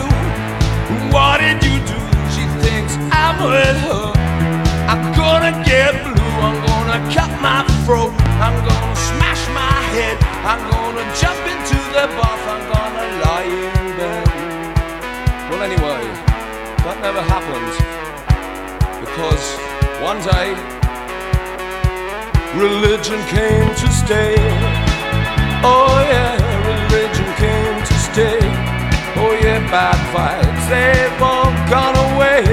What 1.11 1.43
did 1.43 1.59
you 1.67 1.83
do? 1.83 1.99
She 2.31 2.47
thinks 2.63 2.95
I'm 3.11 3.35
with 3.43 3.79
her. 3.91 4.15
I'm 4.87 5.03
gonna 5.19 5.51
get 5.67 5.91
blue. 6.07 6.35
I'm 6.47 6.55
gonna 6.71 7.03
cut 7.11 7.35
my 7.43 7.67
throat. 7.83 8.15
I'm 8.39 8.55
gonna 8.63 8.97
smash 9.11 9.43
my 9.51 9.75
head. 9.91 10.17
I'm 10.47 10.63
gonna 10.71 11.03
jump 11.19 11.43
into 11.51 11.79
the 11.99 12.07
bath. 12.15 12.45
I'm 12.47 12.63
gonna 12.71 13.07
lie 13.27 13.51
in 13.59 13.97
bed. 13.99 14.27
Well, 15.51 15.63
anyway, 15.67 16.03
that 16.87 16.97
never 17.03 17.23
happened. 17.27 17.75
Because 19.03 19.45
one 19.99 20.23
day, 20.23 20.82
religion 22.55 23.21
came 23.29 23.69
to 23.75 23.89
stay. 23.93 24.37
Oh, 25.65 25.97
yeah, 26.05 26.37
religion 26.69 27.29
came 27.41 27.79
to 27.81 27.95
stay. 27.95 28.39
Oh, 29.17 29.33
yeah, 29.41 29.61
bad 29.71 29.97
vibes, 30.13 30.65
they've 30.69 31.23
all 31.23 31.53
gone 31.71 31.97
away. 32.13 32.45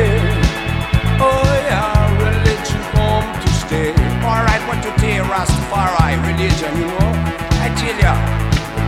Oh, 1.20 1.44
yeah, 1.68 1.92
religion 2.16 2.82
come 2.96 3.28
to 3.42 3.50
stay. 3.52 3.92
Alright, 4.24 4.64
what 4.68 4.80
to 4.84 4.92
tell 5.02 5.26
Rastafari 5.26 6.16
religion, 6.28 6.72
you 6.80 6.88
know? 6.88 7.12
I 7.60 7.68
tell 7.76 7.98
ya, 8.00 8.16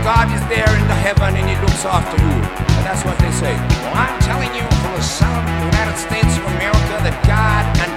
God 0.02 0.32
is 0.32 0.42
there 0.48 0.70
in 0.80 0.86
the 0.88 0.96
heaven 0.96 1.36
and 1.36 1.46
he 1.48 1.56
looks 1.60 1.84
after 1.84 2.16
you. 2.16 2.36
And 2.78 2.84
that's 2.86 3.04
what 3.04 3.18
they 3.18 3.30
say. 3.32 3.54
Well, 3.84 3.94
I'm 3.94 4.18
telling 4.20 4.52
you 4.54 4.64
from 4.80 4.94
the 4.96 5.02
son 5.02 5.28
of 5.28 5.44
the 5.44 5.58
United 5.76 5.98
States 5.98 6.32
of 6.40 6.44
America 6.56 6.94
that 7.04 7.16
God 7.28 7.64
and 7.84 7.91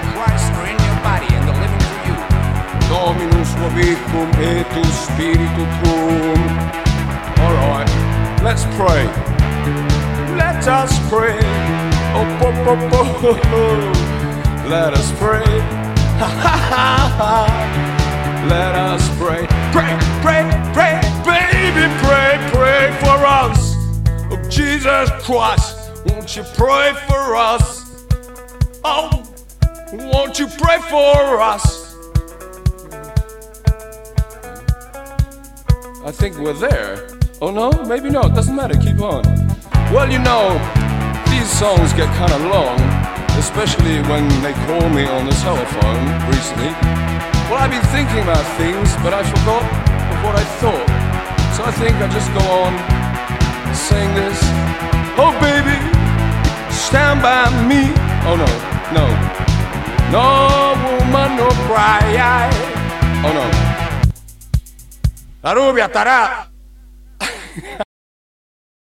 Dominus 3.05 3.49
vobiscum 3.61 4.29
et 4.41 4.65
spiritu 4.89 5.63
tuum. 5.83 6.41
Alright, 7.37 7.87
let's 8.41 8.65
pray. 8.77 9.05
Let 10.35 10.67
us 10.67 10.97
pray. 11.07 11.37
Oh, 12.17 12.25
po, 12.41 12.49
po, 12.65 12.73
po. 13.21 13.31
Let 14.67 14.97
us 14.97 15.11
pray. 15.19 15.45
Ha, 16.17 16.25
ha, 16.25 16.55
ha, 16.73 16.87
ha. 17.19 18.45
Let 18.49 18.73
us 18.73 19.07
pray. 19.19 19.45
Pray, 19.71 19.93
pray, 20.25 20.41
pray, 20.73 20.97
baby, 21.21 21.85
pray, 22.01 22.41
pray 22.49 22.89
for 23.05 23.21
us. 23.21 23.75
Oh, 24.33 24.41
Jesus 24.49 25.11
Christ, 25.21 25.91
won't 26.07 26.35
you 26.35 26.43
pray 26.57 26.93
for 27.05 27.35
us? 27.35 27.85
Oh, 28.83 29.21
won't 29.93 30.39
you 30.39 30.47
pray 30.47 30.79
for 30.89 31.39
us? 31.39 31.74
I 36.05 36.11
think 36.11 36.37
we're 36.37 36.53
there. 36.53 37.09
Oh 37.41 37.49
no, 37.49 37.71
maybe 37.85 38.11
not. 38.11 38.35
Doesn't 38.35 38.55
matter. 38.55 38.77
Keep 38.77 39.01
on. 39.01 39.23
Well, 39.89 40.05
you 40.05 40.19
know, 40.19 40.53
these 41.33 41.49
songs 41.49 41.93
get 41.97 42.05
kind 42.13 42.29
of 42.29 42.41
long, 42.45 42.77
especially 43.41 44.05
when 44.05 44.29
they 44.45 44.53
call 44.69 44.85
me 44.93 45.09
on 45.09 45.25
the 45.25 45.33
telephone 45.41 46.05
recently. 46.29 46.69
Well, 47.49 47.57
I've 47.57 47.73
been 47.73 47.81
thinking 47.89 48.21
about 48.21 48.45
things, 48.53 48.93
but 49.01 49.17
I 49.17 49.25
forgot 49.25 49.65
what 50.21 50.37
I 50.37 50.45
thought. 50.61 50.85
So 51.57 51.65
I 51.65 51.71
think 51.73 51.97
I 51.97 52.07
just 52.13 52.29
go 52.37 52.45
on 52.53 52.77
saying 53.73 54.13
this. 54.13 54.37
Oh, 55.17 55.33
baby, 55.41 55.73
stand 56.69 57.17
by 57.25 57.49
me. 57.65 57.89
Oh 58.29 58.37
no, 58.37 58.51
no, 58.93 59.05
no 60.13 60.77
woman, 61.01 61.35
no 61.35 61.49
cry. 61.65 61.97
Oh 63.25 63.33
no. 63.33 63.74
La 65.45 65.53
rubia 65.53 65.85
estará. 65.85 66.49